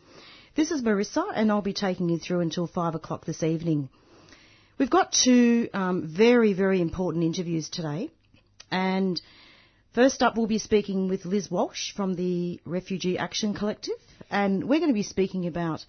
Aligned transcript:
This 0.56 0.72
is 0.72 0.82
Marissa 0.82 1.22
and 1.32 1.52
I'll 1.52 1.62
be 1.62 1.72
taking 1.72 2.08
you 2.08 2.18
through 2.18 2.40
until 2.40 2.66
5 2.66 2.96
o'clock 2.96 3.24
this 3.24 3.44
evening. 3.44 3.88
We've 4.78 4.90
got 4.90 5.12
two 5.12 5.68
um, 5.72 6.08
very, 6.08 6.52
very 6.52 6.80
important 6.80 7.22
interviews 7.22 7.68
today 7.68 8.10
and 8.72 9.22
first 9.92 10.24
up 10.24 10.36
we'll 10.36 10.48
be 10.48 10.58
speaking 10.58 11.06
with 11.06 11.24
Liz 11.24 11.48
Walsh 11.48 11.92
from 11.94 12.16
the 12.16 12.60
Refugee 12.64 13.16
Action 13.16 13.54
Collective 13.54 13.94
and 14.28 14.64
we're 14.64 14.80
going 14.80 14.90
to 14.90 14.92
be 14.92 15.04
speaking 15.04 15.46
about 15.46 15.86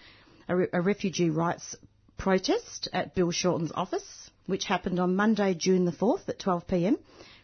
a, 0.48 0.56
re- 0.56 0.68
a 0.72 0.80
refugee 0.80 1.32
rights 1.32 1.76
protest 2.18 2.88
at 2.94 3.16
Bill 3.16 3.32
Shorten's 3.32 3.72
office, 3.74 4.30
which 4.46 4.66
happened 4.66 5.00
on 5.00 5.16
Monday, 5.16 5.54
June 5.54 5.86
the 5.86 5.92
4th 5.92 6.28
at 6.30 6.40
12pm, 6.40 6.98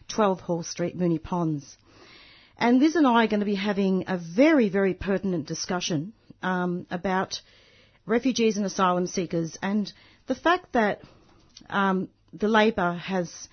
12 0.08 0.40
Hall 0.40 0.62
Street, 0.62 0.96
Moonee 0.96 1.22
Ponds. 1.22 1.76
And 2.58 2.78
Liz 2.78 2.96
and 2.96 3.06
I 3.06 3.24
are 3.24 3.28
going 3.28 3.40
to 3.40 3.46
be 3.46 3.54
having 3.54 4.04
a 4.06 4.18
very, 4.18 4.68
very 4.68 4.94
pertinent 4.94 5.46
discussion 5.46 6.12
um, 6.42 6.86
about 6.90 7.40
refugees 8.06 8.56
and 8.56 8.66
asylum 8.66 9.06
seekers 9.06 9.56
and 9.62 9.92
the 10.26 10.34
fact 10.34 10.72
that 10.72 11.02
um, 11.70 12.08
the 12.32 12.48
Labor 12.48 12.94
has 12.94 13.48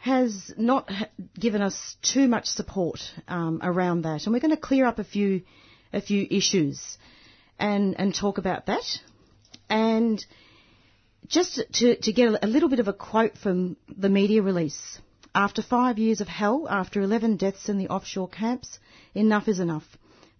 has 0.00 0.50
not 0.56 0.90
given 1.38 1.60
us 1.60 1.96
too 2.00 2.26
much 2.26 2.46
support 2.46 3.00
um, 3.28 3.60
around 3.62 4.02
that, 4.02 4.24
and 4.24 4.32
we're 4.32 4.40
going 4.40 4.54
to 4.54 4.56
clear 4.56 4.86
up 4.86 4.98
a 4.98 5.04
few 5.04 5.42
a 5.92 6.00
few 6.00 6.26
issues 6.30 6.96
and 7.58 7.98
and 7.98 8.14
talk 8.14 8.38
about 8.38 8.66
that. 8.66 8.84
And 9.70 10.24
just 11.28 11.62
to, 11.74 11.96
to 11.96 12.12
get 12.12 12.42
a 12.42 12.46
little 12.46 12.68
bit 12.68 12.80
of 12.80 12.88
a 12.88 12.92
quote 12.92 13.38
from 13.38 13.76
the 13.96 14.08
media 14.08 14.42
release. 14.42 15.00
After 15.34 15.62
five 15.62 15.98
years 15.98 16.20
of 16.20 16.26
hell, 16.26 16.66
after 16.68 17.00
11 17.00 17.36
deaths 17.36 17.68
in 17.68 17.78
the 17.78 17.88
offshore 17.88 18.28
camps, 18.28 18.80
enough 19.14 19.46
is 19.46 19.60
enough. 19.60 19.84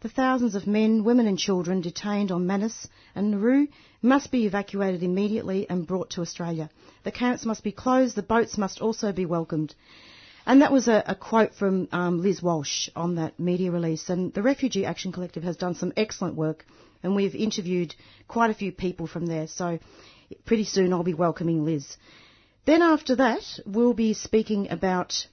The 0.01 0.09
thousands 0.09 0.55
of 0.57 0.67
men, 0.67 1.05
women 1.05 1.29
and 1.29 1.39
children 1.39 1.81
detained 1.81 2.33
on 2.33 2.47
Manus 2.47 2.89
and 3.15 3.31
Nauru 3.31 3.69
must 4.03 4.33
be 4.33 4.47
evacuated 4.47 5.03
immediately 5.03 5.69
and 5.69 5.87
brought 5.87 6.11
to 6.11 6.23
Australia. 6.23 6.71
The 7.05 7.13
camps 7.13 7.45
must 7.45 7.63
be 7.63 7.71
closed, 7.71 8.17
the 8.17 8.23
boats 8.23 8.59
must 8.59 8.81
also 8.81 9.13
be 9.13 9.27
welcomed. 9.27 9.75
And 10.47 10.63
that 10.63 10.73
was 10.73 10.89
a, 10.89 11.05
a 11.07 11.15
quote 11.15 11.55
from 11.55 11.87
um, 11.93 12.23
Liz 12.23 12.43
Walsh 12.43 12.89
on 12.97 13.17
that 13.17 13.39
media 13.39 13.71
release. 13.71 14.09
And 14.09 14.33
the 14.33 14.43
Refugee 14.43 14.87
Action 14.87 15.13
Collective 15.13 15.45
has 15.45 15.57
done 15.57 15.75
some 15.75 15.93
excellent 15.97 16.35
work 16.35 16.65
and 17.03 17.17
we've 17.17 17.35
interviewed 17.35 17.95
quite 18.29 18.51
a 18.51 18.55
few 18.55 18.73
people 18.73 19.07
from 19.07 19.27
there. 19.27 19.47
So 19.47 19.79
pretty 20.45 20.65
soon 20.65 20.93
I'll 20.93 21.03
be 21.03 21.15
welcoming 21.15 21.65
Liz. 21.65 21.97
Then 22.65 22.83
after 22.83 23.17
that, 23.17 23.43
we'll 23.67 23.95
be 23.95 24.15
speaking 24.15 24.71
about 24.71 25.27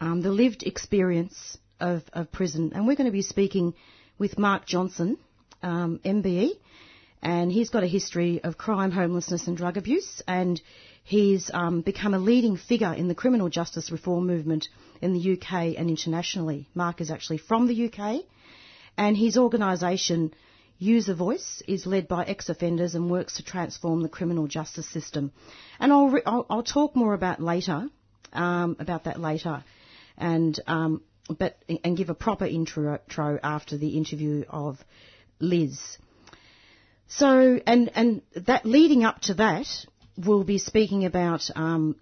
um, 0.00 0.22
the 0.22 0.30
lived 0.30 0.62
experience 0.62 1.58
of, 1.78 2.02
of, 2.12 2.32
prison, 2.32 2.72
and 2.74 2.86
we're 2.86 2.96
going 2.96 3.06
to 3.06 3.12
be 3.12 3.22
speaking 3.22 3.74
with 4.18 4.38
Mark 4.38 4.66
Johnson, 4.66 5.18
um, 5.62 6.00
MBE, 6.04 6.50
and 7.22 7.52
he's 7.52 7.70
got 7.70 7.82
a 7.82 7.86
history 7.86 8.42
of 8.42 8.56
crime, 8.56 8.90
homelessness, 8.90 9.46
and 9.46 9.56
drug 9.56 9.76
abuse, 9.76 10.22
and 10.26 10.60
he's 11.04 11.50
um, 11.52 11.82
become 11.82 12.14
a 12.14 12.18
leading 12.18 12.56
figure 12.56 12.92
in 12.92 13.08
the 13.08 13.14
criminal 13.14 13.48
justice 13.48 13.90
reform 13.90 14.26
movement 14.26 14.68
in 15.02 15.12
the 15.12 15.32
UK 15.32 15.78
and 15.78 15.90
internationally. 15.90 16.66
Mark 16.74 17.00
is 17.00 17.10
actually 17.10 17.38
from 17.38 17.66
the 17.66 17.92
UK, 17.92 18.22
and 18.96 19.16
his 19.16 19.36
organisation 19.36 20.32
User 20.82 21.12
Voice 21.12 21.62
is 21.68 21.84
led 21.84 22.08
by 22.08 22.24
ex-offenders 22.24 22.94
and 22.94 23.10
works 23.10 23.34
to 23.36 23.44
transform 23.44 24.02
the 24.02 24.08
criminal 24.08 24.46
justice 24.46 24.88
system. 24.88 25.30
And 25.78 25.92
I'll, 25.92 26.08
re- 26.08 26.22
I'll, 26.24 26.46
I'll, 26.48 26.62
talk 26.62 26.96
more 26.96 27.12
about 27.12 27.38
later, 27.38 27.88
um, 28.32 28.76
about 28.78 29.04
that 29.04 29.20
later, 29.20 29.62
and 30.16 30.58
um, 30.66 31.02
but 31.38 31.58
and 31.84 31.98
give 31.98 32.08
a 32.08 32.14
proper 32.14 32.46
intro 32.46 32.98
after 33.42 33.76
the 33.76 33.90
interview 33.90 34.44
of 34.48 34.78
Liz. 35.38 35.98
So 37.08 37.60
and 37.66 37.90
and 37.94 38.22
that 38.34 38.64
leading 38.64 39.04
up 39.04 39.20
to 39.22 39.34
that, 39.34 39.66
we'll 40.16 40.44
be 40.44 40.56
speaking 40.56 41.04
about 41.04 41.42
um, 41.54 41.96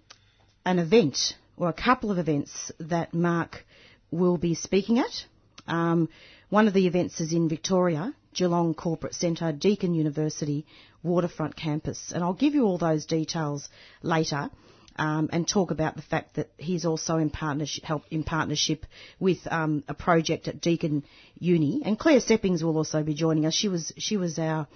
an 0.65 0.79
event 0.79 1.35
or 1.57 1.67
a 1.67 1.73
couple 1.73 2.11
of 2.11 2.17
events 2.17 2.71
that 2.79 3.13
Mark 3.13 3.65
will 4.09 4.37
be 4.37 4.55
speaking 4.55 4.99
at. 4.99 5.25
Um, 5.67 6.07
one 6.49 6.69
of 6.69 6.73
the 6.73 6.87
events 6.87 7.19
is 7.19 7.33
in 7.33 7.49
Victoria 7.49 8.13
Geelong 8.33 8.73
Corporate 8.73 9.15
Centre, 9.15 9.51
Deakin 9.51 9.93
University, 9.93 10.65
Waterfront 11.03 11.55
Campus. 11.55 12.11
And 12.13 12.23
I'll 12.23 12.33
give 12.33 12.53
you 12.53 12.65
all 12.65 12.77
those 12.77 13.05
details 13.05 13.69
later. 14.01 14.49
Um, 14.95 15.29
and 15.31 15.47
talk 15.47 15.71
about 15.71 15.95
the 15.95 16.01
fact 16.01 16.35
that 16.35 16.49
he's 16.57 16.83
also 16.83 17.19
in 17.19 17.29
partnership, 17.29 17.85
help, 17.85 18.03
in 18.11 18.23
partnership 18.23 18.85
with 19.17 19.37
um, 19.49 19.81
a 19.87 19.93
project 19.93 20.49
at 20.49 20.59
Deakin 20.59 21.05
Uni, 21.39 21.83
and 21.85 21.97
Claire 21.97 22.19
Seppings 22.19 22.63
will 22.63 22.75
also 22.75 23.01
be 23.01 23.13
joining 23.13 23.45
us. 23.45 23.53
She 23.53 23.69
was 23.69 23.93
she 23.97 24.17
was 24.17 24.37
our 24.37 24.67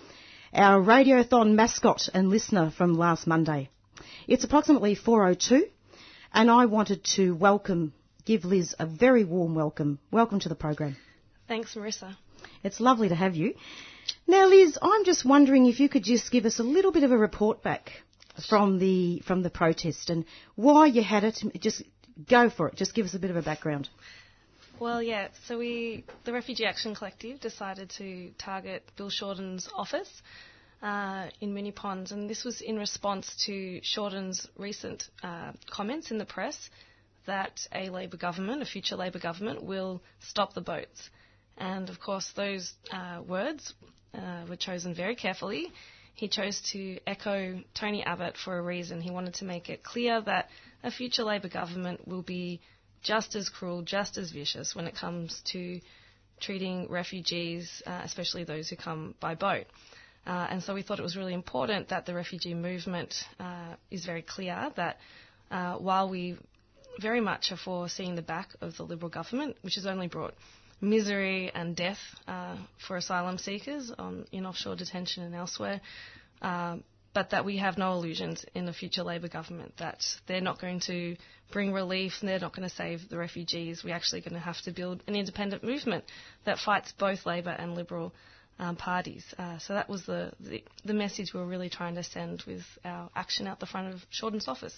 our 0.53 0.81
radiothon 0.81 1.55
mascot 1.55 2.07
and 2.13 2.29
listener 2.29 2.71
from 2.71 2.93
last 2.93 3.27
Monday. 3.27 3.69
It's 4.25 4.45
approximately 4.45 4.95
4:02, 4.95 5.63
and 6.33 6.49
I 6.49 6.67
wanted 6.67 7.03
to 7.15 7.35
welcome, 7.35 7.93
give 8.23 8.45
Liz 8.45 8.75
a 8.79 8.85
very 8.85 9.25
warm 9.25 9.55
welcome. 9.55 9.99
Welcome 10.09 10.39
to 10.39 10.47
the 10.47 10.55
program. 10.55 10.95
Thanks, 11.49 11.75
Marissa. 11.75 12.15
It's 12.63 12.79
lovely 12.79 13.09
to 13.09 13.15
have 13.15 13.35
you. 13.35 13.55
Now, 14.27 14.47
Liz, 14.47 14.77
I'm 14.81 15.05
just 15.05 15.25
wondering 15.25 15.65
if 15.65 15.79
you 15.79 15.89
could 15.89 16.03
just 16.03 16.31
give 16.31 16.45
us 16.45 16.59
a 16.59 16.63
little 16.63 16.91
bit 16.91 17.03
of 17.03 17.11
a 17.11 17.17
report 17.17 17.63
back 17.63 17.91
from 18.49 18.79
the 18.79 19.21
from 19.25 19.43
the 19.43 19.49
protest 19.49 20.09
and 20.09 20.25
why 20.55 20.87
you 20.87 21.03
had 21.03 21.23
it. 21.23 21.41
Just 21.59 21.83
go 22.29 22.49
for 22.49 22.67
it. 22.69 22.75
Just 22.75 22.93
give 22.93 23.05
us 23.05 23.13
a 23.13 23.19
bit 23.19 23.29
of 23.29 23.37
a 23.37 23.41
background. 23.41 23.89
Well, 24.79 25.01
yeah. 25.01 25.27
So 25.47 25.57
we, 25.57 26.03
the 26.25 26.33
Refugee 26.33 26.65
Action 26.65 26.95
Collective, 26.95 27.39
decided 27.39 27.89
to 27.97 28.31
target 28.37 28.83
Bill 28.97 29.09
Shorten's 29.09 29.69
office 29.75 30.21
uh, 30.81 31.27
in 31.39 31.53
Moonee 31.53 31.73
Ponds, 31.73 32.11
and 32.11 32.29
this 32.29 32.43
was 32.43 32.59
in 32.59 32.77
response 32.77 33.45
to 33.45 33.79
Shorten's 33.83 34.47
recent 34.57 35.03
uh, 35.21 35.53
comments 35.69 36.11
in 36.11 36.17
the 36.17 36.25
press 36.25 36.69
that 37.25 37.61
a 37.73 37.89
Labor 37.89 38.17
government, 38.17 38.61
a 38.61 38.65
future 38.65 38.95
Labor 38.95 39.19
government, 39.19 39.63
will 39.63 40.01
stop 40.19 40.53
the 40.53 40.61
boats. 40.61 41.09
And 41.57 41.89
of 41.89 41.99
course, 41.99 42.31
those 42.35 42.73
uh, 42.91 43.21
words 43.27 43.73
uh, 44.13 44.45
were 44.49 44.55
chosen 44.55 44.93
very 44.93 45.15
carefully. 45.15 45.71
He 46.15 46.27
chose 46.27 46.61
to 46.71 46.99
echo 47.07 47.61
Tony 47.73 48.03
Abbott 48.03 48.37
for 48.37 48.57
a 48.57 48.61
reason. 48.61 49.01
He 49.01 49.11
wanted 49.11 49.35
to 49.35 49.45
make 49.45 49.69
it 49.69 49.83
clear 49.83 50.21
that 50.21 50.49
a 50.83 50.91
future 50.91 51.23
Labor 51.23 51.49
government 51.49 52.07
will 52.07 52.21
be 52.21 52.61
just 53.01 53.35
as 53.35 53.49
cruel, 53.49 53.81
just 53.81 54.17
as 54.17 54.31
vicious 54.31 54.75
when 54.75 54.87
it 54.87 54.95
comes 54.95 55.41
to 55.51 55.79
treating 56.39 56.87
refugees, 56.89 57.81
uh, 57.85 58.01
especially 58.03 58.43
those 58.43 58.69
who 58.69 58.75
come 58.75 59.15
by 59.19 59.35
boat. 59.35 59.65
Uh, 60.25 60.47
and 60.49 60.63
so 60.63 60.73
we 60.73 60.81
thought 60.81 60.99
it 60.99 61.03
was 61.03 61.17
really 61.17 61.33
important 61.33 61.89
that 61.89 62.05
the 62.05 62.13
refugee 62.13 62.53
movement 62.53 63.13
uh, 63.39 63.75
is 63.91 64.05
very 64.05 64.21
clear 64.21 64.71
that 64.75 64.97
uh, 65.51 65.73
while 65.75 66.09
we 66.09 66.37
very 66.99 67.19
much 67.19 67.51
are 67.51 67.57
for 67.57 67.89
seeing 67.89 68.15
the 68.15 68.21
back 68.21 68.49
of 68.61 68.77
the 68.77 68.83
Liberal 68.83 69.09
government, 69.09 69.57
which 69.61 69.75
has 69.75 69.85
only 69.85 70.07
brought 70.07 70.33
misery 70.83 71.51
and 71.55 71.75
death 71.75 71.99
uh, 72.27 72.55
for 72.87 72.97
asylum 72.97 73.37
seekers 73.37 73.91
on, 73.97 74.25
in 74.31 74.45
offshore 74.45 74.75
detention 74.75 75.23
and 75.23 75.33
elsewhere, 75.33 75.81
uh, 76.41 76.77
but 77.13 77.29
that 77.29 77.45
we 77.45 77.57
have 77.57 77.77
no 77.77 77.93
illusions 77.93 78.45
in 78.53 78.65
the 78.65 78.73
future 78.73 79.03
Labor 79.03 79.27
government 79.27 79.73
that 79.77 80.03
they're 80.27 80.41
not 80.41 80.59
going 80.59 80.79
to 80.81 81.15
bring 81.51 81.71
relief 81.71 82.13
and 82.19 82.29
they're 82.29 82.39
not 82.39 82.55
going 82.55 82.67
to 82.67 82.75
save 82.75 83.07
the 83.09 83.17
refugees. 83.17 83.83
We're 83.83 83.95
actually 83.95 84.21
going 84.21 84.33
to 84.33 84.39
have 84.39 84.61
to 84.63 84.71
build 84.71 85.03
an 85.07 85.15
independent 85.15 85.63
movement 85.63 86.03
that 86.45 86.57
fights 86.57 86.91
both 86.97 87.25
Labor 87.25 87.51
and 87.51 87.75
Liberal 87.75 88.13
um, 88.59 88.75
parties. 88.75 89.23
Uh, 89.37 89.59
so 89.59 89.73
that 89.73 89.89
was 89.89 90.05
the, 90.05 90.31
the, 90.39 90.63
the 90.83 90.93
message 90.93 91.33
we 91.33 91.39
were 91.39 91.45
really 91.45 91.69
trying 91.69 91.95
to 91.95 92.03
send 92.03 92.43
with 92.45 92.63
our 92.83 93.09
action 93.15 93.47
out 93.47 93.59
the 93.59 93.65
front 93.65 93.93
of 93.93 94.01
Shorten's 94.09 94.47
office. 94.47 94.75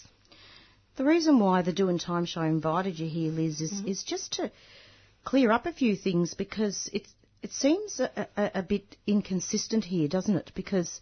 The 0.98 1.06
reason 1.06 1.40
why 1.40 1.62
the 1.62 1.74
Doing 1.74 2.00
Time 2.00 2.26
Show 2.26 2.42
invited 2.42 3.00
you 3.00 3.08
here, 3.10 3.32
Liz, 3.32 3.60
is, 3.60 3.74
mm-hmm. 3.74 3.88
is 3.88 4.04
just 4.04 4.34
to 4.34 4.52
clear 5.26 5.52
up 5.52 5.66
a 5.66 5.74
few 5.74 5.96
things 5.98 6.34
because 6.34 6.90
it 6.94 7.08
it 7.42 7.52
seems 7.52 8.00
a, 8.00 8.28
a, 8.38 8.52
a, 8.56 8.64
bit 8.64 8.98
inconsistent 9.06 9.84
here, 9.84 10.08
doesn't 10.08 10.36
it? 10.36 10.52
Because 10.56 11.02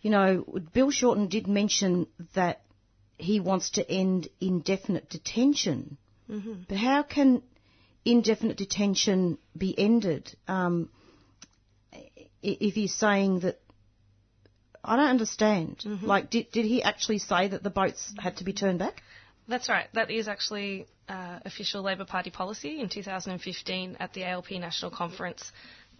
you 0.00 0.10
know, 0.10 0.44
Bill 0.72 0.90
Shorten 0.90 1.28
did 1.28 1.46
mention 1.46 2.06
that 2.34 2.62
he 3.18 3.40
wants 3.40 3.70
to 3.70 3.90
end 3.90 4.28
indefinite 4.40 5.10
detention, 5.10 5.98
mm-hmm. 6.30 6.52
but 6.68 6.78
how 6.78 7.02
can 7.02 7.42
indefinite 8.04 8.56
detention 8.56 9.36
be 9.56 9.78
ended? 9.78 10.34
Um, 10.46 10.88
if 12.42 12.74
he's 12.74 12.94
saying 12.94 13.40
that. 13.40 13.60
I 14.82 14.96
don't 14.96 15.08
understand. 15.08 15.82
Mm-hmm. 15.84 16.06
Like, 16.06 16.30
did, 16.30 16.50
did 16.52 16.64
he 16.64 16.82
actually 16.82 17.18
say 17.18 17.48
that 17.48 17.62
the 17.62 17.68
boats 17.68 18.14
had 18.18 18.38
to 18.38 18.44
be 18.44 18.54
turned 18.54 18.78
back? 18.78 19.02
That's 19.46 19.68
right. 19.68 19.88
That 19.92 20.10
is 20.10 20.26
actually 20.26 20.86
uh, 21.10 21.40
official 21.44 21.82
Labor 21.82 22.04
Party 22.04 22.30
policy. 22.30 22.80
In 22.80 22.88
2015, 22.88 23.96
at 23.98 24.12
the 24.12 24.24
ALP 24.24 24.52
National 24.52 24.90
Conference, 24.90 25.50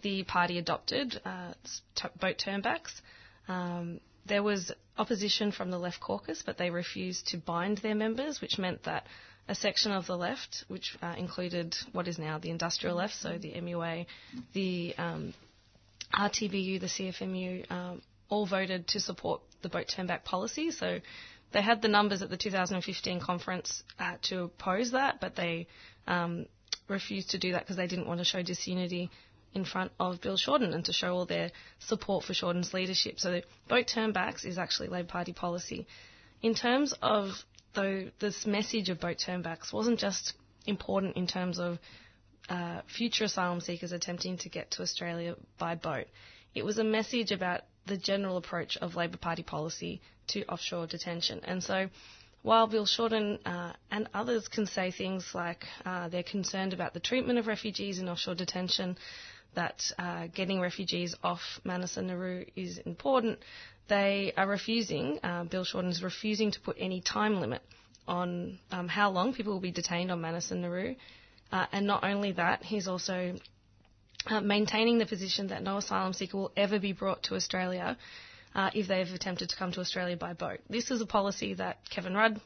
the 0.01 0.23
party 0.23 0.57
adopted 0.57 1.19
uh, 1.25 1.53
t- 1.95 2.07
boat 2.19 2.37
turnbacks. 2.37 3.01
Um, 3.47 3.99
there 4.25 4.41
was 4.41 4.71
opposition 4.97 5.51
from 5.51 5.69
the 5.69 5.77
Left 5.77 5.99
Caucus, 5.99 6.43
but 6.45 6.57
they 6.57 6.69
refused 6.69 7.27
to 7.29 7.37
bind 7.37 7.79
their 7.79 7.95
members, 7.95 8.39
which 8.39 8.57
meant 8.57 8.83
that 8.83 9.05
a 9.47 9.55
section 9.55 9.91
of 9.91 10.07
the 10.07 10.15
left, 10.15 10.63
which 10.69 10.95
uh, 11.01 11.15
included 11.17 11.75
what 11.91 12.07
is 12.07 12.17
now 12.17 12.37
the 12.37 12.49
industrial 12.49 12.95
left, 12.95 13.15
so 13.15 13.37
the 13.37 13.51
MUA, 13.53 14.05
the 14.53 14.93
um, 14.97 15.33
RTBU, 16.13 16.79
the 16.79 16.85
CFMU, 16.87 17.69
um, 17.71 18.01
all 18.29 18.45
voted 18.45 18.87
to 18.89 18.99
support 18.99 19.41
the 19.61 19.69
boat 19.69 19.87
turnback 19.87 20.23
policy. 20.23 20.71
So 20.71 20.99
they 21.51 21.61
had 21.61 21.81
the 21.81 21.87
numbers 21.87 22.21
at 22.21 22.29
the 22.29 22.37
2015 22.37 23.19
conference 23.19 23.83
uh, 23.99 24.15
to 24.23 24.43
oppose 24.43 24.91
that, 24.91 25.19
but 25.19 25.35
they 25.35 25.67
um, 26.07 26.45
refused 26.87 27.31
to 27.31 27.39
do 27.39 27.51
that 27.53 27.61
because 27.61 27.77
they 27.77 27.87
didn't 27.87 28.07
want 28.07 28.19
to 28.19 28.25
show 28.25 28.41
disunity 28.41 29.09
in 29.53 29.65
front 29.65 29.91
of 29.99 30.21
Bill 30.21 30.37
Shorten 30.37 30.73
and 30.73 30.85
to 30.85 30.93
show 30.93 31.13
all 31.13 31.25
their 31.25 31.51
support 31.79 32.23
for 32.23 32.33
Shorten's 32.33 32.73
leadership. 32.73 33.19
So 33.19 33.31
the 33.31 33.43
boat 33.67 33.87
turnbacks 33.87 34.45
is 34.45 34.57
actually 34.57 34.87
Labor 34.87 35.09
Party 35.09 35.33
policy. 35.33 35.87
In 36.41 36.55
terms 36.55 36.93
of 37.01 37.31
though 37.73 38.09
this 38.19 38.45
message 38.45 38.89
of 38.89 38.99
boat 38.99 39.17
turnbacks 39.17 39.71
wasn't 39.73 39.99
just 39.99 40.33
important 40.65 41.15
in 41.15 41.27
terms 41.27 41.59
of 41.59 41.79
uh, 42.49 42.81
future 42.87 43.25
asylum 43.25 43.61
seekers 43.61 43.91
attempting 43.91 44.37
to 44.37 44.49
get 44.49 44.71
to 44.71 44.81
Australia 44.81 45.35
by 45.57 45.75
boat. 45.75 46.07
It 46.53 46.65
was 46.65 46.77
a 46.79 46.83
message 46.83 47.31
about 47.31 47.61
the 47.85 47.97
general 47.97 48.37
approach 48.37 48.77
of 48.77 48.95
Labor 48.95 49.17
Party 49.17 49.43
policy 49.43 50.01
to 50.27 50.45
offshore 50.45 50.87
detention. 50.87 51.41
And 51.43 51.63
so, 51.63 51.89
while 52.43 52.67
Bill 52.67 52.85
Shorten 52.85 53.39
uh, 53.45 53.73
and 53.91 54.07
others 54.13 54.47
can 54.47 54.65
say 54.65 54.91
things 54.91 55.31
like 55.33 55.65
uh, 55.85 56.09
they're 56.09 56.23
concerned 56.23 56.73
about 56.73 56.93
the 56.93 56.99
treatment 56.99 57.37
of 57.37 57.47
refugees 57.47 57.99
in 57.99 58.09
offshore 58.09 58.35
detention, 58.35 58.97
that 59.53 59.83
uh, 59.99 60.27
getting 60.33 60.59
refugees 60.59 61.13
off 61.23 61.41
Manus 61.63 61.97
and 61.97 62.07
Nauru 62.07 62.45
is 62.55 62.77
important, 62.79 63.39
they 63.89 64.33
are 64.37 64.47
refusing, 64.47 65.19
uh, 65.23 65.43
Bill 65.43 65.65
Shorten 65.65 65.91
is 65.91 66.01
refusing 66.01 66.51
to 66.51 66.59
put 66.61 66.77
any 66.79 67.01
time 67.01 67.41
limit 67.41 67.61
on 68.07 68.57
um, 68.71 68.87
how 68.87 69.11
long 69.11 69.33
people 69.33 69.53
will 69.53 69.59
be 69.59 69.71
detained 69.71 70.11
on 70.11 70.21
Manus 70.21 70.51
and 70.51 70.61
Nauru. 70.61 70.95
Uh, 71.51 71.65
and 71.71 71.85
not 71.85 72.03
only 72.03 72.31
that, 72.33 72.63
he's 72.63 72.87
also 72.87 73.35
uh, 74.27 74.41
maintaining 74.41 74.97
the 74.97 75.05
position 75.05 75.47
that 75.47 75.63
no 75.63 75.77
asylum 75.77 76.13
seeker 76.13 76.37
will 76.37 76.51
ever 76.55 76.79
be 76.79 76.93
brought 76.93 77.23
to 77.23 77.35
Australia 77.35 77.97
uh, 78.55 78.69
if 78.73 78.87
they 78.87 78.99
have 78.99 79.09
attempted 79.13 79.49
to 79.49 79.55
come 79.55 79.71
to 79.71 79.79
Australia 79.79 80.17
by 80.17 80.33
boat. 80.33 80.59
This 80.69 80.91
is 80.91 81.01
a 81.01 81.05
policy 81.05 81.53
that 81.55 81.77
Kevin 81.89 82.13
Rudd 82.13 82.39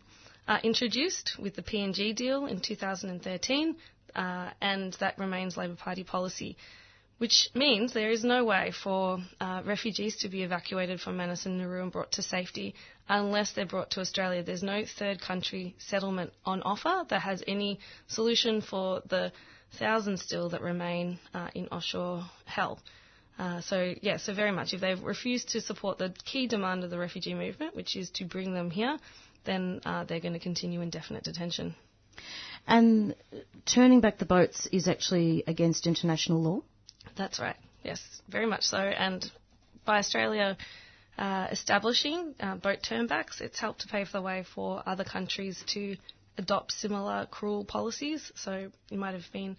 uh, 0.48 0.60
introduced 0.64 1.36
with 1.40 1.56
the 1.56 1.64
PNG 1.64 2.16
deal 2.16 2.46
in 2.46 2.60
2013, 2.60 3.76
uh, 4.16 4.50
and 4.62 4.94
that 5.00 5.18
remains 5.18 5.58
Labor 5.58 5.76
Party 5.76 6.04
policy. 6.04 6.56
Which 7.18 7.50
means 7.56 7.94
there 7.94 8.12
is 8.12 8.26
no 8.26 8.44
way 8.44 8.74
for 8.84 9.20
uh, 9.40 9.62
refugees 9.66 10.18
to 10.18 10.28
be 10.28 10.44
evacuated 10.44 11.00
from 11.00 11.16
Manus 11.16 11.46
and 11.46 11.58
Nauru 11.58 11.84
and 11.84 11.92
brought 11.92 12.12
to 12.14 12.22
safety 12.22 12.76
unless 13.08 13.54
they're 13.54 13.66
brought 13.66 13.92
to 13.92 14.02
Australia. 14.02 14.44
There's 14.44 14.62
no 14.64 14.84
third 14.86 15.22
country 15.22 15.76
settlement 15.78 16.34
on 16.46 16.62
offer 16.64 17.06
that 17.10 17.22
has 17.22 17.42
any 17.48 17.80
solution 18.08 18.60
for 18.60 19.02
the 19.08 19.32
thousands 19.74 20.22
still 20.22 20.50
that 20.50 20.62
remain 20.62 21.20
uh, 21.34 21.50
in 21.54 21.68
offshore 21.68 22.24
hell. 22.46 22.80
Uh, 23.38 23.60
so, 23.62 23.94
yeah, 24.02 24.18
so 24.18 24.34
very 24.34 24.52
much. 24.52 24.74
If 24.74 24.82
they've 24.82 25.02
refused 25.02 25.50
to 25.50 25.62
support 25.62 25.98
the 25.98 26.14
key 26.24 26.48
demand 26.48 26.84
of 26.84 26.90
the 26.90 26.98
refugee 26.98 27.34
movement, 27.34 27.76
which 27.76 27.96
is 27.96 28.10
to 28.12 28.26
bring 28.26 28.54
them 28.54 28.70
here, 28.72 28.98
then 29.44 29.82
uh, 29.86 30.06
they're 30.06 30.22
going 30.22 30.34
to 30.34 30.40
continue 30.40 30.82
indefinite 30.82 31.24
detention. 31.24 31.76
And 32.68 33.16
turning 33.66 34.02
back 34.02 34.18
the 34.18 34.26
boats 34.26 34.68
is 34.72 34.88
actually 34.88 35.44
against 35.48 35.86
international 35.86 36.42
law? 36.42 36.62
That's 37.16 37.40
right. 37.40 37.58
Yes, 37.84 38.02
very 38.30 38.46
much 38.48 38.64
so. 38.64 38.78
And 38.78 39.30
by 39.86 40.00
Australia 40.00 40.58
uh, 41.18 41.48
establishing 41.52 42.34
uh, 42.40 42.56
boat 42.56 42.80
turnbacks, 42.82 43.42
it's 43.42 43.60
helped 43.60 43.82
to 43.82 43.88
pave 43.88 44.12
the 44.12 44.22
way 44.22 44.44
for 44.56 44.82
other 44.86 45.04
countries 45.04 45.64
to 45.68 45.96
adopt 46.38 46.72
similar 46.72 47.28
cruel 47.30 47.66
policies. 47.66 48.32
So 48.36 48.72
you 48.90 48.98
might 48.98 49.14
have 49.14 49.32
been 49.32 49.58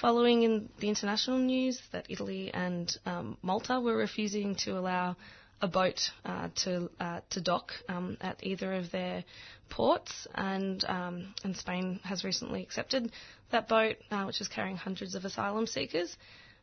following 0.00 0.42
in 0.42 0.68
the 0.78 0.88
international 0.88 1.38
news 1.38 1.80
that 1.92 2.06
Italy 2.08 2.50
and 2.52 2.94
um, 3.06 3.36
Malta 3.42 3.80
were 3.80 3.96
refusing 3.96 4.54
to 4.56 4.72
allow 4.78 5.16
a 5.62 5.68
boat 5.68 6.10
uh, 6.24 6.48
to 6.54 6.90
uh, 7.00 7.20
to 7.30 7.40
dock 7.40 7.72
um, 7.88 8.16
at 8.20 8.38
either 8.42 8.74
of 8.74 8.90
their 8.90 9.24
ports, 9.70 10.26
and 10.34 10.84
um, 10.86 11.34
and 11.44 11.56
Spain 11.56 11.98
has 12.04 12.24
recently 12.24 12.62
accepted 12.62 13.10
that 13.52 13.68
boat, 13.68 13.96
uh, 14.10 14.24
which 14.24 14.40
is 14.40 14.48
carrying 14.48 14.76
hundreds 14.76 15.14
of 15.14 15.24
asylum 15.24 15.66
seekers. 15.66 16.16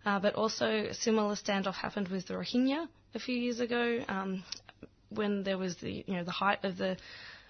Uh, 0.05 0.19
but 0.19 0.35
also 0.35 0.67
a 0.67 0.93
similar 0.93 1.33
standoff 1.33 1.75
happened 1.75 2.09
with 2.09 2.27
the 2.27 2.33
Rohingya 2.33 2.87
a 3.15 3.19
few 3.19 3.35
years 3.35 3.61
ago, 3.61 4.03
um, 4.09 4.43
when 5.09 5.43
there 5.43 5.57
was 5.57 5.77
the 5.77 6.03
you 6.05 6.13
know 6.15 6.23
the 6.23 6.31
height 6.31 6.63
of 6.63 6.77
the 6.77 6.97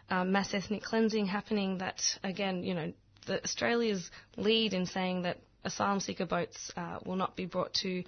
um, 0.10 0.32
mass 0.32 0.54
ethnic 0.54 0.84
cleansing 0.84 1.26
happening. 1.26 1.80
That 1.80 2.02
again, 2.24 2.64
you 2.64 2.74
know, 2.74 2.94
the 3.26 3.44
Australia's 3.44 4.10
lead 4.38 4.74
in 4.74 4.86
saying 4.86 5.24
that 5.24 5.38
asylum 5.64 6.00
seeker 6.00 6.26
boats 6.26 6.72
uh, 6.76 7.00
will 7.06 7.16
not 7.16 7.36
be 7.36 7.46
brought 7.46 7.74
to 7.76 8.04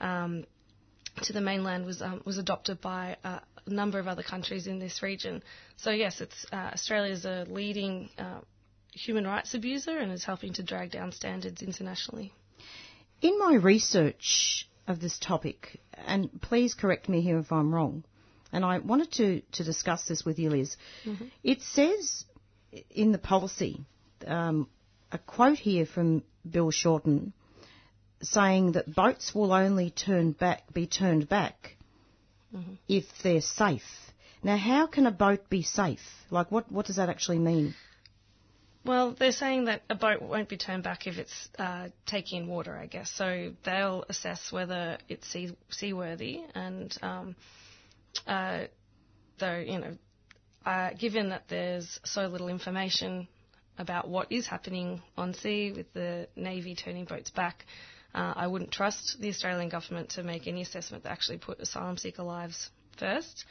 um, 0.00 0.44
to 1.22 1.32
the 1.32 1.40
mainland 1.40 1.86
was 1.86 2.02
um, 2.02 2.22
was 2.24 2.38
adopted 2.38 2.80
by 2.80 3.16
a 3.24 3.40
number 3.66 3.98
of 3.98 4.08
other 4.08 4.22
countries 4.22 4.66
in 4.66 4.78
this 4.78 5.02
region. 5.02 5.42
So 5.76 5.90
yes, 5.90 6.20
it's 6.20 6.46
uh, 6.52 6.70
Australia's 6.74 7.24
a 7.24 7.46
leading 7.48 8.10
uh, 8.18 8.40
human 8.92 9.26
rights 9.26 9.54
abuser 9.54 9.96
and 9.98 10.12
is 10.12 10.24
helping 10.24 10.52
to 10.54 10.62
drag 10.62 10.90
down 10.90 11.12
standards 11.12 11.62
internationally. 11.62 12.32
In 13.20 13.38
my 13.38 13.54
research 13.54 14.68
of 14.86 15.00
this 15.00 15.18
topic, 15.18 15.80
and 16.06 16.30
please 16.42 16.74
correct 16.74 17.08
me 17.08 17.22
here 17.22 17.38
if 17.38 17.50
I'm 17.50 17.74
wrong, 17.74 18.04
and 18.54 18.64
I 18.64 18.78
wanted 18.78 19.10
to, 19.12 19.40
to 19.52 19.64
discuss 19.64 20.04
this 20.04 20.24
with 20.24 20.38
you, 20.38 20.48
Liz, 20.48 20.76
it 21.42 21.60
says 21.60 22.24
in 22.90 23.10
the 23.10 23.18
policy, 23.18 23.84
um, 24.26 24.68
a 25.10 25.18
quote 25.18 25.58
here 25.58 25.86
from 25.86 26.22
Bill 26.48 26.70
Shorten 26.70 27.32
saying 28.22 28.72
that 28.72 28.94
boats 28.94 29.34
will 29.34 29.52
only 29.52 29.90
turn 29.90 30.32
back, 30.32 30.72
be 30.72 30.86
turned 30.86 31.28
back 31.28 31.76
if 32.88 33.04
they're 33.24 33.40
safe. 33.40 33.82
Now, 34.44 34.56
how 34.56 34.86
can 34.86 35.06
a 35.06 35.10
boat 35.10 35.48
be 35.50 35.62
safe? 35.62 36.06
Like, 36.30 36.52
what, 36.52 36.70
what 36.70 36.86
does 36.86 36.96
that 36.96 37.08
actually 37.08 37.40
mean? 37.40 37.74
Well, 38.84 39.16
they're 39.18 39.32
saying 39.32 39.64
that 39.64 39.82
a 39.90 39.94
boat 39.94 40.22
won't 40.22 40.48
be 40.48 40.58
turned 40.58 40.84
back 40.84 41.06
if 41.06 41.16
it's 41.18 41.48
uh, 41.58 41.88
taking 42.06 42.42
in 42.42 42.48
water, 42.48 42.76
I 42.76 42.86
guess. 42.86 43.10
So 43.10 43.52
they'll 43.64 44.04
assess 44.08 44.52
whether 44.52 44.98
it's 45.08 45.26
sea- 45.26 45.56
seaworthy, 45.70 46.42
and 46.54 46.96
um, 47.02 47.34
uh, 48.26 48.64
though 49.38 49.58
you 49.58 49.78
know, 49.78 49.96
uh, 50.64 50.90
given 50.98 51.30
that 51.30 51.44
there's 51.48 52.00
so 52.04 52.26
little 52.26 52.48
information 52.48 53.28
about 53.78 54.08
what 54.08 54.30
is 54.30 54.46
happening 54.46 55.02
on 55.16 55.34
sea 55.34 55.72
with 55.74 55.92
the 55.94 56.28
navy 56.36 56.74
turning 56.74 57.04
boats 57.04 57.30
back, 57.30 57.66
uh, 58.14 58.32
I 58.36 58.46
wouldn't 58.46 58.70
trust 58.70 59.16
the 59.20 59.28
Australian 59.28 59.68
government 59.68 60.10
to 60.10 60.22
make 60.22 60.46
any 60.46 60.62
assessment 60.62 61.04
that 61.04 61.12
actually 61.12 61.38
put 61.38 61.60
asylum 61.60 61.96
seeker 61.96 62.22
lives 62.22 62.70
first. 62.98 63.44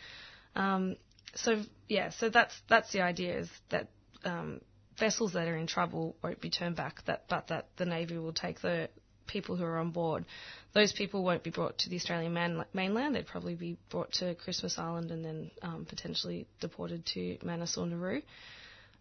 Um, 0.56 0.96
so 1.36 1.62
yeah, 1.90 2.10
so 2.12 2.30
that's 2.30 2.54
that's 2.70 2.92
the 2.92 3.02
idea 3.02 3.40
is 3.40 3.50
that. 3.70 3.90
Um, 4.26 4.62
vessels 4.98 5.34
that 5.34 5.48
are 5.48 5.58
in 5.58 5.68
trouble 5.68 6.16
won't 6.24 6.40
be 6.40 6.50
turned 6.50 6.76
back, 6.76 7.04
that, 7.06 7.24
but 7.28 7.48
that 7.48 7.68
the 7.78 7.86
Navy 7.86 8.18
will 8.18 8.34
take 8.34 8.62
the 8.62 8.90
people 9.28 9.56
who 9.56 9.64
are 9.64 9.80
on 9.80 9.92
board. 9.92 10.26
Those 10.74 10.92
people 10.92 11.24
won't 11.24 11.44
be 11.44 11.50
brought 11.50 11.78
to 11.80 11.90
the 11.90 11.96
Australian 11.96 12.34
man, 12.34 12.64
mainland. 12.74 13.16
They'd 13.16 13.28
probably 13.28 13.56
be 13.56 13.78
brought 13.90 14.12
to 14.14 14.36
Christmas 14.36 14.78
Island 14.78 15.12
and 15.12 15.24
then 15.24 15.52
um, 15.62 15.86
potentially 15.88 16.48
deported 16.60 17.06
to 17.14 17.38
Manus 17.44 17.78
or 17.78 17.86
Nauru. 17.86 18.22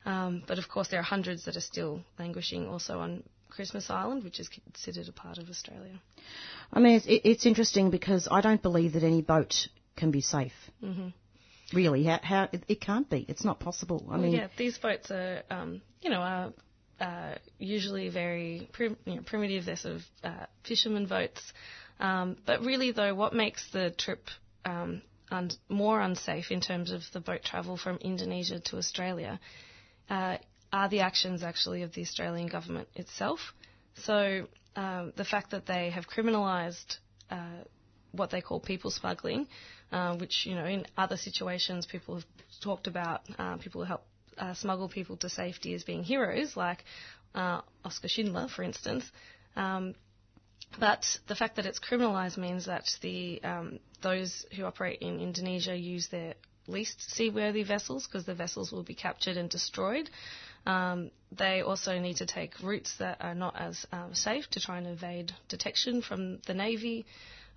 Um, 0.04 0.42
but 0.46 0.58
of 0.58 0.68
course, 0.68 0.88
there 0.88 1.00
are 1.00 1.04
hundreds 1.04 1.44
that 1.44 1.56
are 1.56 1.60
still 1.60 2.00
languishing 2.18 2.66
also 2.66 2.98
on 2.98 3.22
Christmas 3.48 3.90
Island, 3.90 4.24
which 4.24 4.40
is 4.40 4.48
considered 4.48 5.08
a 5.08 5.12
part 5.12 5.38
of 5.38 5.48
Australia. 5.48 6.00
I 6.72 6.80
mean, 6.80 6.96
it's, 6.96 7.06
it's 7.08 7.46
interesting 7.46 7.90
because 7.90 8.26
I 8.30 8.40
don't 8.40 8.62
believe 8.62 8.94
that 8.94 9.02
any 9.02 9.22
boat 9.22 9.68
can 9.96 10.10
be 10.10 10.20
safe. 10.20 10.54
hmm 10.80 11.08
Really, 11.72 12.04
how, 12.04 12.20
how 12.22 12.48
it, 12.52 12.64
it 12.68 12.80
can't 12.82 13.08
be. 13.08 13.24
It's 13.28 13.44
not 13.46 13.58
possible. 13.58 14.04
I 14.08 14.12
Well, 14.12 14.22
mean, 14.22 14.32
yeah, 14.32 14.48
these 14.58 14.76
boats 14.76 15.10
are, 15.10 15.42
um, 15.50 15.80
you 16.02 16.10
know, 16.10 16.20
are 16.20 16.52
uh, 17.02 17.34
usually 17.58 18.08
very 18.08 18.68
prim- 18.72 18.96
you 19.04 19.16
know, 19.16 19.22
primitive. 19.22 19.66
They're 19.66 19.76
sort 19.76 19.96
of 19.96 20.02
uh, 20.22 20.46
fishermen 20.64 21.06
boats. 21.06 21.52
Um, 21.98 22.36
but 22.46 22.60
really, 22.60 22.92
though, 22.92 23.14
what 23.14 23.34
makes 23.34 23.68
the 23.72 23.90
trip 23.90 24.28
um, 24.64 25.02
un- 25.30 25.50
more 25.68 26.00
unsafe 26.00 26.50
in 26.50 26.60
terms 26.60 26.92
of 26.92 27.02
the 27.12 27.20
boat 27.20 27.42
travel 27.42 27.76
from 27.76 27.96
Indonesia 27.98 28.60
to 28.60 28.76
Australia 28.78 29.40
uh, 30.08 30.36
are 30.72 30.88
the 30.88 31.00
actions 31.00 31.42
actually 31.42 31.82
of 31.82 31.92
the 31.92 32.02
Australian 32.02 32.46
government 32.48 32.88
itself. 32.94 33.40
So 33.94 34.46
um, 34.76 35.12
the 35.16 35.24
fact 35.24 35.50
that 35.50 35.66
they 35.66 35.90
have 35.90 36.06
criminalised 36.08 36.98
uh, 37.30 37.64
what 38.12 38.30
they 38.30 38.40
call 38.40 38.60
people 38.60 38.90
smuggling, 38.90 39.48
uh, 39.90 40.16
which 40.16 40.46
you 40.46 40.54
know 40.54 40.64
in 40.66 40.86
other 40.96 41.16
situations 41.16 41.86
people 41.86 42.14
have 42.14 42.24
talked 42.62 42.86
about 42.86 43.22
uh, 43.38 43.56
people 43.56 43.80
who 43.82 43.88
help 43.88 44.04
uh, 44.42 44.54
smuggle 44.54 44.88
people 44.88 45.16
to 45.18 45.28
safety 45.28 45.72
as 45.74 45.84
being 45.84 46.02
heroes, 46.02 46.56
like 46.56 46.84
uh, 47.34 47.60
Oskar 47.84 48.08
Schindler, 48.08 48.48
for 48.48 48.62
instance. 48.62 49.04
Um, 49.56 49.94
but 50.80 51.04
the 51.28 51.36
fact 51.36 51.56
that 51.56 51.66
it's 51.66 51.78
criminalised 51.78 52.38
means 52.38 52.66
that 52.66 52.86
the 53.02 53.40
um, 53.44 53.78
those 54.02 54.44
who 54.56 54.64
operate 54.64 55.00
in 55.00 55.20
Indonesia 55.20 55.76
use 55.76 56.08
their 56.08 56.34
least 56.66 57.10
seaworthy 57.10 57.62
vessels 57.62 58.06
because 58.06 58.24
the 58.24 58.34
vessels 58.34 58.72
will 58.72 58.82
be 58.82 58.94
captured 58.94 59.36
and 59.36 59.50
destroyed. 59.50 60.08
Um, 60.64 61.10
they 61.30 61.60
also 61.60 61.98
need 61.98 62.16
to 62.16 62.26
take 62.26 62.62
routes 62.62 62.96
that 62.98 63.18
are 63.20 63.34
not 63.34 63.54
as 63.58 63.86
um, 63.92 64.14
safe 64.14 64.48
to 64.50 64.60
try 64.60 64.78
and 64.78 64.86
evade 64.86 65.32
detection 65.48 66.02
from 66.02 66.38
the 66.46 66.54
Navy. 66.54 67.04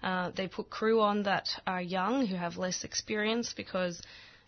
Uh, 0.03 0.31
they 0.35 0.47
put 0.47 0.69
crew 0.69 1.01
on 1.01 1.23
that 1.23 1.47
are 1.65 1.81
young 1.81 2.25
who 2.25 2.35
have 2.35 2.57
less 2.57 2.83
experience 2.83 3.53
because 3.55 4.01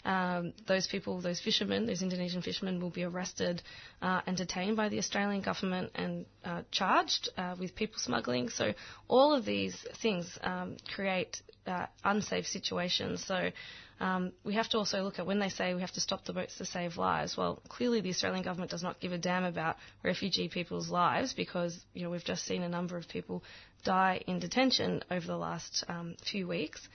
um, 0.08 0.54
those 0.68 0.88
people, 0.88 1.20
those 1.20 1.42
fishermen, 1.42 1.86
those 1.86 2.02
Indonesian 2.02 2.42
fishermen, 2.42 2.80
will 2.80 2.90
be 2.90 3.04
arrested 3.04 3.62
uh, 4.02 4.22
and 4.26 4.38
detained 4.38 4.78
by 4.78 4.88
the 4.88 4.98
Australian 4.98 5.42
government 5.42 5.92
and 5.96 6.26
uh, 6.46 6.62
charged 6.72 7.28
uh, 7.38 7.56
with 7.60 7.76
people 7.76 8.00
smuggling. 8.00 8.48
So 8.50 8.74
all 9.10 9.36
of 9.36 9.44
these 9.44 9.76
things 10.02 10.40
um, 10.42 10.78
create 10.96 11.42
uh, 11.68 11.88
unsafe 12.06 12.48
situations. 12.48 13.26
So 13.26 13.52
um, 14.00 14.32
we 14.46 14.54
have 14.54 14.70
to 14.70 14.78
also 14.78 15.04
look 15.04 15.20
at 15.20 15.26
when 15.26 15.40
they 15.40 15.50
say 15.50 15.74
we 15.74 15.82
have 15.82 15.92
to 15.92 16.00
stop 16.00 16.24
the 16.24 16.32
boats 16.32 16.58
to 16.60 16.66
save 16.66 16.96
lives. 16.96 17.36
Well, 17.36 17.62
clearly 17.68 18.00
the 18.00 18.10
Australian 18.10 18.44
government 18.44 18.72
does 18.72 18.84
not 18.84 19.02
give 19.02 19.12
a 19.12 19.18
damn 19.18 19.44
about 19.44 19.76
refugee 20.04 20.48
people's 20.48 20.90
lives 20.90 21.34
because 21.34 21.78
you 21.94 22.04
know 22.04 22.10
we've 22.10 22.24
just 22.24 22.46
seen 22.46 22.64
a 22.64 22.70
number 22.70 22.96
of 22.96 23.10
people 23.10 23.44
die 23.84 24.24
in 24.26 24.40
detention 24.40 25.04
over 25.12 25.28
the 25.28 25.38
last 25.38 25.84
um, 25.90 26.16
few 26.24 26.48
weeks. 26.48 26.88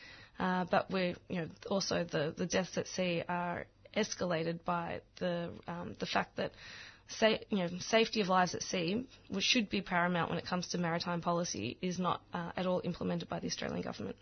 Uh, 0.43 0.65
but 0.65 0.91
we're, 0.91 1.15
you 1.29 1.37
know, 1.37 1.49
also 1.71 2.03
the, 2.03 2.35
the 2.37 2.47
deaths 2.47 2.77
at 2.77 2.89
sea 2.89 3.23
are 3.29 3.65
escalated 3.97 4.59
by 4.65 5.01
the 5.21 5.51
um, 5.69 5.95
the 6.01 6.07
fact 6.07 6.37
that 6.37 6.51
sa- 7.07 7.39
you 7.49 7.59
know, 7.59 7.69
safety 7.79 8.21
of 8.21 8.29
lives 8.29 8.53
at 8.57 8.63
sea, 8.65 9.07
which 9.29 9.45
should 9.45 9.71
be 9.71 9.81
paramount 9.81 10.31
when 10.31 10.39
it 10.41 10.45
comes 10.45 10.67
to 10.69 10.79
maritime 10.79 11.21
policy, 11.21 11.77
is 11.81 12.01
not 12.01 12.23
uh, 12.35 12.51
at 12.57 12.67
all 12.67 12.81
implemented 12.83 13.29
by 13.29 13.39
the 13.39 13.47
Australian 13.47 13.83
government. 13.83 14.17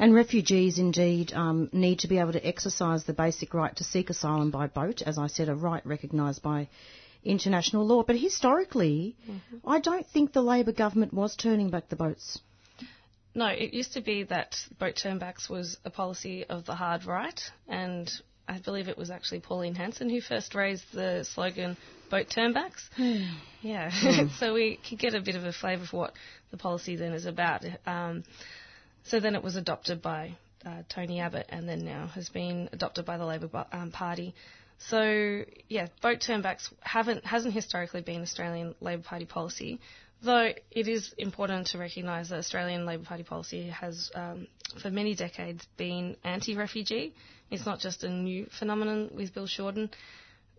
And 0.00 0.12
refugees 0.12 0.80
indeed 0.80 1.32
um, 1.32 1.70
need 1.72 2.00
to 2.00 2.08
be 2.08 2.18
able 2.18 2.32
to 2.32 2.44
exercise 2.44 3.04
the 3.04 3.12
basic 3.12 3.54
right 3.54 3.76
to 3.76 3.84
seek 3.84 4.10
asylum 4.10 4.50
by 4.50 4.66
boat, 4.66 5.00
as 5.02 5.16
I 5.16 5.28
said, 5.28 5.48
a 5.48 5.54
right 5.54 5.86
recognised 5.86 6.42
by 6.42 6.66
international 7.22 7.86
law. 7.86 8.02
But 8.02 8.16
historically, 8.16 9.14
mm-hmm. 9.30 9.58
I 9.64 9.78
don't 9.78 10.08
think 10.08 10.32
the 10.32 10.42
Labor 10.42 10.72
government 10.72 11.14
was 11.14 11.36
turning 11.36 11.70
back 11.70 11.88
the 11.88 11.94
boats. 11.94 12.40
No, 13.34 13.46
it 13.46 13.74
used 13.74 13.94
to 13.94 14.00
be 14.00 14.24
that 14.24 14.56
boat 14.78 14.94
turnbacks 15.02 15.50
was 15.50 15.76
a 15.84 15.90
policy 15.90 16.44
of 16.44 16.66
the 16.66 16.74
hard 16.74 17.04
right, 17.04 17.40
and 17.68 18.10
I 18.46 18.58
believe 18.58 18.88
it 18.88 18.96
was 18.96 19.10
actually 19.10 19.40
Pauline 19.40 19.74
Hanson 19.74 20.08
who 20.08 20.20
first 20.20 20.54
raised 20.54 20.84
the 20.92 21.24
slogan 21.24 21.76
boat 22.10 22.28
turnbacks. 22.28 22.88
yeah, 23.60 23.90
mm. 23.90 24.30
so 24.38 24.54
we 24.54 24.78
could 24.88 24.98
get 24.98 25.14
a 25.14 25.20
bit 25.20 25.34
of 25.34 25.44
a 25.44 25.52
flavour 25.52 25.82
of 25.82 25.92
what 25.92 26.12
the 26.50 26.56
policy 26.56 26.96
then 26.96 27.12
is 27.12 27.26
about. 27.26 27.64
Um, 27.86 28.24
so 29.04 29.18
then 29.18 29.34
it 29.34 29.42
was 29.42 29.56
adopted 29.56 30.00
by 30.00 30.36
uh, 30.64 30.82
Tony 30.88 31.20
Abbott 31.20 31.46
and 31.48 31.68
then 31.68 31.84
now 31.84 32.06
has 32.14 32.28
been 32.28 32.68
adopted 32.72 33.04
by 33.04 33.18
the 33.18 33.24
Labor 33.24 33.66
um, 33.72 33.90
Party. 33.90 34.34
So 34.78 35.42
yeah, 35.68 35.88
boat 36.02 36.20
turnbacks 36.20 36.72
haven't 36.80 37.24
hasn't 37.24 37.54
historically 37.54 38.02
been 38.02 38.22
Australian 38.22 38.74
Labor 38.80 39.02
Party 39.02 39.24
policy, 39.24 39.80
Though 40.24 40.54
it 40.70 40.88
is 40.88 41.14
important 41.18 41.66
to 41.68 41.78
recognise 41.78 42.30
that 42.30 42.38
Australian 42.38 42.86
Labor 42.86 43.04
Party 43.04 43.24
policy 43.24 43.68
has, 43.68 44.10
um, 44.14 44.46
for 44.80 44.90
many 44.90 45.14
decades, 45.14 45.66
been 45.76 46.16
anti-refugee. 46.24 47.14
It's 47.50 47.66
not 47.66 47.78
just 47.78 48.04
a 48.04 48.08
new 48.08 48.46
phenomenon 48.58 49.10
with 49.12 49.34
Bill 49.34 49.46
Shorten. 49.46 49.90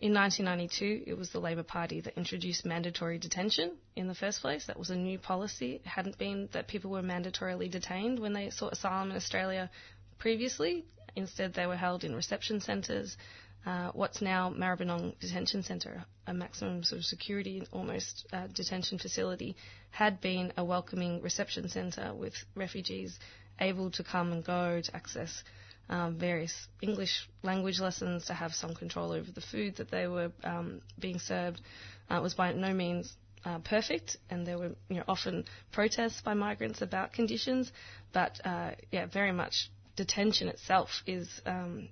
In 0.02 0.14
1992, 0.14 1.06
it 1.08 1.18
was 1.18 1.32
the 1.32 1.40
Labor 1.40 1.64
Party 1.64 2.00
that 2.02 2.16
introduced 2.16 2.64
mandatory 2.64 3.18
detention 3.18 3.72
in 3.96 4.08
the 4.08 4.14
first 4.14 4.42
place. 4.42 4.68
That 4.68 4.78
was 4.78 4.92
a 4.92 4.96
new 4.96 5.18
policy. 5.18 5.76
It 5.76 5.88
hadn't 5.88 6.20
been 6.20 6.48
that 6.52 6.68
people 6.68 6.92
were 6.92 7.02
mandatorily 7.02 7.72
detained 7.72 8.20
when 8.20 8.34
they 8.34 8.52
sought 8.52 8.74
asylum 8.74 9.10
in 9.10 9.18
Australia 9.18 9.72
previously. 10.20 10.86
Instead, 11.16 11.56
they 11.56 11.66
were 11.66 11.78
held 11.78 12.04
in 12.04 12.14
reception 12.14 12.60
centres 12.62 13.18
uh, 13.66 13.92
what's 13.94 14.22
now 14.22 14.52
Maribyrnong 14.52 15.18
Detention 15.20 15.64
Centre, 15.64 16.06
a 16.28 16.34
maximum 16.34 16.84
sort 16.84 17.00
of 17.00 17.06
security 17.06 17.68
almost 17.72 18.28
uh, 18.32 18.48
detention 18.54 19.00
facility, 19.00 19.56
had 19.90 20.22
been 20.22 20.54
a 20.58 20.64
welcoming 20.64 21.22
reception 21.22 21.68
centre 21.70 22.14
with 22.14 22.34
refugees 22.56 23.18
able 23.60 23.90
to 23.92 24.04
come 24.04 24.32
and 24.32 24.44
go 24.46 24.82
to 24.84 24.96
access 24.96 25.44
um, 25.90 26.18
various 26.18 26.68
English 26.82 27.28
language 27.44 27.80
lessons, 27.80 28.26
to 28.26 28.34
have 28.34 28.54
some 28.54 28.74
control 28.74 29.12
over 29.12 29.32
the 29.32 29.42
food 29.42 29.76
that 29.78 29.92
they 29.92 30.08
were 30.08 30.32
um, 30.44 30.82
being 31.00 31.20
served. 31.20 31.62
Uh, 32.10 32.16
it 32.16 32.22
was 32.22 32.34
by 32.34 32.52
no 32.54 32.74
means 32.74 33.14
uh, 33.46 33.60
perfect, 33.60 34.18
and 34.30 34.46
there 34.46 34.58
were 34.58 34.72
you 34.90 34.98
know, 34.98 35.04
often 35.08 35.46
protests 35.72 36.22
by 36.22 36.34
migrants 36.34 36.82
about 36.82 37.14
conditions, 37.14 37.72
but 38.14 38.40
uh, 38.46 38.72
yeah, 38.92 39.06
very 39.06 39.32
much 39.32 39.70
detention 39.96 40.50
itself 40.50 40.90
is 41.06 41.30
um, 41.46 41.88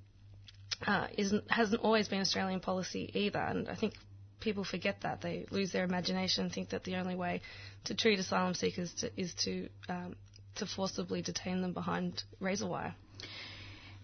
uh, 0.87 1.07
isn't 1.17 1.49
hasn't 1.49 1.81
always 1.81 2.07
been 2.07 2.21
Australian 2.21 2.59
policy 2.59 3.09
either, 3.13 3.39
and 3.39 3.69
I 3.69 3.75
think 3.75 3.93
people 4.39 4.63
forget 4.63 5.01
that 5.01 5.21
they 5.21 5.45
lose 5.51 5.71
their 5.71 5.83
imagination 5.83 6.43
and 6.43 6.53
think 6.53 6.69
that 6.69 6.83
the 6.83 6.95
only 6.97 7.15
way 7.15 7.41
to 7.85 7.95
treat 7.95 8.19
asylum 8.19 8.53
seekers 8.53 8.93
to, 8.95 9.09
is 9.19 9.33
to 9.45 9.69
um, 9.89 10.15
to 10.55 10.65
forcibly 10.65 11.21
detain 11.21 11.61
them 11.61 11.73
behind 11.73 12.23
razor 12.39 12.67
wire. 12.67 12.95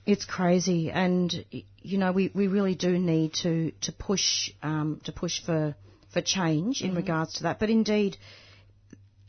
It's 0.05 0.25
crazy, 0.25 0.89
and 0.91 1.45
you 1.51 1.97
know 1.97 2.11
we, 2.11 2.31
we 2.33 2.47
really 2.47 2.75
do 2.75 2.97
need 2.97 3.33
to 3.43 3.71
to 3.81 3.91
push 3.91 4.51
um, 4.63 5.01
to 5.03 5.11
push 5.11 5.43
for 5.45 5.75
for 6.13 6.21
change 6.21 6.81
in 6.81 6.89
mm-hmm. 6.89 6.97
regards 6.97 7.33
to 7.35 7.43
that. 7.43 7.59
But 7.59 7.69
indeed, 7.69 8.17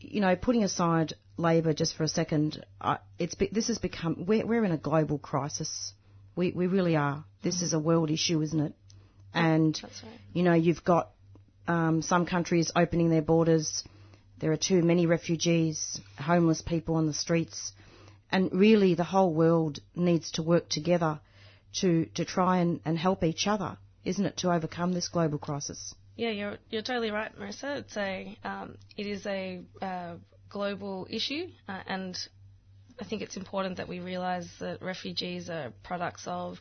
you 0.01 0.21
know, 0.21 0.37
putting 0.37 0.65
aside 0.65 1.15
Labor 1.37 1.73
just 1.73 1.97
for 1.97 2.05
a 2.05 2.09
second, 2.09 2.65
uh, 2.81 2.99
it's 3.19 3.35
this 3.53 3.69
has 3.69 3.79
become 3.79 4.25
we're, 4.27 4.47
we're 4.47 4.65
in 4.65 4.73
a 4.73 4.79
global 4.79 5.19
crisis 5.19 5.93
we, 6.37 6.53
we 6.53 6.67
really 6.67 6.97
are. 6.97 7.25
This 7.43 7.63
is 7.63 7.73
a 7.73 7.79
world 7.79 8.11
issue, 8.11 8.41
isn't 8.43 8.61
it? 8.61 8.73
And, 9.33 9.79
right. 9.83 9.93
you 10.33 10.43
know, 10.43 10.55
you've 10.55 10.85
got 10.85 11.11
um, 11.69 12.03
some 12.03 12.27
countries 12.27 12.71
opening 12.75 13.11
their 13.11 13.23
borders. 13.23 13.85
There 14.39 14.53
are 14.53 14.57
too 14.57 14.83
many 14.83 15.07
refugees, 15.07 16.01
homeless 16.19 16.63
people 16.63 16.97
on 16.97 17.07
the 17.07 17.15
streets. 17.15 17.73
And 18.33 18.53
really, 18.53 18.95
the 18.95 19.05
whole 19.05 19.33
world 19.35 19.81
needs 19.95 20.33
to 20.33 20.43
work 20.43 20.69
together 20.69 21.21
to, 21.81 22.07
to 22.15 22.25
try 22.25 22.59
and, 22.59 22.81
and 22.85 22.99
help 22.99 23.23
each 23.23 23.47
other, 23.47 23.77
isn't 24.05 24.25
it, 24.25 24.37
to 24.39 24.53
overcome 24.53 24.93
this 24.93 25.09
global 25.09 25.39
crisis? 25.39 25.95
Yeah, 26.17 26.31
you're, 26.31 26.59
you're 26.71 26.83
totally 26.83 27.11
right, 27.11 27.37
Marissa. 27.39 27.79
It's 27.79 27.97
a, 27.97 28.37
um, 28.45 28.77
it 28.97 29.07
is 29.07 29.27
a 29.27 29.63
uh, 29.81 30.15
global 30.49 31.07
issue, 31.09 31.49
uh, 31.69 31.81
and 31.87 32.19
I 33.01 33.05
think 33.05 33.23
it's 33.23 33.37
important 33.37 33.79
that 33.79 33.89
we 33.89 34.01
realise 34.01 34.47
that 34.61 34.83
refugees 34.83 35.49
are 35.49 35.73
products 35.83 36.25
of 36.27 36.61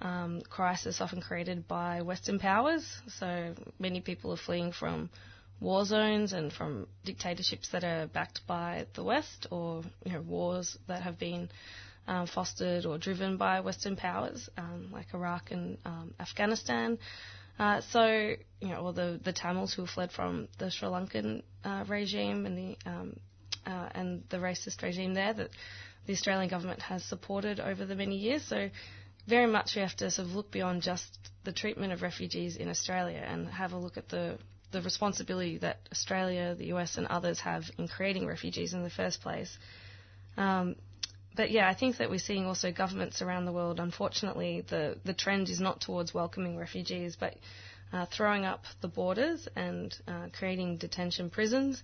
um, 0.00 0.40
crisis 0.48 1.00
often 1.00 1.20
created 1.20 1.68
by 1.68 2.02
Western 2.02 2.38
powers. 2.38 2.84
So 3.18 3.54
many 3.78 4.00
people 4.00 4.32
are 4.32 4.36
fleeing 4.38 4.72
from 4.72 5.10
war 5.60 5.84
zones 5.84 6.32
and 6.32 6.52
from 6.52 6.86
dictatorships 7.04 7.68
that 7.70 7.84
are 7.84 8.06
backed 8.06 8.46
by 8.46 8.86
the 8.94 9.04
West, 9.04 9.46
or 9.50 9.82
you 10.04 10.12
know, 10.12 10.22
wars 10.22 10.76
that 10.88 11.02
have 11.02 11.18
been 11.18 11.50
um, 12.08 12.26
fostered 12.26 12.86
or 12.86 12.98
driven 12.98 13.36
by 13.36 13.60
Western 13.60 13.96
powers, 13.96 14.48
um, 14.56 14.88
like 14.92 15.06
Iraq 15.14 15.50
and 15.50 15.78
um, 15.84 16.14
Afghanistan. 16.18 16.98
Uh, 17.58 17.80
so, 17.92 18.34
you 18.60 18.68
know, 18.68 18.80
or 18.80 18.92
the, 18.92 19.20
the 19.22 19.32
Tamils 19.32 19.72
who 19.72 19.86
fled 19.86 20.10
from 20.10 20.48
the 20.58 20.70
Sri 20.70 20.88
Lankan 20.88 21.42
uh, 21.64 21.84
regime 21.86 22.46
and 22.46 22.58
the 22.58 22.76
um, 22.84 23.16
uh, 23.66 23.88
and 23.94 24.22
the 24.30 24.38
racist 24.38 24.82
regime 24.82 25.14
there 25.14 25.32
that 25.32 25.50
the 26.06 26.12
Australian 26.12 26.48
government 26.48 26.82
has 26.82 27.04
supported 27.04 27.60
over 27.60 27.84
the 27.84 27.94
many 27.94 28.16
years. 28.16 28.44
So 28.44 28.68
very 29.26 29.46
much 29.46 29.74
we 29.74 29.82
have 29.82 29.96
to 29.96 30.10
sort 30.10 30.28
of 30.28 30.34
look 30.34 30.50
beyond 30.50 30.82
just 30.82 31.18
the 31.44 31.52
treatment 31.52 31.92
of 31.92 32.02
refugees 32.02 32.56
in 32.56 32.68
Australia 32.68 33.24
and 33.26 33.48
have 33.48 33.72
a 33.72 33.78
look 33.78 33.96
at 33.96 34.08
the 34.08 34.38
the 34.72 34.82
responsibility 34.82 35.58
that 35.58 35.78
Australia, 35.92 36.56
the 36.56 36.66
US, 36.74 36.96
and 36.98 37.06
others 37.06 37.38
have 37.40 37.62
in 37.78 37.86
creating 37.86 38.26
refugees 38.26 38.74
in 38.74 38.82
the 38.82 38.90
first 38.90 39.20
place. 39.20 39.56
Um, 40.36 40.74
but 41.36 41.52
yeah, 41.52 41.68
I 41.68 41.74
think 41.74 41.98
that 41.98 42.10
we're 42.10 42.18
seeing 42.18 42.44
also 42.46 42.72
governments 42.72 43.22
around 43.22 43.44
the 43.44 43.52
world. 43.52 43.78
Unfortunately, 43.78 44.62
the 44.68 44.98
the 45.04 45.14
trend 45.14 45.48
is 45.48 45.60
not 45.60 45.80
towards 45.80 46.12
welcoming 46.12 46.56
refugees, 46.56 47.16
but 47.16 47.36
uh, 47.92 48.06
throwing 48.06 48.44
up 48.44 48.64
the 48.80 48.88
borders 48.88 49.46
and 49.54 49.96
uh, 50.08 50.26
creating 50.36 50.76
detention 50.78 51.30
prisons 51.30 51.82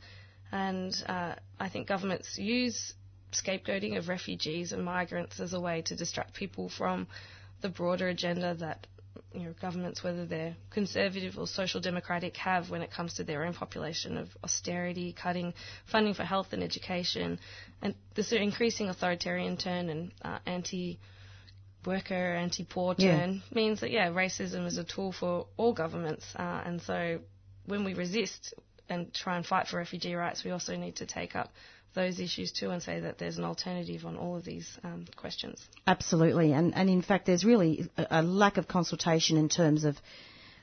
and 0.52 0.94
uh, 1.06 1.34
I 1.58 1.68
think 1.68 1.88
governments 1.88 2.38
use 2.38 2.94
scapegoating 3.32 3.96
of 3.96 4.08
refugees 4.08 4.72
and 4.72 4.84
migrants 4.84 5.38
as 5.40 5.52
a 5.52 5.60
way 5.60 5.82
to 5.82 5.96
distract 5.96 6.34
people 6.34 6.68
from 6.68 7.06
the 7.60 7.68
broader 7.68 8.08
agenda 8.08 8.54
that 8.54 8.86
you 9.32 9.44
know, 9.44 9.54
governments, 9.60 10.02
whether 10.02 10.26
they're 10.26 10.56
conservative 10.70 11.38
or 11.38 11.46
social 11.46 11.80
democratic, 11.80 12.36
have 12.36 12.70
when 12.70 12.82
it 12.82 12.90
comes 12.90 13.14
to 13.14 13.24
their 13.24 13.44
own 13.44 13.54
population 13.54 14.16
of 14.16 14.28
austerity, 14.42 15.12
cutting 15.12 15.54
funding 15.86 16.14
for 16.14 16.24
health 16.24 16.48
and 16.52 16.62
education, 16.62 17.38
and 17.82 17.94
this 18.14 18.32
increasing 18.32 18.88
authoritarian 18.88 19.56
turn 19.56 19.88
and 19.88 20.12
uh, 20.22 20.38
anti 20.46 20.98
worker, 21.86 22.14
anti 22.14 22.64
poor 22.64 22.94
turn 22.94 23.34
yeah. 23.34 23.54
means 23.54 23.80
that, 23.80 23.90
yeah, 23.90 24.10
racism 24.10 24.66
is 24.66 24.78
a 24.78 24.84
tool 24.84 25.12
for 25.12 25.46
all 25.56 25.72
governments. 25.72 26.24
Uh, 26.36 26.62
and 26.64 26.82
so 26.82 27.20
when 27.66 27.84
we 27.84 27.94
resist 27.94 28.54
and 28.90 29.12
try 29.14 29.36
and 29.36 29.46
fight 29.46 29.68
for 29.68 29.78
refugee 29.78 30.14
rights, 30.14 30.44
we 30.44 30.50
also 30.50 30.76
need 30.76 30.96
to 30.96 31.06
take 31.06 31.34
up 31.36 31.50
those 31.94 32.20
issues 32.20 32.52
too 32.52 32.70
and 32.70 32.82
say 32.82 33.00
that 33.00 33.18
there's 33.18 33.38
an 33.38 33.44
alternative 33.44 34.04
on 34.04 34.16
all 34.16 34.36
of 34.36 34.44
these 34.44 34.78
um, 34.84 35.06
questions. 35.16 35.60
Absolutely, 35.86 36.52
and, 36.52 36.74
and 36.74 36.88
in 36.88 37.02
fact, 37.02 37.26
there's 37.26 37.44
really 37.44 37.88
a, 37.96 38.06
a, 38.10 38.22
lack 38.22 38.58
of 38.58 38.68
consultation 38.68 39.36
in 39.36 39.48
terms 39.48 39.84
of 39.84 39.96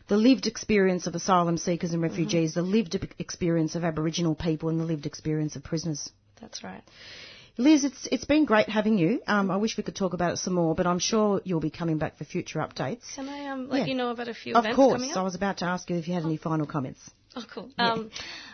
the 0.08 0.16
lived 0.16 0.48
experience 0.48 1.06
of 1.06 1.16
asylum 1.16 1.58
seekers 1.58 1.92
and 1.94 2.02
refugees, 2.02 2.52
mm-hmm. 2.52 2.62
the 2.62 2.78
lived 2.78 3.08
experience 3.20 3.76
of 3.76 3.84
Aboriginal 3.84 4.36
people, 4.36 4.70
and 4.70 4.80
the 4.80 4.86
lived 4.86 5.06
experience 5.06 5.56
of 5.58 5.64
prisoners. 5.64 6.10
That's 6.40 6.64
right. 6.64 6.84
Liz, 7.58 7.84
it's 7.84 8.08
it's 8.12 8.26
been 8.26 8.46
great 8.46 8.70
having 8.70 9.00
you. 9.00 9.20
Um, 9.26 9.50
I 9.50 9.58
wish 9.58 9.78
we 9.78 9.84
could 9.84 9.96
talk 9.96 10.14
about 10.14 10.34
it 10.34 10.38
some 10.38 10.54
more, 10.54 10.76
but 10.76 10.86
I'm 10.86 11.00
sure 11.00 11.42
you'll 11.44 11.60
be 11.60 11.72
coming 11.72 11.98
back 11.98 12.18
for 12.18 12.24
future 12.24 12.60
updates. 12.60 13.16
Can 13.16 13.28
I 13.28 13.48
um, 13.48 13.68
let 13.68 13.80
yeah. 13.80 13.86
you 13.88 13.96
know 13.96 14.12
about 14.12 14.28
a 14.28 14.36
few 14.36 14.54
of 14.54 14.64
events 14.64 14.76
course. 14.76 14.94
coming 14.94 15.10
up? 15.10 15.10
Of 15.10 15.14
course. 15.16 15.22
I 15.22 15.24
was 15.24 15.36
about 15.36 15.58
to 15.58 15.66
ask 15.66 15.90
you 15.90 15.96
if 15.98 16.08
you 16.08 16.14
had 16.14 16.24
any 16.24 16.38
final 16.38 16.68
comments. 16.68 17.00
Oh, 17.38 17.44
cool. 17.54 17.70
Yeah. 17.78 17.92
Um, 17.92 18.10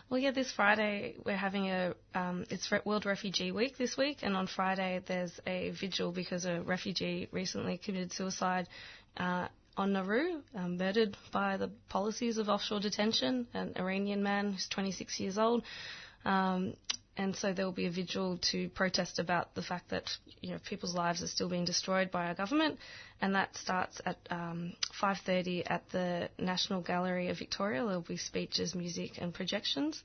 well, 0.09 0.19
yeah, 0.19 0.31
this 0.31 0.51
Friday 0.51 1.15
we're 1.25 1.37
having 1.37 1.69
a 1.69 1.93
um, 2.13 2.43
it's 2.49 2.69
World 2.85 3.05
Refugee 3.05 3.53
Week 3.53 3.77
this 3.77 3.95
week, 3.95 4.17
and 4.23 4.35
on 4.35 4.45
Friday 4.45 4.99
there's 5.05 5.31
a 5.47 5.69
vigil 5.69 6.11
because 6.11 6.43
a 6.43 6.59
refugee 6.59 7.29
recently 7.31 7.77
committed 7.77 8.11
suicide 8.11 8.67
uh, 9.15 9.47
on 9.77 9.93
Nauru, 9.93 10.41
um, 10.53 10.77
murdered 10.77 11.15
by 11.31 11.55
the 11.55 11.69
policies 11.87 12.37
of 12.37 12.49
offshore 12.49 12.81
detention, 12.81 13.47
an 13.53 13.71
Iranian 13.77 14.21
man 14.21 14.51
who's 14.51 14.67
26 14.67 15.17
years 15.17 15.37
old. 15.37 15.63
Um, 16.25 16.73
and 17.17 17.35
so 17.35 17.53
there 17.53 17.65
will 17.65 17.71
be 17.71 17.85
a 17.85 17.91
vigil 17.91 18.39
to 18.51 18.69
protest 18.69 19.19
about 19.19 19.53
the 19.55 19.61
fact 19.61 19.89
that 19.89 20.09
you 20.41 20.51
know 20.51 20.57
people's 20.67 20.95
lives 20.95 21.21
are 21.21 21.27
still 21.27 21.49
being 21.49 21.65
destroyed 21.65 22.11
by 22.11 22.27
our 22.27 22.33
government, 22.33 22.79
and 23.21 23.35
that 23.35 23.55
starts 23.55 24.01
at 24.05 24.17
um, 24.29 24.73
5:30 25.01 25.63
at 25.67 25.87
the 25.91 26.29
National 26.39 26.81
Gallery 26.81 27.29
of 27.29 27.37
Victoria. 27.37 27.85
There 27.85 27.95
will 27.95 28.01
be 28.01 28.17
speeches, 28.17 28.73
music, 28.73 29.19
and 29.19 29.33
projections, 29.33 30.03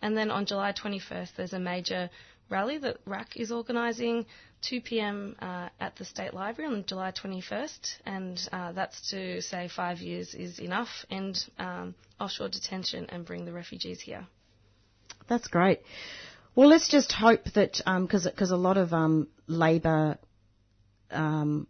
and 0.00 0.16
then 0.16 0.30
on 0.30 0.46
July 0.46 0.72
21st 0.72 1.36
there's 1.36 1.52
a 1.52 1.60
major 1.60 2.10
rally 2.48 2.78
that 2.78 2.98
RAC 3.04 3.36
is 3.36 3.50
organising, 3.50 4.24
2 4.62 4.80
p.m. 4.80 5.36
Uh, 5.40 5.68
at 5.80 5.96
the 5.96 6.04
State 6.04 6.32
Library 6.32 6.72
on 6.72 6.84
July 6.86 7.12
21st, 7.12 7.98
and 8.06 8.48
uh, 8.52 8.72
that's 8.72 9.10
to 9.10 9.42
say 9.42 9.68
five 9.68 9.98
years 9.98 10.34
is 10.34 10.58
enough, 10.58 11.04
end 11.10 11.44
um, 11.58 11.94
offshore 12.20 12.48
detention, 12.48 13.06
and 13.10 13.24
bring 13.26 13.44
the 13.44 13.52
refugees 13.52 14.00
here. 14.00 14.26
That's 15.28 15.48
great. 15.48 15.80
Well, 16.56 16.70
let's 16.70 16.88
just 16.88 17.12
hope 17.12 17.44
that 17.54 17.82
because 17.84 18.26
um, 18.26 18.32
because 18.32 18.50
a 18.50 18.56
lot 18.56 18.78
of 18.78 18.94
um, 18.94 19.28
Labor 19.46 20.16
um, 21.10 21.66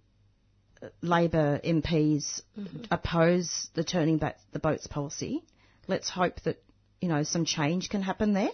Labor 1.03 1.61
MPs 1.65 2.43
mm-hmm. 2.57 2.85
oppose 2.93 3.69
the 3.75 3.83
turning 3.83 4.19
back 4.19 4.39
the 4.53 4.61
boats 4.61 4.87
policy. 4.87 5.43
Let's 5.89 6.09
hope 6.09 6.41
that 6.43 6.63
you 7.01 7.09
know 7.09 7.25
some 7.25 7.45
change 7.45 7.91
can 7.91 8.01
happen 8.01 8.33
there. 8.33 8.51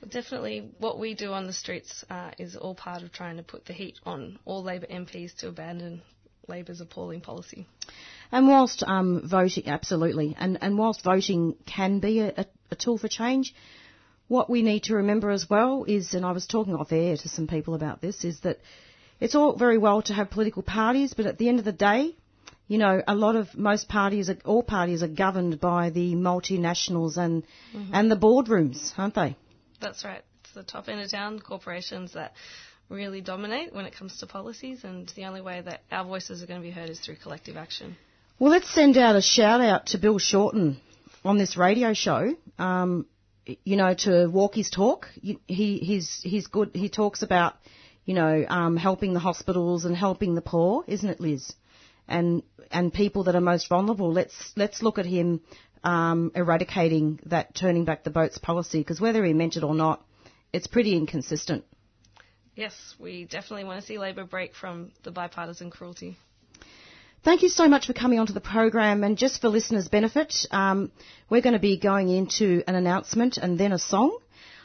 Well, 0.00 0.08
definitely, 0.08 0.70
what 0.78 1.00
we 1.00 1.14
do 1.14 1.32
on 1.32 1.48
the 1.48 1.52
streets 1.52 2.04
uh, 2.08 2.30
is 2.38 2.54
all 2.54 2.76
part 2.76 3.02
of 3.02 3.10
trying 3.10 3.38
to 3.38 3.42
put 3.42 3.64
the 3.64 3.72
heat 3.72 3.98
on 4.06 4.38
all 4.44 4.62
Labor 4.62 4.86
MPs 4.86 5.34
to 5.38 5.48
abandon 5.48 6.00
Labor's 6.46 6.80
appalling 6.80 7.22
policy. 7.22 7.66
And 8.30 8.46
whilst 8.46 8.84
um, 8.84 9.28
voting, 9.28 9.66
absolutely, 9.66 10.36
and, 10.38 10.58
and 10.60 10.78
whilst 10.78 11.02
voting 11.02 11.56
can 11.66 11.98
be 11.98 12.20
a, 12.20 12.32
a, 12.36 12.46
a 12.70 12.76
tool 12.76 12.98
for 12.98 13.08
change, 13.08 13.52
what 14.28 14.50
we 14.50 14.62
need 14.62 14.84
to 14.84 14.96
remember 14.96 15.30
as 15.30 15.48
well 15.48 15.84
is, 15.84 16.14
and 16.14 16.24
I 16.24 16.32
was 16.32 16.46
talking 16.46 16.74
off 16.74 16.92
air 16.92 17.16
to 17.16 17.28
some 17.28 17.46
people 17.46 17.74
about 17.74 18.00
this, 18.00 18.24
is 18.24 18.40
that 18.40 18.58
it's 19.20 19.34
all 19.34 19.56
very 19.56 19.78
well 19.78 20.02
to 20.02 20.14
have 20.14 20.30
political 20.30 20.62
parties, 20.62 21.14
but 21.14 21.26
at 21.26 21.38
the 21.38 21.48
end 21.48 21.58
of 21.58 21.64
the 21.64 21.72
day, 21.72 22.14
you 22.68 22.78
know, 22.78 23.02
a 23.06 23.14
lot 23.14 23.36
of 23.36 23.56
most 23.56 23.88
parties, 23.88 24.28
are, 24.28 24.38
all 24.44 24.62
parties 24.62 25.02
are 25.02 25.08
governed 25.08 25.60
by 25.60 25.90
the 25.90 26.14
multinationals 26.14 27.16
and 27.16 27.44
mm-hmm. 27.72 27.94
and 27.94 28.10
the 28.10 28.16
boardrooms, 28.16 28.92
aren't 28.98 29.14
they? 29.14 29.36
That's 29.80 30.04
right. 30.04 30.22
It's 30.42 30.52
the 30.52 30.64
top 30.64 30.88
end 30.88 31.00
of 31.00 31.10
town 31.10 31.38
corporations 31.38 32.14
that 32.14 32.32
really 32.88 33.20
dominate 33.20 33.72
when 33.72 33.84
it 33.86 33.94
comes 33.94 34.18
to 34.18 34.26
policies, 34.26 34.82
and 34.82 35.08
the 35.14 35.24
only 35.24 35.40
way 35.40 35.60
that 35.60 35.82
our 35.92 36.04
voices 36.04 36.42
are 36.42 36.46
going 36.46 36.60
to 36.60 36.66
be 36.66 36.72
heard 36.72 36.90
is 36.90 36.98
through 36.98 37.16
collective 37.16 37.56
action. 37.56 37.96
Well, 38.38 38.50
let's 38.50 38.72
send 38.74 38.98
out 38.98 39.16
a 39.16 39.22
shout 39.22 39.60
out 39.60 39.86
to 39.88 39.98
Bill 39.98 40.18
Shorten 40.18 40.80
on 41.24 41.38
this 41.38 41.56
radio 41.56 41.94
show. 41.94 42.34
Um, 42.58 43.06
you 43.64 43.76
know, 43.76 43.94
to 43.94 44.26
walk 44.28 44.54
his 44.54 44.70
talk. 44.70 45.08
He 45.20 45.38
he's 45.46 46.20
he's 46.22 46.46
good. 46.46 46.70
He 46.74 46.88
talks 46.88 47.22
about, 47.22 47.54
you 48.04 48.14
know, 48.14 48.44
um, 48.48 48.76
helping 48.76 49.12
the 49.12 49.20
hospitals 49.20 49.84
and 49.84 49.96
helping 49.96 50.34
the 50.34 50.42
poor, 50.42 50.84
isn't 50.86 51.08
it, 51.08 51.20
Liz? 51.20 51.52
And 52.08 52.42
and 52.70 52.92
people 52.92 53.24
that 53.24 53.34
are 53.34 53.40
most 53.40 53.68
vulnerable. 53.68 54.12
Let's 54.12 54.52
let's 54.56 54.82
look 54.82 54.98
at 54.98 55.06
him 55.06 55.40
um, 55.84 56.32
eradicating 56.34 57.20
that 57.26 57.54
turning 57.54 57.84
back 57.84 58.04
the 58.04 58.10
boats 58.10 58.38
policy 58.38 58.78
because 58.78 59.00
whether 59.00 59.24
he 59.24 59.32
meant 59.32 59.56
it 59.56 59.62
or 59.62 59.74
not, 59.74 60.04
it's 60.52 60.66
pretty 60.66 60.96
inconsistent. 60.96 61.64
Yes, 62.54 62.74
we 62.98 63.24
definitely 63.24 63.64
want 63.64 63.80
to 63.80 63.86
see 63.86 63.98
Labor 63.98 64.24
break 64.24 64.54
from 64.54 64.92
the 65.02 65.10
bipartisan 65.10 65.70
cruelty. 65.70 66.16
Thank 67.24 67.42
you 67.42 67.48
so 67.48 67.68
much 67.68 67.86
for 67.86 67.92
coming 67.92 68.18
onto 68.18 68.32
the 68.32 68.40
program. 68.40 69.02
And 69.02 69.18
just 69.18 69.40
for 69.40 69.48
listeners' 69.48 69.88
benefit, 69.88 70.46
um, 70.50 70.92
we're 71.28 71.40
going 71.40 71.54
to 71.54 71.58
be 71.58 71.76
going 71.76 72.08
into 72.08 72.62
an 72.66 72.74
announcement 72.74 73.36
and 73.36 73.58
then 73.58 73.72
a 73.72 73.78
song. 73.78 74.18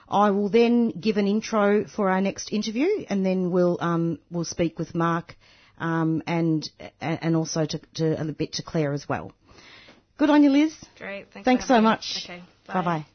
I 0.08 0.32
will 0.32 0.50
then 0.50 0.92
give 0.92 1.18
an 1.18 1.26
intro 1.26 1.86
for 1.86 2.10
our 2.10 2.20
next 2.20 2.52
interview, 2.52 3.06
and 3.10 3.26
then 3.26 3.50
we'll 3.50 3.78
um, 3.80 4.20
we'll 4.30 4.44
speak 4.44 4.78
with 4.78 4.94
Mark 4.94 5.36
um, 5.78 6.22
and 6.28 6.70
and 7.00 7.36
also 7.36 7.66
to, 7.66 7.80
to, 7.96 8.22
a 8.22 8.26
bit 8.26 8.54
to 8.54 8.64
Claire 8.64 8.94
as 8.94 9.08
well. 9.08 9.32
Good 10.18 10.30
on 10.30 10.44
you, 10.44 10.52
Liz. 10.52 10.76
Great. 10.98 11.32
Thanks, 11.34 11.46
Thanks 11.46 11.68
so 11.68 11.82
much. 11.82 12.24
Okay. 12.26 12.44
Bye 12.68 12.84
bye. 12.84 13.06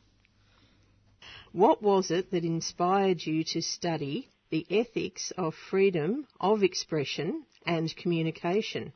What 1.52 1.82
was 1.82 2.10
it 2.10 2.30
that 2.32 2.44
inspired 2.44 3.24
you 3.24 3.44
to 3.52 3.62
study 3.62 4.28
the 4.50 4.66
ethics 4.70 5.32
of 5.38 5.54
freedom 5.54 6.26
of 6.40 6.62
expression 6.62 7.44
and 7.66 7.94
communication? 7.96 8.92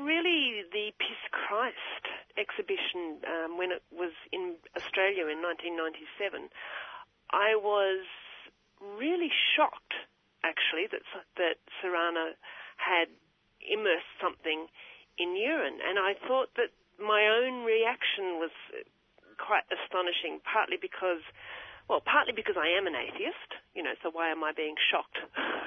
Really 0.00 0.64
the 0.72 0.92
Piss 0.96 1.20
Christ 1.30 2.04
exhibition 2.40 3.20
um, 3.28 3.58
when 3.58 3.70
it 3.70 3.82
was 3.92 4.16
in 4.32 4.56
Australia 4.72 5.28
in 5.28 5.44
1997. 5.44 6.48
I 7.30 7.52
was 7.54 8.08
really 8.80 9.28
shocked, 9.54 9.92
actually, 10.40 10.88
that 10.88 11.04
that 11.36 11.60
Serrano 11.80 12.32
had 12.80 13.12
immersed 13.60 14.08
something 14.16 14.72
in 15.20 15.36
urine, 15.36 15.84
and 15.84 16.00
I 16.00 16.16
thought 16.26 16.48
that 16.56 16.72
my 16.96 17.28
own 17.28 17.64
reaction 17.68 18.40
was 18.40 18.50
quite 19.36 19.68
astonishing. 19.68 20.40
Partly 20.48 20.80
because, 20.80 21.20
well, 21.88 22.00
partly 22.00 22.32
because 22.32 22.56
I 22.56 22.72
am 22.72 22.88
an 22.88 22.96
atheist, 22.96 23.52
you 23.76 23.82
know. 23.82 23.92
So 24.02 24.10
why 24.10 24.32
am 24.32 24.42
I 24.42 24.52
being 24.56 24.80
shocked 24.80 25.20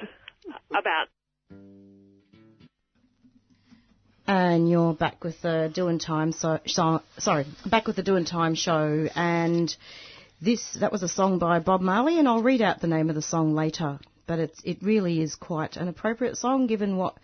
about 0.73 1.13
and 4.27 4.69
you're 4.69 4.93
back 4.93 5.23
with 5.23 5.41
the 5.41 5.71
Doing 5.73 5.99
Time 5.99 6.31
so, 6.31 6.59
so, 6.65 7.01
sorry, 7.17 7.45
back 7.65 7.87
with 7.87 7.95
the 7.95 8.03
Doing 8.03 8.25
Time 8.25 8.55
show. 8.55 9.07
And 9.15 9.75
this 10.41 10.73
that 10.79 10.91
was 10.91 11.03
a 11.03 11.07
song 11.07 11.39
by 11.39 11.59
Bob 11.59 11.81
Marley 11.81 12.19
and 12.19 12.27
I'll 12.27 12.43
read 12.43 12.61
out 12.61 12.81
the 12.81 12.87
name 12.87 13.09
of 13.09 13.15
the 13.15 13.21
song 13.21 13.53
later. 13.53 13.99
But 14.25 14.39
it's 14.39 14.61
it 14.63 14.77
really 14.81 15.21
is 15.21 15.35
quite 15.35 15.75
an 15.75 15.87
appropriate 15.87 16.37
song 16.37 16.67
given 16.67 16.97
what 16.97 17.15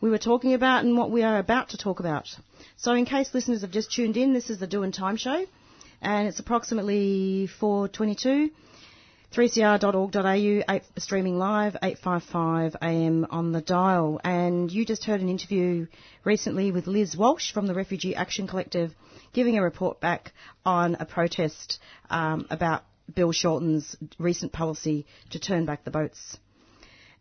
we 0.00 0.10
were 0.10 0.18
talking 0.18 0.52
about 0.52 0.84
and 0.84 0.96
what 0.98 1.10
we 1.10 1.22
are 1.22 1.38
about 1.38 1.70
to 1.70 1.78
talk 1.78 2.00
about. 2.00 2.28
So 2.76 2.92
in 2.92 3.06
case 3.06 3.32
listeners 3.32 3.62
have 3.62 3.70
just 3.70 3.92
tuned 3.92 4.16
in, 4.16 4.34
this 4.34 4.50
is 4.50 4.58
the 4.58 4.66
Doing 4.66 4.92
Time 4.92 5.16
show 5.16 5.46
and 6.02 6.28
it's 6.28 6.40
approximately 6.40 7.46
422 7.60 8.50
3cr.org.au, 9.32 10.74
eight, 10.74 10.82
streaming 10.98 11.38
live, 11.38 11.74
855 11.82 12.76
AM 12.82 13.26
on 13.30 13.52
the 13.52 13.62
dial. 13.62 14.20
And 14.22 14.70
you 14.70 14.84
just 14.84 15.04
heard 15.04 15.22
an 15.22 15.30
interview 15.30 15.86
recently 16.22 16.70
with 16.70 16.86
Liz 16.86 17.16
Walsh 17.16 17.50
from 17.50 17.66
the 17.66 17.72
Refugee 17.72 18.14
Action 18.14 18.46
Collective, 18.46 18.94
giving 19.32 19.56
a 19.56 19.62
report 19.62 20.00
back 20.00 20.32
on 20.66 20.96
a 21.00 21.06
protest 21.06 21.80
um, 22.10 22.46
about 22.50 22.84
Bill 23.14 23.32
Shorten's 23.32 23.96
recent 24.18 24.52
policy 24.52 25.06
to 25.30 25.40
turn 25.40 25.64
back 25.64 25.84
the 25.84 25.90
boats. 25.90 26.36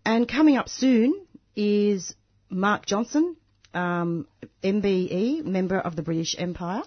And 0.05 0.27
coming 0.27 0.57
up 0.57 0.67
soon 0.67 1.13
is 1.55 2.13
Mark 2.49 2.85
Johnson, 2.85 3.37
um, 3.73 4.27
MBE, 4.61 5.45
member 5.45 5.79
of 5.79 5.95
the 5.95 6.01
British 6.01 6.35
Empire. 6.37 6.83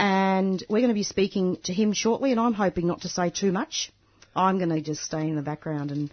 And 0.00 0.60
we're 0.68 0.80
going 0.80 0.88
to 0.88 0.94
be 0.94 1.04
speaking 1.04 1.58
to 1.64 1.72
him 1.72 1.92
shortly, 1.92 2.32
and 2.32 2.40
I'm 2.40 2.54
hoping 2.54 2.88
not 2.88 3.02
to 3.02 3.08
say 3.08 3.30
too 3.30 3.52
much 3.52 3.92
I'm 4.38 4.58
going 4.58 4.70
to 4.70 4.80
just 4.80 5.02
stay 5.02 5.28
in 5.28 5.34
the 5.34 5.42
background 5.42 5.90
and 5.90 6.10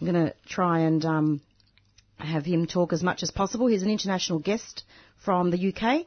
I'm 0.00 0.06
going 0.10 0.26
to 0.26 0.34
try 0.46 0.80
and 0.80 1.04
um, 1.04 1.40
have 2.16 2.46
him 2.46 2.66
talk 2.66 2.94
as 2.94 3.02
much 3.02 3.22
as 3.22 3.30
possible. 3.30 3.66
He's 3.66 3.82
an 3.82 3.90
international 3.90 4.38
guest 4.38 4.84
from 5.24 5.50
the 5.50 5.68
UK. 5.72 6.06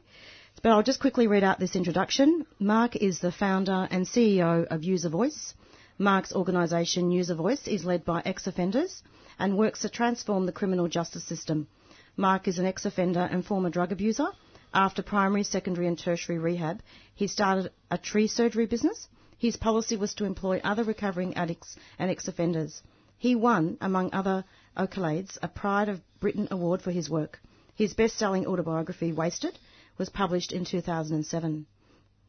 But 0.62 0.70
I'll 0.72 0.82
just 0.82 1.00
quickly 1.00 1.28
read 1.28 1.44
out 1.44 1.60
this 1.60 1.76
introduction. 1.76 2.46
Mark 2.58 2.96
is 2.96 3.20
the 3.20 3.32
founder 3.32 3.86
and 3.90 4.06
CEO 4.06 4.66
of 4.66 4.82
User 4.82 5.08
Voice. 5.08 5.54
Mark's 5.98 6.32
organisation, 6.32 7.10
User 7.12 7.34
Voice, 7.34 7.66
is 7.68 7.84
led 7.84 8.04
by 8.04 8.22
ex-offenders 8.24 9.02
and 9.38 9.56
works 9.56 9.80
to 9.80 9.88
transform 9.88 10.46
the 10.46 10.52
criminal 10.52 10.88
justice 10.88 11.24
system. 11.24 11.68
Mark 12.16 12.48
is 12.48 12.58
an 12.58 12.66
ex-offender 12.66 13.28
and 13.30 13.46
former 13.46 13.70
drug 13.70 13.92
abuser. 13.92 14.28
After 14.74 15.02
primary, 15.02 15.44
secondary 15.44 15.86
and 15.86 15.98
tertiary 15.98 16.38
rehab, 16.38 16.80
he 17.14 17.28
started 17.28 17.70
a 17.90 17.98
tree 17.98 18.26
surgery 18.26 18.66
business. 18.66 19.08
His 19.42 19.56
policy 19.56 19.96
was 19.96 20.14
to 20.14 20.24
employ 20.24 20.60
other 20.62 20.84
recovering 20.84 21.34
addicts 21.34 21.74
and 21.98 22.08
ex-offenders. 22.08 22.80
He 23.18 23.34
won, 23.34 23.76
among 23.80 24.10
other 24.12 24.44
accolades, 24.76 25.36
a 25.42 25.48
Pride 25.48 25.88
of 25.88 26.00
Britain 26.20 26.46
Award 26.52 26.80
for 26.80 26.92
his 26.92 27.10
work. 27.10 27.40
His 27.74 27.92
best-selling 27.92 28.46
autobiography, 28.46 29.12
Wasted, 29.12 29.58
was 29.98 30.10
published 30.10 30.52
in 30.52 30.64
2007. 30.64 31.66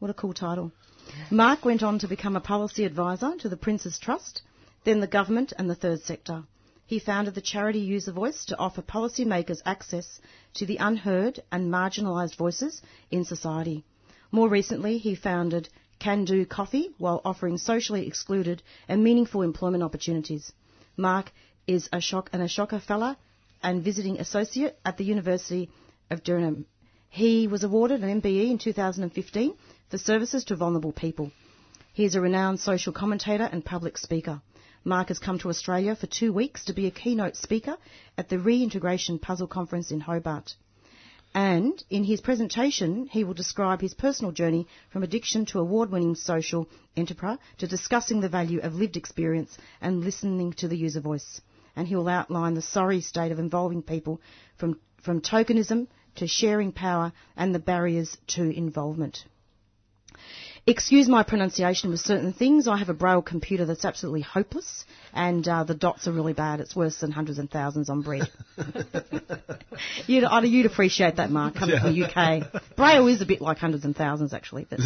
What 0.00 0.10
a 0.10 0.14
cool 0.14 0.34
title. 0.34 0.72
Mark 1.30 1.64
went 1.64 1.84
on 1.84 2.00
to 2.00 2.08
become 2.08 2.34
a 2.34 2.40
policy 2.40 2.82
advisor 2.82 3.36
to 3.36 3.48
the 3.48 3.56
Prince's 3.56 4.00
Trust, 4.00 4.42
then 4.82 4.98
the 4.98 5.06
government 5.06 5.52
and 5.56 5.70
the 5.70 5.76
third 5.76 6.00
sector. 6.00 6.42
He 6.84 6.98
founded 6.98 7.36
the 7.36 7.40
charity 7.40 7.78
User 7.78 8.10
Voice 8.10 8.44
to 8.46 8.58
offer 8.58 8.82
policymakers 8.82 9.62
access 9.64 10.18
to 10.54 10.66
the 10.66 10.78
unheard 10.78 11.44
and 11.52 11.72
marginalised 11.72 12.34
voices 12.34 12.82
in 13.12 13.24
society. 13.24 13.84
More 14.32 14.48
recently, 14.48 14.98
he 14.98 15.14
founded 15.14 15.68
Can 15.98 16.24
Do 16.24 16.44
Coffee 16.46 16.90
while 16.98 17.20
offering 17.24 17.58
socially 17.58 18.06
excluded 18.06 18.62
and 18.88 19.02
meaningful 19.02 19.42
employment 19.42 19.82
opportunities. 19.82 20.52
Mark 20.96 21.32
is 21.66 21.88
a 21.92 22.00
Shock 22.00 22.30
and 22.32 22.42
Ashoka 22.42 22.80
Fellow 22.80 23.16
and 23.62 23.82
visiting 23.82 24.20
associate 24.20 24.78
at 24.84 24.96
the 24.96 25.04
University 25.04 25.70
of 26.10 26.22
Durham. 26.22 26.66
He 27.08 27.46
was 27.46 27.64
awarded 27.64 28.02
an 28.02 28.20
MBE 28.20 28.50
in 28.50 28.58
2015 28.58 29.54
for 29.88 29.98
services 29.98 30.44
to 30.46 30.56
vulnerable 30.56 30.92
people. 30.92 31.30
He 31.92 32.04
is 32.04 32.14
a 32.14 32.20
renowned 32.20 32.60
social 32.60 32.92
commentator 32.92 33.44
and 33.44 33.64
public 33.64 33.96
speaker. 33.98 34.42
Mark 34.84 35.08
has 35.08 35.18
come 35.18 35.38
to 35.38 35.48
Australia 35.48 35.94
for 35.96 36.06
two 36.06 36.32
weeks 36.32 36.64
to 36.66 36.72
be 36.74 36.86
a 36.86 36.90
keynote 36.90 37.36
speaker 37.36 37.76
at 38.18 38.28
the 38.28 38.38
Reintegration 38.38 39.18
Puzzle 39.18 39.46
Conference 39.46 39.90
in 39.90 40.00
Hobart. 40.00 40.56
And 41.34 41.82
in 41.90 42.04
his 42.04 42.20
presentation, 42.20 43.08
he 43.10 43.24
will 43.24 43.34
describe 43.34 43.80
his 43.80 43.92
personal 43.92 44.30
journey 44.30 44.68
from 44.90 45.02
addiction 45.02 45.44
to 45.46 45.58
award 45.58 45.90
winning 45.90 46.14
social 46.14 46.68
enterprise 46.96 47.38
to 47.58 47.66
discussing 47.66 48.20
the 48.20 48.28
value 48.28 48.60
of 48.60 48.76
lived 48.76 48.96
experience 48.96 49.58
and 49.80 50.04
listening 50.04 50.52
to 50.54 50.68
the 50.68 50.76
user 50.76 51.00
voice. 51.00 51.40
And 51.74 51.88
he 51.88 51.96
will 51.96 52.08
outline 52.08 52.54
the 52.54 52.62
sorry 52.62 53.00
state 53.00 53.32
of 53.32 53.40
involving 53.40 53.82
people 53.82 54.20
from, 54.56 54.78
from 55.02 55.20
tokenism 55.20 55.88
to 56.16 56.28
sharing 56.28 56.70
power 56.70 57.12
and 57.36 57.52
the 57.52 57.58
barriers 57.58 58.16
to 58.28 58.42
involvement. 58.44 59.24
Excuse 60.66 61.08
my 61.08 61.22
pronunciation 61.24 61.90
with 61.90 62.00
certain 62.00 62.32
things. 62.32 62.66
I 62.66 62.78
have 62.78 62.88
a 62.88 62.94
braille 62.94 63.20
computer 63.20 63.66
that's 63.66 63.84
absolutely 63.84 64.22
hopeless, 64.22 64.86
and 65.12 65.46
uh, 65.46 65.64
the 65.64 65.74
dots 65.74 66.08
are 66.08 66.12
really 66.12 66.32
bad. 66.32 66.60
It's 66.60 66.74
worse 66.74 66.96
than 67.00 67.10
hundreds 67.10 67.38
and 67.38 67.50
thousands 67.50 67.90
on 67.90 68.00
bread. 68.00 68.30
you'd, 70.06 70.24
I'd, 70.24 70.44
you'd 70.44 70.64
appreciate 70.64 71.16
that, 71.16 71.30
Mark, 71.30 71.54
coming 71.56 71.74
yeah. 71.74 71.82
from 71.82 71.94
the 71.94 72.04
UK. 72.06 72.76
Braille 72.76 73.06
is 73.08 73.20
a 73.20 73.26
bit 73.26 73.42
like 73.42 73.58
hundreds 73.58 73.84
and 73.84 73.94
thousands, 73.94 74.32
actually. 74.32 74.66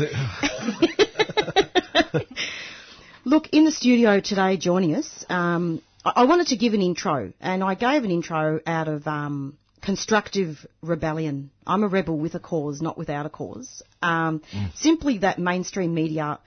Look, 3.25 3.51
in 3.53 3.65
the 3.65 3.71
studio 3.71 4.19
today, 4.19 4.57
joining 4.57 4.97
us, 4.97 5.25
um, 5.29 5.81
I, 6.05 6.13
I, 6.17 6.25
wanted 6.25 6.49
to 6.49 6.57
give 6.57 6.75
an 6.75 6.83
intro, 6.83 7.33
and 7.41 7.63
I 7.63 7.75
gave 7.75 8.03
an 8.03 8.11
intro 8.11 8.59
out 8.67 8.89
of 8.89 9.07
um, 9.07 9.57
constructive 9.83 10.67
rebellion. 10.83 11.51
I'm 11.67 11.85
a 11.85 11.89
rebel 11.89 12.19
with 12.19 12.35
a 12.35 12.41
cause, 12.41 12.83
not 12.83 12.99
without 12.99 13.27
a 13.27 13.31
cause. 13.31 13.83
Um, 14.03 14.43
mm. 14.53 14.77
Simply 14.77 15.19
that 15.19 15.39
mainstream 15.39 15.95
media 15.95 16.39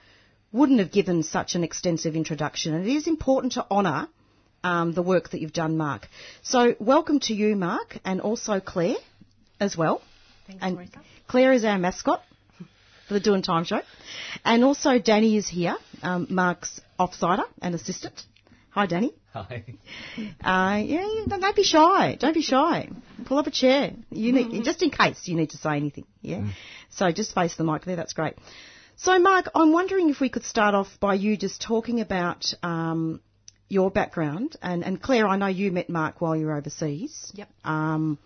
wouldn't 0.52 0.78
have 0.80 0.92
given 0.92 1.22
such 1.22 1.54
an 1.54 1.64
extensive 1.64 2.14
introduction. 2.14 2.74
And 2.74 2.86
it 2.86 2.92
is 2.92 3.06
important 3.06 3.54
to 3.54 3.66
honour 3.70 4.08
um, 4.62 4.92
the 4.92 5.02
work 5.02 5.30
that 5.30 5.40
you've 5.40 5.52
done, 5.52 5.76
Mark. 5.76 6.08
So 6.42 6.74
welcome 6.78 7.20
to 7.20 7.34
you, 7.34 7.56
Mark, 7.56 7.98
and 8.04 8.20
also 8.20 8.60
Claire 8.60 8.96
as 9.58 9.76
well. 9.76 10.02
Thanks, 10.46 10.62
and 10.62 10.78
Marissa. 10.78 11.00
Claire 11.26 11.52
is 11.52 11.64
our 11.64 11.78
mascot 11.78 12.22
for 13.08 13.14
the 13.14 13.20
Doing 13.20 13.42
Time 13.42 13.64
show. 13.64 13.80
And 14.44 14.64
also 14.64 14.98
Danny 14.98 15.36
is 15.36 15.48
here, 15.48 15.76
um, 16.02 16.26
Mark's 16.30 16.80
offsider 16.98 17.44
and 17.60 17.74
assistant. 17.74 18.22
Hi, 18.72 18.86
Danny. 18.86 19.12
Hi. 19.34 19.64
Uh, 20.42 20.82
yeah, 20.82 21.24
don't 21.28 21.54
be 21.54 21.62
shy. 21.62 22.16
Don't 22.18 22.32
be 22.32 22.40
shy. 22.40 22.88
Pull 23.26 23.36
up 23.36 23.46
a 23.46 23.50
chair. 23.50 23.92
You 24.10 24.32
need, 24.32 24.64
just 24.64 24.82
in 24.82 24.90
case 24.90 25.28
you 25.28 25.36
need 25.36 25.50
to 25.50 25.58
say 25.58 25.76
anything. 25.76 26.06
Yeah. 26.22 26.38
Mm. 26.38 26.52
So 26.88 27.12
just 27.12 27.34
face 27.34 27.54
the 27.56 27.64
mic 27.64 27.84
there. 27.84 27.96
That's 27.96 28.14
great. 28.14 28.34
So, 28.96 29.18
Mark, 29.18 29.50
I'm 29.54 29.72
wondering 29.72 30.08
if 30.08 30.20
we 30.20 30.30
could 30.30 30.44
start 30.44 30.74
off 30.74 30.88
by 31.00 31.14
you 31.14 31.36
just 31.36 31.60
talking 31.60 32.00
about 32.00 32.54
um, 32.62 33.20
your 33.68 33.90
background. 33.90 34.56
And, 34.62 34.82
and, 34.84 35.02
Claire, 35.02 35.26
I 35.26 35.36
know 35.36 35.48
you 35.48 35.70
met 35.70 35.90
Mark 35.90 36.22
while 36.22 36.34
you 36.34 36.46
were 36.46 36.56
overseas. 36.56 37.30
Yep. 37.34 37.50
Um, 37.64 38.18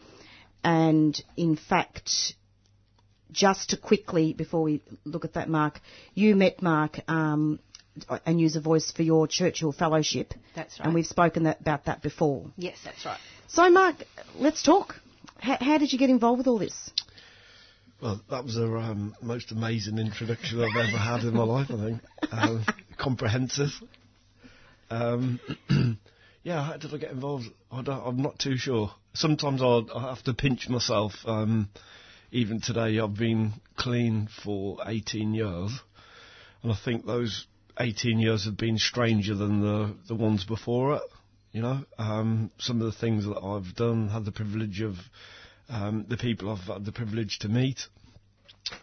and 0.62 1.20
in 1.36 1.56
fact, 1.56 2.34
just 3.32 3.70
to 3.70 3.76
quickly, 3.76 4.32
before 4.32 4.62
we 4.62 4.80
look 5.04 5.24
at 5.24 5.34
that, 5.34 5.48
Mark, 5.48 5.80
you 6.14 6.36
met 6.36 6.62
Mark 6.62 7.00
um, 7.08 7.58
and 8.24 8.40
User 8.40 8.60
Voice 8.60 8.90
for 8.90 9.02
your 9.02 9.26
Churchill 9.26 9.72
Fellowship. 9.72 10.34
That's 10.54 10.78
right. 10.78 10.86
And 10.86 10.94
we've 10.94 11.06
spoken 11.06 11.44
that, 11.44 11.60
about 11.60 11.86
that 11.86 12.02
before. 12.02 12.50
Yes, 12.56 12.78
that's 12.84 13.04
right. 13.04 13.18
So, 13.48 13.70
Mark, 13.70 13.96
let's 14.36 14.62
talk. 14.62 14.96
H- 15.42 15.60
how 15.60 15.78
did 15.78 15.92
you 15.92 15.98
get 15.98 16.10
involved 16.10 16.38
with 16.38 16.46
all 16.46 16.58
this? 16.58 16.90
Well, 18.00 18.20
that 18.30 18.44
was 18.44 18.56
the 18.56 18.66
um, 18.66 19.14
most 19.22 19.52
amazing 19.52 19.98
introduction 19.98 20.60
I've 20.60 20.76
ever 20.76 20.98
had 20.98 21.22
in 21.22 21.34
my 21.34 21.44
life, 21.44 21.70
I 21.70 21.76
think. 21.76 22.00
Um, 22.30 22.64
comprehensive. 22.98 23.70
Um, 24.90 25.40
yeah, 26.42 26.62
how 26.62 26.76
did 26.76 26.92
I 26.92 26.98
get 26.98 27.10
involved? 27.10 27.46
I 27.70 27.80
am 27.80 28.20
not 28.20 28.38
too 28.38 28.56
sure. 28.58 28.90
Sometimes 29.14 29.62
I'll, 29.62 29.88
i 29.94 30.10
have 30.10 30.22
to 30.24 30.34
pinch 30.34 30.68
myself. 30.68 31.14
Um, 31.24 31.70
even 32.32 32.60
today, 32.60 32.98
I've 32.98 33.16
been 33.16 33.54
clean 33.76 34.28
for 34.44 34.78
18 34.84 35.32
years. 35.32 35.72
And 36.62 36.72
I 36.72 36.76
think 36.84 37.06
those 37.06 37.46
18 37.78 38.18
years 38.18 38.44
have 38.44 38.56
been 38.56 38.78
stranger 38.78 39.34
than 39.34 39.60
the, 39.60 39.94
the 40.08 40.14
ones 40.14 40.44
before 40.44 40.96
it. 40.96 41.02
You 41.52 41.62
know, 41.62 41.84
um, 41.98 42.50
some 42.58 42.80
of 42.80 42.86
the 42.86 42.98
things 42.98 43.24
that 43.24 43.38
I've 43.38 43.74
done, 43.74 44.08
had 44.08 44.24
the 44.24 44.32
privilege 44.32 44.82
of, 44.82 44.96
um, 45.68 46.04
the 46.08 46.16
people 46.16 46.50
I've 46.50 46.58
had 46.66 46.84
the 46.84 46.92
privilege 46.92 47.38
to 47.40 47.48
meet, 47.48 47.80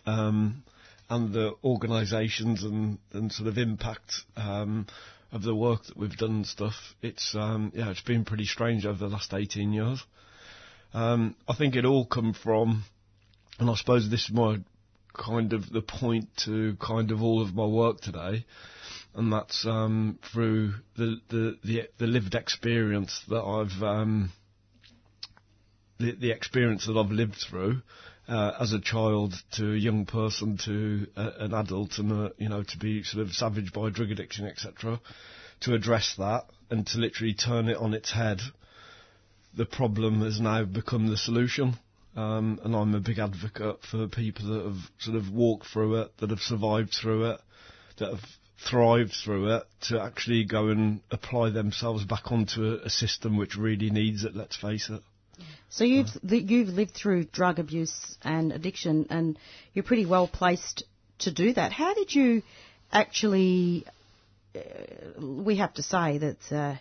um, 0.05 0.63
and 1.09 1.33
the 1.33 1.53
organisations 1.63 2.63
and, 2.63 2.97
and 3.11 3.31
sort 3.31 3.47
of 3.47 3.57
impact 3.57 4.11
um, 4.35 4.87
of 5.31 5.43
the 5.43 5.53
work 5.53 5.85
that 5.85 5.97
we've 5.97 6.17
done 6.17 6.37
and 6.37 6.47
stuff. 6.47 6.73
It's 7.01 7.35
um, 7.35 7.71
yeah, 7.75 7.91
it's 7.91 8.01
been 8.01 8.25
pretty 8.25 8.45
strange 8.45 8.85
over 8.85 8.97
the 8.97 9.07
last 9.07 9.33
18 9.33 9.71
years. 9.73 10.03
Um, 10.93 11.35
I 11.47 11.55
think 11.55 11.75
it 11.75 11.85
all 11.85 12.05
come 12.05 12.33
from, 12.33 12.83
and 13.59 13.69
I 13.69 13.75
suppose 13.75 14.09
this 14.09 14.25
is 14.25 14.31
my 14.31 14.57
kind 15.13 15.53
of 15.53 15.69
the 15.71 15.81
point 15.81 16.27
to 16.45 16.75
kind 16.79 17.11
of 17.11 17.21
all 17.21 17.41
of 17.41 17.53
my 17.53 17.65
work 17.65 18.01
today 18.01 18.45
and 19.15 19.31
that's 19.31 19.65
um, 19.65 20.17
through 20.31 20.73
the, 20.97 21.17
the, 21.29 21.57
the, 21.63 21.89
the, 21.99 22.07
lived 22.07 22.35
experience 22.35 23.21
that 23.29 23.41
I've 23.41 23.83
um, 23.83 24.31
the, 25.99 26.13
the, 26.13 26.31
experience 26.31 26.87
that 26.87 26.97
I've 26.97 27.11
lived 27.11 27.35
through 27.35 27.81
uh, 28.27 28.53
as 28.59 28.73
a 28.73 28.81
child 28.81 29.35
to 29.53 29.73
a 29.73 29.77
young 29.77 30.05
person 30.05 30.57
to 30.65 31.07
a, 31.15 31.43
an 31.45 31.53
adult 31.53 31.99
and 31.99 32.11
a, 32.11 32.31
you 32.37 32.49
know 32.49 32.63
to 32.63 32.77
be 32.77 33.03
sort 33.03 33.25
of 33.25 33.33
savaged 33.33 33.73
by 33.73 33.89
drug 33.89 34.11
addiction 34.11 34.47
etc. 34.47 34.99
To 35.61 35.73
address 35.75 36.15
that 36.17 36.45
and 36.69 36.85
to 36.87 36.97
literally 36.97 37.33
turn 37.33 37.69
it 37.69 37.77
on 37.77 37.93
its 37.93 38.11
head, 38.11 38.41
the 39.55 39.65
problem 39.65 40.21
has 40.21 40.39
now 40.39 40.65
become 40.65 41.07
the 41.07 41.17
solution. 41.17 41.75
Um, 42.15 42.59
and 42.63 42.75
I'm 42.75 42.93
a 42.93 42.99
big 42.99 43.17
advocate 43.17 43.79
for 43.89 44.07
people 44.07 44.53
that 44.53 44.65
have 44.65 44.77
sort 44.99 45.17
of 45.17 45.31
walked 45.31 45.65
through 45.65 46.01
it, 46.01 46.17
that 46.17 46.29
have 46.29 46.41
survived 46.41 46.93
through 46.93 47.31
it, 47.31 47.41
that 47.97 48.11
have 48.11 48.23
thrived 48.69 49.13
through 49.13 49.55
it 49.55 49.63
to 49.81 50.01
actually 50.01 50.45
go 50.45 50.69
and 50.69 51.01
apply 51.11 51.49
themselves 51.49 52.03
back 52.05 52.31
onto 52.31 52.63
a, 52.65 52.85
a 52.85 52.89
system 52.89 53.37
which 53.37 53.55
really 53.55 53.89
needs 53.89 54.23
it. 54.23 54.35
Let's 54.35 54.55
face 54.55 54.89
it. 54.89 55.01
So 55.69 55.83
you've 55.83 56.09
you've 56.23 56.69
lived 56.69 56.91
through 56.91 57.25
drug 57.25 57.57
abuse 57.59 58.17
and 58.21 58.51
addiction, 58.51 59.07
and 59.09 59.39
you're 59.73 59.83
pretty 59.83 60.05
well 60.05 60.27
placed 60.27 60.83
to 61.19 61.31
do 61.31 61.53
that. 61.53 61.71
How 61.71 61.93
did 61.93 62.13
you 62.13 62.43
actually? 62.91 63.85
Uh, 64.55 65.19
we 65.19 65.57
have 65.57 65.73
to 65.73 65.83
say 65.83 66.19
that 66.19 66.51
uh, 66.51 66.75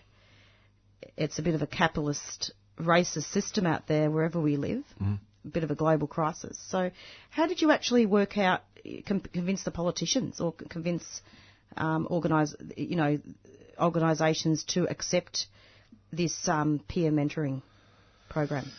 it's 1.17 1.39
a 1.39 1.43
bit 1.43 1.55
of 1.55 1.63
a 1.63 1.67
capitalist, 1.67 2.53
racist 2.79 3.33
system 3.33 3.67
out 3.67 3.87
there 3.87 4.11
wherever 4.11 4.39
we 4.39 4.57
live. 4.57 4.85
Mm. 5.03 5.19
A 5.45 5.49
bit 5.49 5.65
of 5.65 5.71
a 5.71 5.75
global 5.75 6.07
crisis. 6.07 6.59
So, 6.69 6.91
how 7.31 7.47
did 7.47 7.63
you 7.63 7.71
actually 7.71 8.05
work 8.05 8.37
out, 8.37 8.63
convince 9.07 9.65
the 9.65 9.71
politicians, 9.71 10.41
or 10.41 10.53
convince 10.53 11.23
um, 11.77 12.07
organise, 12.11 12.55
you 12.77 12.97
know, 12.97 13.19
organisations 13.81 14.65
to 14.65 14.89
accept 14.89 15.47
this 16.13 16.49
um, 16.49 16.81
peer 16.89 17.11
mentoring 17.11 17.63
program? 18.29 18.71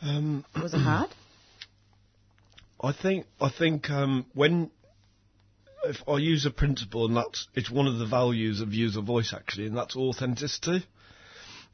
Um, 0.00 0.44
Was 0.60 0.74
it 0.74 0.78
hard? 0.78 1.10
I 2.80 2.92
think 2.92 3.26
I 3.40 3.50
think 3.50 3.90
um, 3.90 4.26
when 4.34 4.70
if 5.84 5.96
I 6.08 6.18
use 6.18 6.46
a 6.46 6.50
principle, 6.50 7.06
and 7.06 7.16
that's 7.16 7.48
it's 7.54 7.70
one 7.70 7.86
of 7.86 7.98
the 7.98 8.06
values 8.06 8.60
of 8.60 8.72
user 8.72 9.00
voice 9.00 9.32
actually, 9.34 9.66
and 9.66 9.76
that's 9.76 9.96
authenticity. 9.96 10.86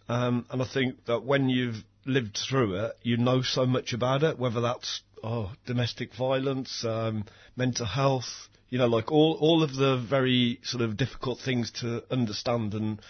Um, 0.08 0.46
and 0.50 0.62
I 0.62 0.66
think 0.66 1.04
that 1.06 1.24
when 1.24 1.48
you've 1.48 1.82
lived 2.06 2.38
through 2.48 2.76
it, 2.84 2.92
you 3.02 3.16
know 3.16 3.42
so 3.42 3.66
much 3.66 3.92
about 3.92 4.22
it, 4.22 4.38
whether 4.38 4.60
that's 4.60 5.02
oh, 5.22 5.52
domestic 5.66 6.14
violence, 6.14 6.84
um, 6.84 7.24
mental 7.56 7.86
health, 7.86 8.48
you 8.74 8.80
know, 8.80 8.88
like 8.88 9.12
all 9.12 9.38
all 9.40 9.62
of 9.62 9.76
the 9.76 9.96
very 9.96 10.58
sort 10.64 10.82
of 10.82 10.96
difficult 10.96 11.38
things 11.38 11.70
to 11.70 12.02
understand 12.10 12.74
and. 12.74 13.00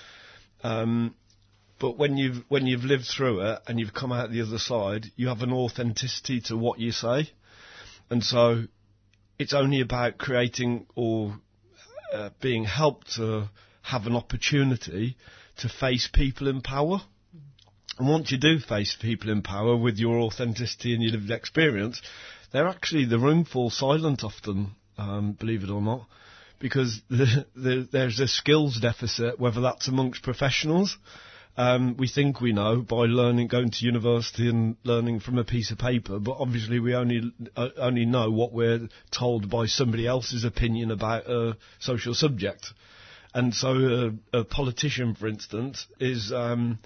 Um, 0.63 1.15
but 1.79 1.97
when 1.97 2.19
you've 2.19 2.45
when 2.49 2.67
you've 2.67 2.85
lived 2.85 3.07
through 3.07 3.41
it 3.41 3.61
and 3.67 3.81
you've 3.81 3.95
come 3.95 4.13
out 4.13 4.31
the 4.31 4.43
other 4.43 4.59
side, 4.59 5.07
you 5.17 5.29
have 5.29 5.41
an 5.41 5.53
authenticity 5.53 6.43
to 6.49 6.57
what 6.59 6.81
you 6.81 6.93
say. 6.93 7.31
And 8.11 8.23
so 8.23 8.65
it's 9.39 9.55
only 9.55 9.81
about 9.81 10.19
creating 10.19 10.85
or 10.97 11.35
uh, 12.13 12.29
being 12.43 12.65
helped 12.65 13.15
to 13.15 13.49
have 13.81 14.07
an 14.07 14.17
opportunity 14.17 15.17
to 15.61 15.71
face 15.71 16.11
people 16.13 16.47
in 16.47 16.61
power. 16.61 17.01
And 17.99 18.07
once 18.07 18.31
you 18.31 18.37
do 18.37 18.59
face 18.59 18.99
people 19.01 19.31
in 19.31 19.41
power 19.41 19.75
with 19.75 19.97
your 19.97 20.19
authenticity 20.19 20.93
and 20.93 21.03
your 21.03 21.13
lived 21.13 21.31
experience, 21.31 22.03
they're 22.53 22.69
actually, 22.69 23.07
the 23.07 23.19
room 23.19 23.47
falls 23.47 23.79
silent 23.79 24.25
often, 24.25 24.77
um, 24.99 25.33
believe 25.33 25.63
it 25.63 25.71
or 25.71 25.83
not, 25.83 26.07
because 26.59 27.03
the, 27.11 27.47
the, 27.55 27.89
there's 27.91 28.21
a 28.21 28.29
skills 28.29 28.79
deficit, 28.81 29.39
whether 29.39 29.61
that's 29.61 29.89
amongst 29.89 30.23
professionals 30.23 30.97
um, 31.57 31.97
we 31.97 32.09
think 32.09 32.41
we 32.41 32.53
know 32.53 32.81
by 32.81 33.05
learning, 33.05 33.47
going 33.47 33.71
to 33.71 33.85
university 33.85 34.49
and 34.49 34.77
learning 34.83 35.21
from 35.21 35.39
a 35.39 35.45
piece 35.45 35.71
of 35.71 35.79
paper, 35.79 36.19
but 36.19 36.37
obviously 36.39 36.81
we 36.81 36.95
only 36.95 37.33
uh, 37.55 37.69
only 37.77 38.07
know 38.07 38.31
what 38.31 38.53
we're 38.53 38.89
told 39.13 39.49
by 39.49 39.67
somebody 39.67 40.07
else's 40.07 40.45
opinion 40.45 40.91
about 40.91 41.29
a 41.29 41.57
social 41.79 42.13
subject. 42.13 42.73
And 43.35 43.55
so, 43.55 44.15
a, 44.33 44.39
a 44.39 44.45
politician, 44.45 45.15
for 45.15 45.29
instance, 45.29 45.87
is 46.01 46.33
um, 46.33 46.81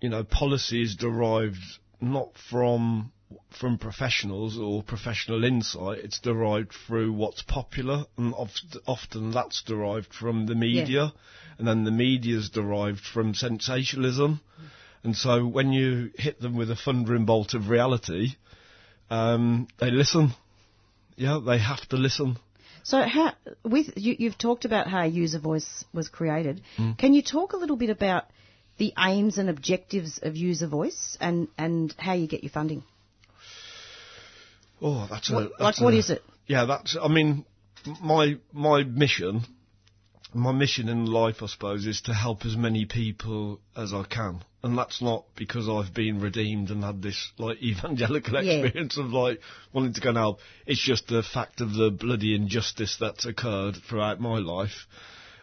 you 0.00 0.08
know 0.08 0.22
policy 0.22 0.82
is 0.82 0.94
derived 0.94 1.58
not 2.00 2.38
from 2.48 3.10
from 3.50 3.78
professionals 3.78 4.58
or 4.58 4.82
professional 4.82 5.44
insight. 5.44 5.98
It's 5.98 6.20
derived 6.20 6.72
through 6.86 7.12
what's 7.12 7.42
popular, 7.42 8.04
and 8.16 8.34
oft, 8.34 8.76
often 8.86 9.30
that's 9.30 9.62
derived 9.62 10.12
from 10.12 10.46
the 10.46 10.54
media, 10.54 11.04
yeah. 11.04 11.10
and 11.58 11.66
then 11.66 11.84
the 11.84 11.90
media 11.90 12.38
is 12.38 12.50
derived 12.50 13.00
from 13.00 13.34
sensationalism. 13.34 14.40
And 15.02 15.16
so 15.16 15.46
when 15.46 15.72
you 15.72 16.10
hit 16.16 16.40
them 16.40 16.56
with 16.56 16.70
a 16.70 16.76
thundering 16.76 17.26
bolt 17.26 17.54
of 17.54 17.68
reality, 17.68 18.34
um, 19.10 19.68
they 19.78 19.90
listen. 19.90 20.32
Yeah, 21.16 21.38
they 21.44 21.58
have 21.58 21.86
to 21.88 21.96
listen. 21.96 22.38
So, 22.82 23.02
how, 23.02 23.32
with 23.64 23.94
you, 23.96 24.28
have 24.28 24.38
talked 24.38 24.64
about 24.64 24.86
how 24.86 25.04
user 25.04 25.40
voice 25.40 25.84
was 25.92 26.08
created. 26.08 26.60
Mm. 26.76 26.96
Can 26.98 27.14
you 27.14 27.22
talk 27.22 27.52
a 27.52 27.56
little 27.56 27.76
bit 27.76 27.90
about 27.90 28.26
the 28.78 28.92
aims 28.98 29.38
and 29.38 29.48
objectives 29.48 30.20
of 30.22 30.36
user 30.36 30.66
voice 30.66 31.16
and, 31.20 31.48
and 31.58 31.94
how 31.98 32.12
you 32.12 32.28
get 32.28 32.44
your 32.44 32.52
funding? 32.52 32.84
Oh, 34.80 35.06
that's 35.10 35.30
what, 35.30 35.44
a 35.44 35.48
that's 35.58 35.78
like. 35.78 35.84
What 35.84 35.94
a, 35.94 35.98
is 35.98 36.10
it? 36.10 36.22
Yeah, 36.46 36.64
that's. 36.66 36.96
I 37.00 37.08
mean, 37.08 37.44
my 38.02 38.36
my 38.52 38.82
mission, 38.84 39.42
my 40.34 40.52
mission 40.52 40.88
in 40.88 41.06
life, 41.06 41.42
I 41.42 41.46
suppose, 41.46 41.86
is 41.86 42.02
to 42.02 42.14
help 42.14 42.44
as 42.44 42.56
many 42.56 42.84
people 42.84 43.60
as 43.76 43.92
I 43.94 44.04
can, 44.04 44.44
and 44.62 44.76
that's 44.76 45.00
not 45.00 45.24
because 45.36 45.68
I've 45.68 45.94
been 45.94 46.20
redeemed 46.20 46.70
and 46.70 46.84
had 46.84 47.02
this 47.02 47.32
like 47.38 47.58
evangelical 47.62 48.42
Yeah. 48.42 48.52
experience 48.62 48.98
of 48.98 49.06
like 49.06 49.40
wanting 49.72 49.94
to 49.94 50.00
go 50.00 50.10
and 50.10 50.18
help. 50.18 50.40
It's 50.66 50.80
just 50.82 51.08
the 51.08 51.22
fact 51.22 51.60
of 51.60 51.72
the 51.74 51.90
bloody 51.90 52.34
injustice 52.34 52.96
that's 53.00 53.24
occurred 53.24 53.76
throughout 53.88 54.20
my 54.20 54.38
life. 54.38 54.86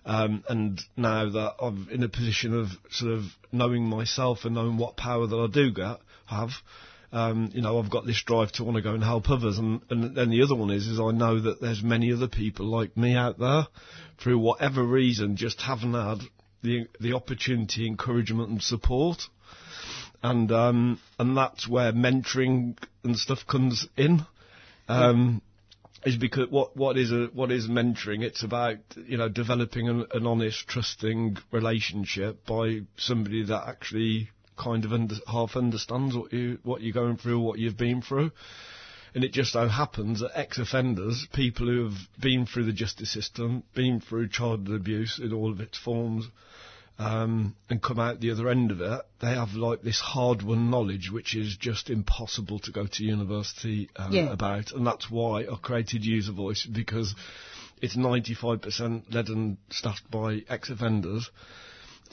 Um, 0.05 0.43
and 0.49 0.81
now 0.97 1.29
that 1.29 1.55
I'm 1.61 1.87
in 1.89 2.03
a 2.03 2.09
position 2.09 2.53
of 2.53 2.67
sort 2.91 3.13
of 3.13 3.23
knowing 3.53 3.85
myself 3.85 4.39
and 4.43 4.53
knowing 4.53 4.77
what 4.77 4.97
power 4.97 5.25
that 5.27 5.35
I 5.35 5.47
do 5.47 5.71
get, 5.71 5.97
have, 6.25 6.51
um, 7.13 7.51
you 7.53 7.61
know, 7.61 7.79
I've 7.79 7.91
got 7.91 8.07
this 8.07 8.21
drive 8.23 8.51
to 8.53 8.63
want 8.63 8.75
to 8.77 8.81
go 8.81 8.95
and 8.95 9.03
help 9.03 9.29
others. 9.29 9.59
And, 9.59 9.81
and 9.91 10.15
then 10.15 10.31
the 10.31 10.41
other 10.41 10.55
one 10.55 10.71
is, 10.71 10.87
is 10.87 10.99
I 10.99 11.11
know 11.11 11.39
that 11.39 11.61
there's 11.61 11.83
many 11.83 12.11
other 12.11 12.27
people 12.27 12.65
like 12.65 12.97
me 12.97 13.15
out 13.15 13.37
there, 13.37 13.67
through 14.17 14.39
whatever 14.39 14.83
reason, 14.83 15.35
just 15.35 15.61
haven't 15.61 15.93
had 15.93 16.21
the 16.63 16.87
the 16.99 17.13
opportunity, 17.13 17.85
encouragement, 17.85 18.49
and 18.49 18.63
support. 18.63 19.21
And 20.23 20.51
um, 20.51 20.99
and 21.19 21.37
that's 21.37 21.67
where 21.67 21.93
mentoring 21.93 22.77
and 23.03 23.15
stuff 23.17 23.45
comes 23.45 23.87
in. 23.95 24.25
Um, 24.87 25.41
is 26.05 26.17
because 26.17 26.49
what 26.49 26.75
what 26.75 26.97
is 26.97 27.11
a 27.11 27.29
what 27.33 27.51
is 27.51 27.67
mentoring? 27.67 28.23
It's 28.23 28.43
about 28.43 28.77
you 28.95 29.17
know 29.17 29.29
developing 29.29 29.87
an, 29.87 30.07
an 30.13 30.25
honest, 30.25 30.67
trusting 30.67 31.37
relationship 31.51 32.45
by 32.45 32.81
somebody 32.97 33.45
that 33.45 33.67
actually 33.67 34.29
kind 34.57 34.85
of 34.85 34.93
under, 34.93 35.15
half 35.27 35.55
understands 35.55 36.15
what 36.15 36.31
you 36.33 36.59
what 36.63 36.81
you're 36.81 36.93
going 36.93 37.17
through, 37.17 37.39
what 37.39 37.59
you've 37.59 37.77
been 37.77 38.01
through. 38.01 38.31
And 39.15 39.23
it 39.23 39.31
just 39.31 39.53
so 39.53 39.67
happens 39.67 40.21
that 40.21 40.31
ex-offenders, 40.33 41.27
people 41.33 41.67
who 41.67 41.83
have 41.83 41.97
been 42.19 42.47
through 42.47 42.65
the 42.65 42.73
justice 42.73 43.11
system, 43.11 43.61
been 43.75 43.99
through 44.01 44.29
childhood 44.29 44.75
abuse 44.75 45.19
in 45.19 45.31
all 45.31 45.51
of 45.51 45.59
its 45.59 45.77
forms, 45.77 46.27
um, 46.99 47.55
and 47.69 47.81
come 47.81 47.99
out 47.99 48.19
the 48.19 48.31
other 48.31 48.49
end 48.49 48.71
of 48.71 48.81
it, 48.81 49.01
they 49.19 49.33
have 49.33 49.53
like 49.53 49.81
this 49.81 49.99
hard-won 49.99 50.69
knowledge 50.69 51.09
which 51.11 51.35
is 51.35 51.55
just 51.57 51.89
impossible 51.89 52.59
to 52.59 52.71
go 52.71 52.85
to 52.85 53.03
university 53.03 53.89
um, 53.95 54.13
Yeah. 54.13 54.31
about, 54.31 54.71
and 54.71 54.85
that's 54.85 55.09
why 55.09 55.41
I 55.41 55.55
created 55.61 56.05
User 56.05 56.31
Voice 56.31 56.65
because 56.65 57.13
it's 57.81 57.95
95% 57.95 59.13
led 59.13 59.27
and 59.29 59.57
staffed 59.69 60.09
by 60.09 60.41
ex-offenders. 60.47 61.29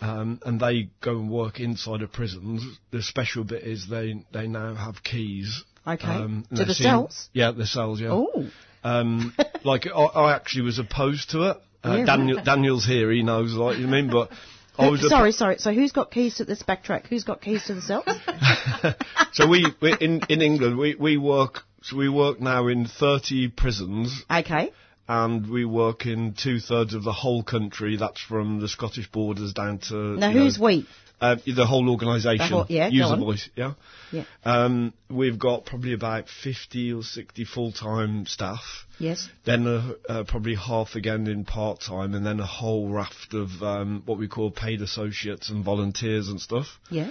Um, 0.00 0.40
and 0.46 0.58
they 0.60 0.88
go 1.00 1.12
and 1.18 1.30
work 1.30 1.60
inside 1.60 2.02
of 2.02 2.12
prisons. 2.12 2.62
The 2.90 3.02
special 3.02 3.44
bit 3.44 3.62
is 3.64 3.86
they 3.88 4.24
they 4.32 4.46
now 4.48 4.74
have 4.74 5.02
keys. 5.02 5.62
Okay. 5.86 6.06
Um, 6.06 6.44
To 6.54 6.64
the 6.64 6.74
seen- 6.74 6.84
cells? 6.84 7.28
Yeah, 7.32 7.50
the 7.52 7.66
cells. 7.66 8.00
Yeah. 8.00 8.10
Oh, 8.12 8.46
Um, 8.84 9.34
like 9.64 9.86
I, 9.86 9.90
I 9.90 10.34
actually 10.34 10.62
was 10.62 10.78
opposed 10.78 11.30
to 11.30 11.50
it. 11.50 11.56
Uh, 11.84 11.96
Yeah, 11.98 12.04
Daniel, 12.06 12.36
right. 12.36 12.44
Daniel's 12.46 12.86
here. 12.86 13.10
He 13.10 13.22
knows, 13.22 13.52
like 13.54 13.78
you 13.78 13.86
mean, 13.86 14.10
but 14.10 14.30
I 14.78 14.88
was. 14.88 15.06
sorry, 15.08 15.32
sorry. 15.32 15.58
So 15.58 15.72
who's 15.72 15.92
got 15.92 16.10
keys 16.10 16.36
to 16.36 16.44
this 16.44 16.62
backtrack? 16.62 17.06
Who's 17.06 17.24
got 17.24 17.40
keys 17.42 17.64
to 17.64 17.74
the 17.74 17.82
cells? 17.82 18.04
so 19.32 19.46
we, 19.48 19.66
we 19.80 19.96
in 20.00 20.20
in 20.28 20.42
England 20.42 20.78
we 20.78 20.94
we 20.94 21.16
work. 21.16 21.60
So 21.82 21.96
we 21.96 22.10
work 22.10 22.40
now 22.40 22.66
in 22.66 22.84
30 22.86 23.48
prisons, 23.48 24.22
okay. 24.30 24.70
And 25.10 25.50
we 25.50 25.64
work 25.64 26.06
in 26.06 26.34
two 26.34 26.60
thirds 26.60 26.94
of 26.94 27.02
the 27.02 27.12
whole 27.12 27.42
country. 27.42 27.96
That's 27.96 28.20
from 28.20 28.60
the 28.60 28.68
Scottish 28.68 29.10
borders 29.10 29.52
down 29.52 29.78
to. 29.88 29.96
Now 29.96 30.30
you 30.30 30.44
know, 30.44 30.50
we? 30.60 30.86
Uh, 31.20 31.34
the 31.44 31.66
whole 31.66 31.90
organisation. 31.90 32.38
The 32.48 32.56
whole- 32.56 32.66
yeah, 32.68 32.88
User. 32.88 33.16
Voice, 33.16 33.50
yeah. 33.56 33.72
Yeah. 34.12 34.22
Um, 34.44 34.94
we've 35.10 35.38
got 35.38 35.64
probably 35.66 35.94
about 35.94 36.28
50 36.28 36.92
or 36.92 37.02
60 37.02 37.44
full-time 37.44 38.24
staff. 38.26 38.86
Yes. 39.00 39.28
Then 39.44 39.66
uh, 39.66 39.92
uh, 40.08 40.24
probably 40.28 40.54
half 40.54 40.94
again 40.94 41.26
in 41.26 41.44
part-time, 41.44 42.14
and 42.14 42.24
then 42.24 42.38
a 42.38 42.46
whole 42.46 42.88
raft 42.88 43.34
of 43.34 43.50
um, 43.62 44.02
what 44.06 44.16
we 44.16 44.28
call 44.28 44.52
paid 44.52 44.80
associates 44.80 45.50
and 45.50 45.64
volunteers 45.64 46.28
and 46.28 46.40
stuff. 46.40 46.78
Yeah. 46.88 47.10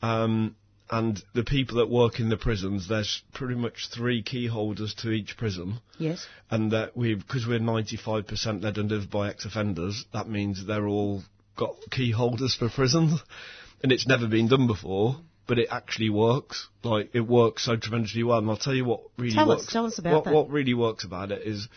Um, 0.00 0.56
and 0.90 1.22
the 1.34 1.44
people 1.44 1.78
that 1.78 1.88
work 1.88 2.20
in 2.20 2.28
the 2.28 2.36
prisons, 2.36 2.88
there's 2.88 3.22
pretty 3.32 3.54
much 3.54 3.88
three 3.94 4.22
key 4.22 4.46
holders 4.46 4.94
to 5.02 5.10
each 5.10 5.36
prison. 5.36 5.80
Yes. 5.98 6.26
And 6.50 6.72
that 6.72 6.96
we, 6.96 7.14
because 7.14 7.46
we're 7.46 7.58
95% 7.58 8.62
led 8.62 8.76
and 8.78 8.90
lived 8.90 9.10
by 9.10 9.30
ex-offenders, 9.30 10.04
that 10.12 10.28
means 10.28 10.66
they're 10.66 10.86
all 10.86 11.22
got 11.56 11.74
key 11.90 12.10
holders 12.10 12.54
for 12.54 12.68
prisons, 12.68 13.20
and 13.82 13.92
it's 13.92 14.06
never 14.06 14.26
been 14.26 14.48
done 14.48 14.66
before. 14.66 15.16
But 15.46 15.58
it 15.58 15.68
actually 15.70 16.08
works. 16.08 16.68
Like 16.82 17.10
it 17.12 17.20
works 17.20 17.64
so 17.66 17.76
tremendously 17.76 18.22
well. 18.22 18.38
And 18.38 18.48
I'll 18.48 18.56
tell 18.56 18.74
you 18.74 18.86
what 18.86 19.00
really 19.18 19.34
Tell 19.34 19.50
us- 19.52 19.58
works. 19.60 19.72
tell 19.72 19.84
us 19.84 19.98
about 19.98 20.14
what, 20.14 20.24
that. 20.24 20.32
What 20.34 20.48
really 20.50 20.72
works 20.72 21.04
about 21.04 21.32
it 21.32 21.46
is 21.46 21.68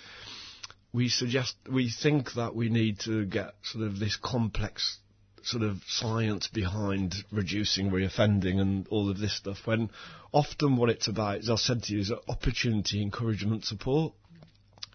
we 0.93 1.09
suggest 1.09 1.53
we 1.69 1.89
think 1.89 2.33
that 2.35 2.55
we 2.55 2.69
need 2.69 2.99
to 3.01 3.25
get 3.25 3.55
sort 3.63 3.85
of 3.85 3.99
this 3.99 4.17
complex 4.21 4.99
sort 5.47 5.63
of 5.63 5.77
science 5.87 6.47
behind 6.47 7.15
reducing 7.31 7.89
reoffending 7.89 8.59
and 8.59 8.87
all 8.89 9.09
of 9.09 9.17
this 9.17 9.35
stuff 9.35 9.57
when 9.65 9.89
often 10.31 10.77
what 10.77 10.89
it's 10.89 11.07
about 11.07 11.37
as 11.39 11.49
I 11.49 11.55
said 11.55 11.83
to 11.83 11.93
you 11.93 11.99
is 11.99 12.11
opportunity 12.27 13.01
encouragement 13.01 13.65
support 13.65 14.13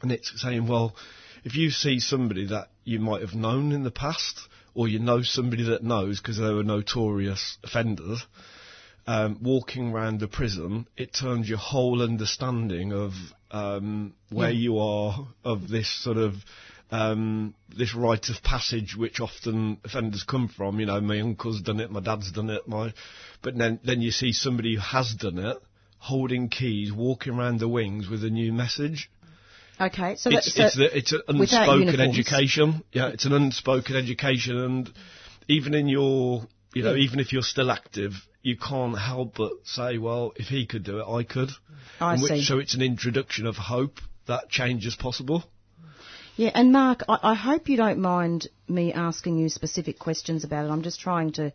and 0.02 0.12
it's 0.12 0.32
saying 0.40 0.66
well 0.66 0.94
if 1.44 1.56
you 1.56 1.70
see 1.70 1.98
somebody 2.00 2.46
that 2.46 2.68
you 2.84 3.00
might 3.00 3.22
have 3.22 3.34
known 3.34 3.72
in 3.72 3.82
the 3.82 3.90
past 3.90 4.40
or 4.74 4.88
you 4.88 4.98
know 4.98 5.22
somebody 5.22 5.64
that 5.64 5.82
knows 5.82 6.20
because 6.20 6.38
they 6.38 6.52
were 6.52 6.62
notorious 6.64 7.58
offenders 7.64 8.24
um, 9.06 9.38
walking 9.42 9.92
around 9.92 10.20
the 10.20 10.28
prison, 10.28 10.86
it 10.96 11.12
turns 11.12 11.48
your 11.48 11.58
whole 11.58 12.02
understanding 12.02 12.92
of 12.92 13.12
um, 13.50 14.14
where 14.30 14.50
Yeah. 14.50 14.60
you 14.60 14.78
are 14.78 15.26
of 15.44 15.68
this 15.68 15.88
sort 15.88 16.16
of 16.16 16.34
um, 16.92 17.54
this 17.74 17.94
rite 17.94 18.28
of 18.28 18.42
passage, 18.42 18.94
which 18.96 19.18
often 19.18 19.78
offenders 19.82 20.22
come 20.22 20.48
from. 20.48 20.78
You 20.78 20.86
know, 20.86 21.00
my 21.00 21.20
uncle's 21.20 21.62
done 21.62 21.80
it, 21.80 21.90
my 21.90 22.00
dad's 22.00 22.30
done 22.30 22.50
it, 22.50 22.68
my, 22.68 22.92
but 23.42 23.56
then 23.56 23.80
then 23.82 24.02
you 24.02 24.12
see 24.12 24.32
somebody 24.32 24.74
who 24.74 24.80
has 24.80 25.14
done 25.14 25.38
it, 25.38 25.56
holding 25.98 26.48
keys, 26.48 26.92
walking 26.92 27.32
around 27.32 27.58
the 27.58 27.68
wings 27.68 28.08
with 28.08 28.22
a 28.22 28.30
new 28.30 28.52
message. 28.52 29.10
Okay, 29.80 30.16
so 30.16 30.30
it's 30.30 30.54
that's 30.54 30.76
it's, 30.76 30.76
the, 30.76 30.96
it's 30.96 31.12
an 31.12 31.22
unspoken 31.28 32.00
education. 32.00 32.84
Yeah, 32.92 33.08
it's 33.08 33.24
an 33.24 33.32
unspoken 33.32 33.96
education, 33.96 34.58
and 34.58 34.92
even 35.48 35.74
in 35.74 35.88
your, 35.88 36.46
you 36.74 36.82
know, 36.82 36.92
Yeah. 36.92 37.04
even 37.04 37.20
if 37.20 37.32
you're 37.32 37.42
still 37.42 37.70
active, 37.70 38.12
you 38.42 38.56
can't 38.58 38.98
help 38.98 39.36
but 39.36 39.52
say, 39.64 39.96
well, 39.96 40.34
if 40.36 40.48
he 40.48 40.66
could 40.66 40.84
do 40.84 40.98
it, 40.98 41.06
I 41.08 41.22
could. 41.22 41.50
I 42.00 42.12
which- 42.16 42.30
see. 42.30 42.44
So 42.44 42.58
it's 42.58 42.74
an 42.74 42.82
introduction 42.82 43.46
of 43.46 43.56
hope 43.56 43.98
that 44.26 44.50
change 44.50 44.86
is 44.86 44.94
possible. 44.94 45.42
Yeah, 46.36 46.50
and 46.54 46.72
Mark, 46.72 47.02
I, 47.08 47.18
I 47.22 47.34
hope 47.34 47.68
you 47.68 47.76
don't 47.76 47.98
mind 47.98 48.48
me 48.68 48.92
asking 48.92 49.38
you 49.38 49.48
specific 49.48 49.98
questions 49.98 50.44
about 50.44 50.64
it. 50.64 50.70
I'm 50.70 50.82
just 50.82 51.00
trying 51.00 51.32
to 51.32 51.52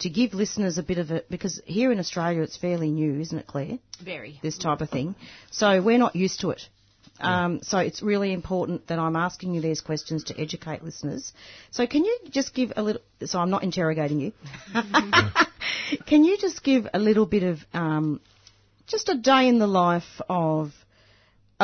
to 0.00 0.10
give 0.10 0.34
listeners 0.34 0.76
a 0.76 0.82
bit 0.82 0.98
of 0.98 1.10
a 1.10 1.22
because 1.30 1.60
here 1.66 1.92
in 1.92 1.98
Australia 1.98 2.42
it's 2.42 2.56
fairly 2.56 2.90
new, 2.90 3.20
isn't 3.20 3.38
it, 3.38 3.46
Claire? 3.46 3.78
Very. 4.02 4.40
This 4.42 4.58
type 4.58 4.80
of 4.80 4.90
thing, 4.90 5.14
so 5.50 5.80
we're 5.80 5.98
not 5.98 6.16
used 6.16 6.40
to 6.40 6.50
it. 6.50 6.62
Um, 7.20 7.60
so 7.62 7.78
it's 7.78 8.02
really 8.02 8.32
important 8.32 8.88
that 8.88 8.98
I'm 8.98 9.14
asking 9.14 9.54
you 9.54 9.60
these 9.60 9.80
questions 9.80 10.24
to 10.24 10.40
educate 10.40 10.82
listeners. 10.82 11.32
So 11.70 11.86
can 11.86 12.04
you 12.04 12.18
just 12.30 12.54
give 12.54 12.72
a 12.76 12.82
little? 12.82 13.02
So 13.24 13.38
I'm 13.38 13.50
not 13.50 13.62
interrogating 13.62 14.18
you. 14.18 14.32
can 16.06 16.24
you 16.24 16.36
just 16.38 16.64
give 16.64 16.88
a 16.92 16.98
little 16.98 17.24
bit 17.26 17.44
of 17.44 17.60
um, 17.72 18.20
just 18.86 19.08
a 19.08 19.14
day 19.14 19.48
in 19.48 19.58
the 19.58 19.66
life 19.66 20.20
of 20.28 20.72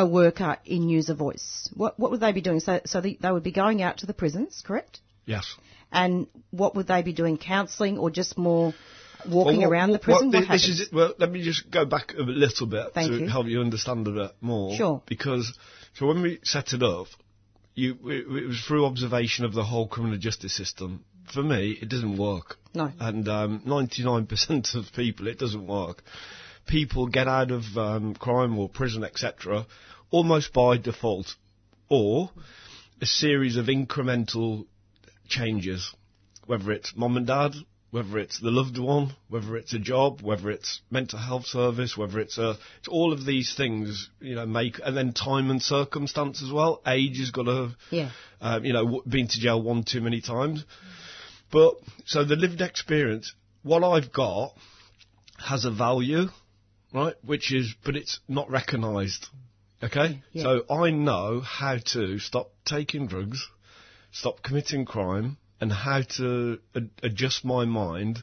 a 0.01 0.07
worker 0.07 0.57
in 0.65 0.89
user 0.89 1.15
voice. 1.15 1.69
What 1.75 1.99
what 1.99 2.11
would 2.11 2.21
they 2.21 2.33
be 2.33 2.41
doing? 2.49 2.61
So 2.61 2.81
so 2.87 3.01
the, 3.01 3.19
they 3.21 3.31
would 3.31 3.43
be 3.43 3.53
going 3.53 3.83
out 3.83 3.99
to 3.99 4.07
the 4.07 4.15
prisons, 4.15 4.63
correct? 4.67 5.01
Yes. 5.27 5.57
And 5.93 6.27
what 6.51 6.75
would 6.77 6.87
they 6.87 7.03
be 7.03 7.13
doing? 7.13 7.37
Counselling 7.39 7.99
or 7.99 8.11
just 8.11 8.39
more 8.39 8.73
walking 9.29 9.59
Well, 9.59 9.69
what- 9.69 9.73
around 9.73 9.91
the 9.93 9.99
prison? 9.99 10.29
what 10.29 10.35
What, 10.35 10.41
this 10.41 10.65
happens? 10.65 10.81
is. 10.81 10.93
Well, 10.93 11.15
let 11.19 11.31
me 11.31 11.43
just 11.43 11.71
go 11.71 11.85
back 11.85 12.15
a 12.17 12.23
little 12.23 12.67
bit 12.67 12.95
Thank 12.95 13.11
to 13.13 13.19
you. 13.21 13.29
help 13.29 13.47
you 13.47 13.61
understand 13.61 14.07
a 14.09 14.13
bit 14.13 14.33
more. 14.41 14.75
Sure. 14.77 15.03
Because 15.07 15.53
so 15.95 16.07
when 16.07 16.23
we 16.23 16.39
set 16.45 16.73
it 16.73 16.83
up, 16.83 17.09
you 17.75 17.95
it, 18.07 18.27
it 18.45 18.47
was 18.49 18.61
through 18.67 18.87
observation 18.87 19.45
of 19.45 19.53
the 19.53 19.65
whole 19.65 19.87
criminal 19.89 20.19
justice 20.19 20.55
system. 20.57 21.05
For 21.35 21.43
me, 21.43 21.79
it 21.83 21.89
doesn't 21.89 22.17
work. 22.19 22.57
No. 22.75 22.91
And 22.99 23.29
um, 23.29 23.61
99% 23.67 24.75
of 24.75 24.93
people, 24.95 25.29
it 25.29 25.39
doesn't 25.39 25.67
work. 25.67 26.03
People 26.67 27.07
get 27.07 27.29
out 27.29 27.51
of 27.53 27.63
um, 27.77 28.15
crime 28.15 28.59
or 28.59 28.69
prison, 28.69 29.05
etc., 29.05 29.67
almost 30.11 30.53
by 30.53 30.77
default, 30.77 31.35
or 31.88 32.31
a 33.01 33.07
series 33.07 33.57
of 33.57 33.66
incremental 33.66 34.66
changes, 35.29 35.94
whether 36.46 36.73
it's 36.73 36.94
mom 36.96 37.16
and 37.16 37.27
dad, 37.27 37.53
whether 37.90 38.18
it's 38.18 38.38
the 38.40 38.51
loved 38.51 38.79
one, 38.79 39.12
whether 39.29 39.57
it's 39.57 39.73
a 39.73 39.79
job, 39.79 40.20
whether 40.23 40.51
it's 40.51 40.81
mental 40.90 41.18
health 41.18 41.46
service, 41.46 41.96
whether 41.96 42.20
it's 42.20 42.38
a, 42.38 42.51
it's 42.79 42.88
all 42.88 43.12
of 43.12 43.25
these 43.27 43.55
things, 43.57 44.11
you 44.20 44.35
know, 44.37 44.46
make, 44.46 44.81
and 44.85 44.96
then 44.96 45.12
time 45.12 45.51
and 45.51 45.61
circumstance 45.61 46.42
as 46.42 46.53
well. 46.53 46.81
Age 46.87 47.18
has 47.18 47.31
got 47.33 47.44
to, 47.44 47.70
Yeah. 47.90 48.11
um, 48.40 48.64
you 48.64 48.73
know, 48.73 49.03
been 49.09 49.27
to 49.27 49.40
jail 49.40 49.61
one 49.61 49.83
too 49.83 50.01
many 50.01 50.20
times. 50.20 50.64
But, 51.51 51.75
so 52.05 52.25
the 52.25 52.37
lived 52.37 52.61
experience, 52.61 53.35
what 53.64 53.83
I've 53.83 54.12
got 54.12 54.55
has 55.38 55.64
a 55.64 55.70
value, 55.73 56.29
right? 56.94 57.14
Which 57.25 57.53
is, 57.53 57.75
but 57.85 57.96
it's 57.96 58.20
not 58.29 58.49
recognised. 58.51 59.27
Okay? 59.83 60.23
Yeah. 60.33 60.43
So 60.43 60.64
I 60.71 60.90
know 60.90 61.40
how 61.40 61.79
to 61.93 62.19
stop 62.19 62.53
taking 62.64 63.07
drugs, 63.07 63.49
stop 64.12 64.43
committing 64.43 64.85
crime, 64.85 65.38
and 65.61 65.73
how 65.73 66.03
to 66.16 66.59
ad- 66.75 66.90
adjust 67.03 67.45
my 67.45 67.64
mind 67.64 68.23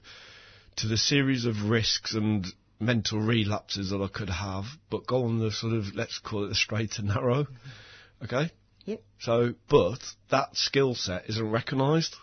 to 0.78 0.88
the 0.88 0.98
series 0.98 1.46
of 1.46 1.70
risks 1.70 2.14
and 2.14 2.46
mental 2.80 3.20
relapses 3.20 3.90
that 3.90 4.02
I 4.02 4.08
could 4.08 4.30
have, 4.30 4.66
but 4.90 5.08
go 5.08 5.24
on 5.24 5.40
the 5.40 5.52
sort 5.52 5.74
of, 5.74 5.96
let's 5.96 6.20
call 6.20 6.46
it 6.46 6.50
the 6.50 6.56
straight 6.56 7.00
and 7.00 7.08
narrow. 7.08 7.44
Mm-hmm. 7.44 8.26
Okay? 8.26 8.52
Yep. 8.86 9.02
So, 9.20 9.54
but 9.68 10.00
that 10.30 10.56
skill 10.56 10.96
set 10.96 11.30
isn't 11.30 11.52
recognised. 11.52 12.16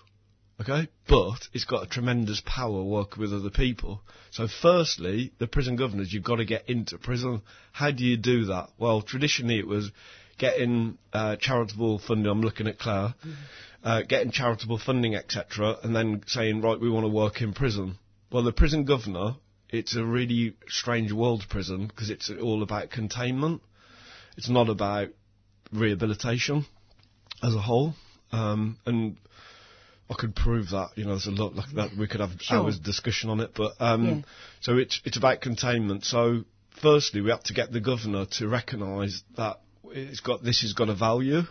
Okay? 0.60 0.88
But 1.08 1.48
it's 1.52 1.64
got 1.64 1.82
a 1.82 1.86
tremendous 1.88 2.40
power 2.44 2.82
working 2.82 3.20
with 3.20 3.34
other 3.34 3.50
people. 3.50 4.02
So 4.30 4.46
firstly, 4.48 5.32
the 5.38 5.46
prison 5.46 5.76
governors, 5.76 6.12
you've 6.12 6.24
got 6.24 6.36
to 6.36 6.44
get 6.44 6.68
into 6.68 6.98
prison. 6.98 7.42
How 7.72 7.90
do 7.90 8.04
you 8.04 8.16
do 8.16 8.46
that? 8.46 8.70
Well, 8.78 9.02
traditionally 9.02 9.58
it 9.58 9.66
was 9.66 9.90
getting 10.38 10.98
uh, 11.12 11.36
charitable 11.36 11.98
funding. 11.98 12.30
I'm 12.30 12.40
looking 12.40 12.66
at 12.66 12.78
Claire. 12.78 13.14
Uh, 13.82 14.00
getting 14.02 14.32
charitable 14.32 14.78
funding, 14.78 15.14
etc., 15.14 15.76
and 15.82 15.94
then 15.94 16.22
saying, 16.26 16.62
right, 16.62 16.80
we 16.80 16.88
want 16.88 17.04
to 17.04 17.10
work 17.10 17.42
in 17.42 17.52
prison. 17.52 17.98
Well, 18.32 18.42
the 18.42 18.50
prison 18.50 18.86
governor, 18.86 19.36
it's 19.68 19.94
a 19.94 20.02
really 20.02 20.56
strange 20.68 21.12
world 21.12 21.44
prison 21.50 21.86
because 21.86 22.08
it's 22.08 22.30
all 22.30 22.62
about 22.62 22.90
containment. 22.90 23.60
It's 24.38 24.48
not 24.48 24.70
about 24.70 25.08
rehabilitation 25.70 26.64
as 27.42 27.54
a 27.54 27.60
whole. 27.60 27.94
Um, 28.32 28.78
and 28.86 29.18
I 30.10 30.14
could 30.14 30.34
prove 30.36 30.70
that, 30.70 30.90
you 30.96 31.04
know, 31.04 31.10
there's 31.12 31.26
a 31.26 31.30
lot 31.30 31.54
like 31.54 31.70
that. 31.72 31.96
We 31.96 32.06
could 32.06 32.20
have 32.20 32.32
Sure. 32.40 32.58
hours 32.58 32.78
discussion 32.78 33.30
on 33.30 33.40
it, 33.40 33.52
but 33.54 33.72
um, 33.80 34.04
Yeah. 34.06 34.22
so 34.60 34.76
it's 34.76 35.00
it's 35.04 35.16
about 35.16 35.40
containment. 35.40 36.04
So 36.04 36.44
firstly, 36.82 37.20
we 37.22 37.30
have 37.30 37.42
to 37.44 37.54
get 37.54 37.72
the 37.72 37.80
governor 37.80 38.26
to 38.38 38.48
recognise 38.48 39.22
that 39.36 39.60
it's 39.92 40.20
got 40.20 40.42
this 40.42 40.60
has 40.60 40.74
got 40.74 40.88
a 40.90 40.94
value, 40.94 41.42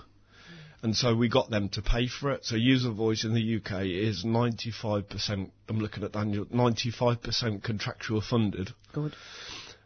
and 0.84 0.96
so 0.96 1.16
we 1.16 1.30
got 1.30 1.50
them 1.50 1.70
to 1.70 1.82
pay 1.82 2.08
for 2.08 2.32
it. 2.32 2.46
So 2.46 2.56
user 2.56 2.92
voice 2.92 3.24
in 3.24 3.34
the 3.34 3.56
UK 3.58 3.86
is 3.86 4.24
95%. 4.24 5.50
I'm 5.70 5.80
looking 5.80 6.04
at 6.04 6.12
Daniel, 6.12 6.46
95% 6.46 7.63
contractual 7.63 8.22
funded. 8.22 8.72
Good. 8.92 9.16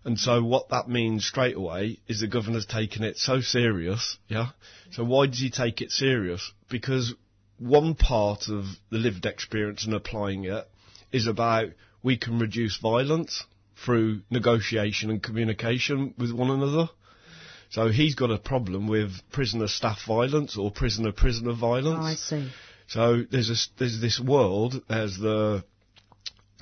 And 0.04 0.18
so 0.20 0.42
what 0.44 0.70
that 0.70 0.88
means 0.88 1.26
straight 1.26 1.56
away 1.56 2.00
is 2.08 2.22
the 2.22 2.28
governor's 2.28 2.66
taking 2.66 3.04
it 3.04 3.18
so 3.18 3.42
serious, 3.42 4.18
yeah? 4.30 4.50
So 4.92 5.04
why 5.04 5.28
does 5.28 5.40
he 5.40 5.50
take 5.50 5.82
it 5.82 5.92
serious? 5.92 6.52
Because 6.70 7.14
one 7.60 7.96
part 7.96 8.50
of 8.50 8.66
the 8.90 8.98
lived 8.98 9.26
experience 9.26 9.86
and 9.86 9.94
applying 9.94 10.46
it 10.46 10.68
is 11.12 11.28
about 11.28 11.70
we 12.04 12.18
can 12.18 12.40
reduce 12.40 12.78
violence 12.78 13.44
through 13.84 14.22
negotiation 14.30 15.10
and 15.10 15.22
communication 15.22 16.14
with 16.18 16.32
one 16.32 16.50
another. 16.50 16.90
So 17.70 17.90
he's 17.90 18.16
got 18.16 18.32
a 18.32 18.38
problem 18.38 18.88
with 18.88 19.12
prisoner 19.32 19.68
staff 19.68 20.00
violence 20.08 20.58
or 20.58 20.72
prisoner 20.72 21.12
prisoner 21.12 21.54
violence. 21.54 22.00
Oh, 22.00 22.06
I 22.06 22.16
see. 22.16 22.50
So 22.88 23.24
there's 23.30 23.50
this, 23.50 23.70
there's 23.78 24.00
this 24.00 24.20
world. 24.20 24.82
There's 24.88 25.18
the 25.18 25.64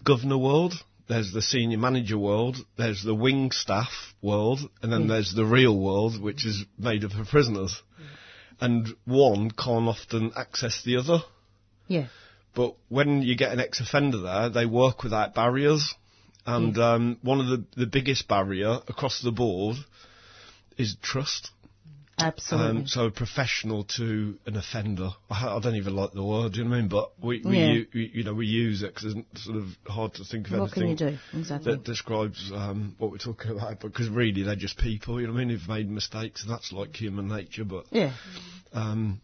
governor 0.04 0.38
world. 0.38 0.74
There's 1.08 1.32
the 1.32 1.42
senior 1.42 1.78
manager 1.78 2.18
world. 2.18 2.58
There's 2.78 3.04
the 3.04 3.14
wing 3.14 3.52
staff 3.52 3.92
world, 4.24 4.60
and 4.82 4.92
then 4.92 5.04
mm. 5.04 5.10
there's 5.10 5.36
the 5.36 5.46
real 5.46 5.78
world, 5.78 6.20
which 6.20 6.46
is 6.46 6.66
made 6.80 7.04
up 7.04 7.14
of 7.14 7.28
prisoners. 7.28 7.84
And 8.60 8.96
one 9.06 9.52
can't 9.52 9.88
often 9.88 10.32
access 10.36 10.82
the 10.84 10.98
other. 10.98 11.20
Yeah. 11.88 12.08
But 12.54 12.76
when 12.90 13.22
you 13.22 13.36
get 13.36 13.52
an 13.52 13.60
ex-offender 13.60 14.20
there, 14.20 14.50
they 14.50 14.66
work 14.66 15.04
without 15.04 15.36
barriers. 15.36 15.94
And 16.46 16.78
um, 16.78 17.18
one 17.22 17.42
of 17.42 17.48
the, 17.48 17.66
the 17.76 17.88
biggest 17.88 18.28
barrier 18.28 18.80
across 18.88 19.22
the 19.22 19.32
board 19.32 19.78
is 20.78 20.96
trust. 21.02 21.52
Absolutely. 22.18 22.82
Um, 22.82 22.88
so 22.88 23.06
a 23.08 23.12
professional 23.12 23.84
to 23.98 24.38
an 24.46 24.56
offender. 24.56 25.10
I, 25.30 25.48
I 25.50 25.60
don't 25.60 25.76
even 25.76 25.96
like 25.96 26.14
the 26.14 26.24
word. 26.24 26.54
Do 26.54 26.60
you 26.60 26.64
know 26.64 26.70
what 26.72 26.78
I 26.78 26.80
mean? 26.80 26.90
But 26.90 27.12
we, 27.22 27.42
we, 27.44 27.58
Yeah. 27.58 27.72
u- 27.74 27.88
we 27.94 28.12
you 28.14 28.24
know, 28.24 28.34
we 28.34 28.48
use 28.48 28.84
it 28.84 28.94
because 28.96 29.16
it's 29.16 29.44
sort 29.44 29.58
of 29.58 29.66
hard 29.86 30.14
to 30.16 30.24
think 30.24 30.50
of 30.50 30.60
what 30.60 30.72
can 30.72 30.84
you 30.84 30.88
anything 30.90 31.20
do? 31.34 31.40
Exactly. 31.40 31.74
that 31.74 31.84
describes 31.84 32.52
um, 32.54 32.96
what 33.00 33.12
we're 33.12 33.18
talking 33.18 33.52
about. 33.52 33.82
Because 33.82 34.08
really, 34.08 34.44
they're 34.44 34.56
just 34.56 34.78
people. 34.78 35.20
You 35.20 35.28
know 35.28 35.34
what 35.34 35.42
I 35.42 35.46
mean? 35.46 35.58
Who've 35.58 35.68
made 35.68 35.90
mistakes, 35.90 36.44
and 36.44 36.52
that's 36.52 36.72
like 36.72 36.96
human 36.96 37.28
nature. 37.28 37.66
But 37.66 37.86
yeah. 37.92 38.14
um, 38.72 39.20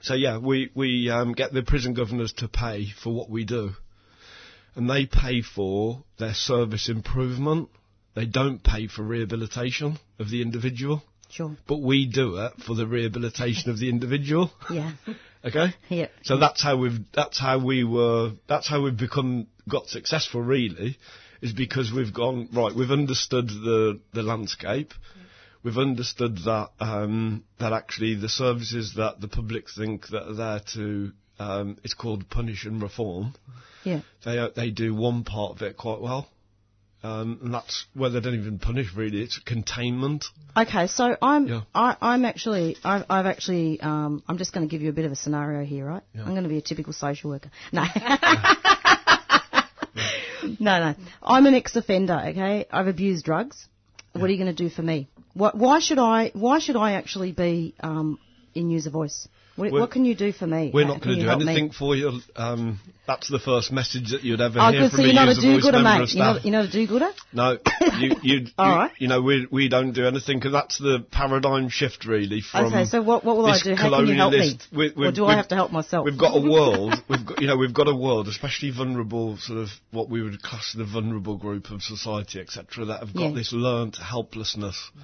so 0.00 0.14
yeah, 0.14 0.38
we 0.38 0.70
we 0.74 1.10
um, 1.10 1.32
get 1.32 1.52
the 1.52 1.62
prison 1.62 1.92
governors 1.94 2.32
to 2.34 2.46
pay 2.48 2.86
for 3.02 3.12
what 3.12 3.28
we 3.28 3.44
do, 3.44 3.72
and 4.76 4.88
they 4.88 5.06
pay 5.06 5.42
for 5.42 6.04
their 6.18 6.34
service 6.34 6.88
improvement. 6.88 7.68
They 8.14 8.26
don't 8.26 8.62
pay 8.62 8.86
for 8.86 9.02
rehabilitation 9.02 9.98
of 10.18 10.30
the 10.30 10.42
individual, 10.42 11.02
Sure. 11.30 11.56
but 11.66 11.78
we 11.82 12.06
do 12.06 12.36
it 12.36 12.52
for 12.66 12.74
the 12.74 12.86
rehabilitation 12.86 13.70
of 13.70 13.78
the 13.78 13.88
individual. 13.88 14.50
Yeah. 14.70 14.92
Okay. 15.44 15.74
Yeah. 15.88 16.08
So 16.22 16.36
that's 16.38 16.62
how 16.62 16.76
we've 16.76 16.98
that's 17.14 17.38
how 17.38 17.64
we 17.64 17.84
were 17.84 18.32
that's 18.48 18.68
how 18.68 18.82
we've 18.82 18.96
become 18.96 19.46
got 19.68 19.86
successful 19.86 20.40
really 20.42 20.98
is 21.40 21.52
because 21.52 21.92
we've 21.92 22.12
gone 22.12 22.48
right 22.52 22.74
we've 22.74 22.90
understood 22.90 23.48
the 23.48 24.00
the 24.12 24.22
landscape 24.24 24.92
we've 25.62 25.78
understood 25.78 26.38
that 26.38 26.70
um, 26.80 27.44
that 27.60 27.72
actually 27.72 28.14
the 28.16 28.28
services 28.28 28.94
that 28.96 29.20
the 29.20 29.28
public 29.28 29.66
think 29.70 30.08
that 30.08 30.28
are 30.28 30.34
there 30.34 30.60
to 30.74 31.12
um, 31.38 31.78
it's 31.84 31.94
called 31.94 32.28
punish 32.28 32.64
and 32.64 32.82
reform 32.82 33.34
Yeah. 33.84 34.00
they 34.24 34.38
uh, 34.38 34.48
they 34.56 34.70
do 34.70 34.92
one 34.94 35.22
part 35.22 35.52
of 35.52 35.62
it 35.62 35.76
quite 35.76 36.00
well 36.00 36.28
Um, 37.02 37.38
and 37.42 37.54
that's 37.54 37.86
where 37.94 38.10
they 38.10 38.20
don't 38.20 38.34
even 38.34 38.58
punish 38.58 38.92
really. 38.94 39.22
It's 39.22 39.38
containment. 39.38 40.24
Okay, 40.56 40.88
so 40.88 41.16
I'm 41.22 41.46
Yeah. 41.46 41.60
I, 41.74 41.96
I'm 42.00 42.24
actually 42.24 42.76
I've, 42.84 43.04
I've 43.08 43.26
actually 43.26 43.80
um, 43.80 44.22
I'm 44.28 44.36
just 44.38 44.52
going 44.52 44.68
to 44.68 44.70
give 44.70 44.82
you 44.82 44.90
a 44.90 44.92
bit 44.92 45.04
of 45.04 45.12
a 45.12 45.16
scenario 45.16 45.64
here, 45.64 45.86
right? 45.86 46.02
I'm 46.16 46.30
going 46.30 46.42
to 46.42 46.48
be 46.48 46.58
a 46.58 46.62
typical 46.62 46.92
social 46.92 47.30
worker. 47.30 47.50
No. 47.72 47.82
no, 50.58 50.80
no. 50.80 50.94
I'm 51.22 51.46
an 51.46 51.54
ex-offender. 51.54 52.20
Okay, 52.30 52.66
I've 52.70 52.88
abused 52.88 53.24
drugs. 53.24 53.68
What 54.12 54.24
are 54.24 54.32
you 54.32 54.42
going 54.42 54.54
to 54.54 54.62
do 54.62 54.68
for 54.68 54.82
me? 54.82 55.08
What, 55.34 55.54
why 55.54 55.78
should 55.78 56.00
I? 56.00 56.32
Why 56.34 56.58
should 56.58 56.74
I 56.76 56.92
actually 56.92 57.30
be 57.30 57.74
um, 57.78 58.18
in 58.58 58.70
user 58.70 58.90
voice? 58.90 59.28
What, 59.56 59.72
what 59.72 59.90
can 59.90 60.04
you 60.04 60.14
do 60.14 60.30
for 60.32 60.46
me? 60.46 60.70
We're 60.72 60.86
not 60.86 61.02
going 61.02 61.16
to 61.16 61.22
do 61.22 61.28
help 61.28 61.40
me? 61.42 61.50
anything 61.50 61.70
for 61.72 61.96
you. 61.96 62.20
Um, 62.36 62.78
that's 63.08 63.28
the 63.28 63.40
first 63.40 63.72
message 63.72 64.12
that 64.12 64.22
you'd 64.22 64.40
ever 64.40 64.56
Oh, 64.60 64.70
hear 64.70 64.82
good. 64.82 64.90
from 64.92 64.96
So 64.98 65.02
a 65.02 65.06
you're 65.06 65.14
not 65.14 65.28
a 65.28 65.34
user 65.34 65.50
voice 65.50 65.64
member 65.72 65.82
mate. 65.82 66.02
of 66.02 66.08
You're 66.14 66.24
not, 66.24 66.34
staff. 66.36 66.44
you're 66.44 66.52
not 66.52 66.64
a 66.66 66.70
do-gooder. 66.70 67.10
No, 67.32 67.58
you, 67.98 68.10
you, 68.22 68.46
All 68.56 68.76
right. 68.76 68.92
you 69.00 69.08
know, 69.08 69.20
we 69.20 69.48
we 69.50 69.68
don't 69.68 69.90
do 69.90 70.06
anything 70.06 70.38
because 70.38 70.52
that's 70.52 70.78
the 70.78 71.04
paradigm 71.10 71.70
shift 71.70 72.06
really 72.06 72.40
from. 72.40 72.66
Okay, 72.66 72.84
so 72.84 73.02
what, 73.02 73.24
what 73.24 73.36
will 73.36 73.46
I 73.46 73.58
do? 73.60 73.74
How 73.74 73.90
can 73.98 74.06
you 74.06 74.14
help 74.14 74.32
me? 74.32 74.38
colonialist- 74.38 74.72
we- 74.96 75.06
or 75.06 75.10
do 75.10 75.24
I 75.24 75.34
we've- 75.34 75.48
to 75.48 75.54
help 75.56 75.72
myself? 75.72 76.04
We've 76.04 76.16
got 76.26 76.36
a 76.36 76.40
world. 76.56 76.94
We've 77.08 77.26
got, 77.26 77.40
you 77.40 77.48
know, 77.48 77.56
we've 77.56 77.74
got 77.74 77.88
a 77.88 77.96
world, 77.96 78.28
especially 78.28 78.70
vulnerable, 78.70 79.38
sort 79.38 79.58
of 79.58 79.70
what 79.90 80.08
we 80.08 80.22
would 80.22 80.40
class 80.40 80.72
the 80.72 80.84
vulnerable 80.84 81.36
group 81.36 81.70
of 81.72 81.82
society, 81.82 82.38
etc., 82.38 82.84
that 82.84 83.00
have 83.00 83.12
got 83.12 83.30
Yeah. 83.30 83.34
this 83.34 83.52
learnt 83.52 83.96
helplessness. 83.96 84.78
So 84.94 85.00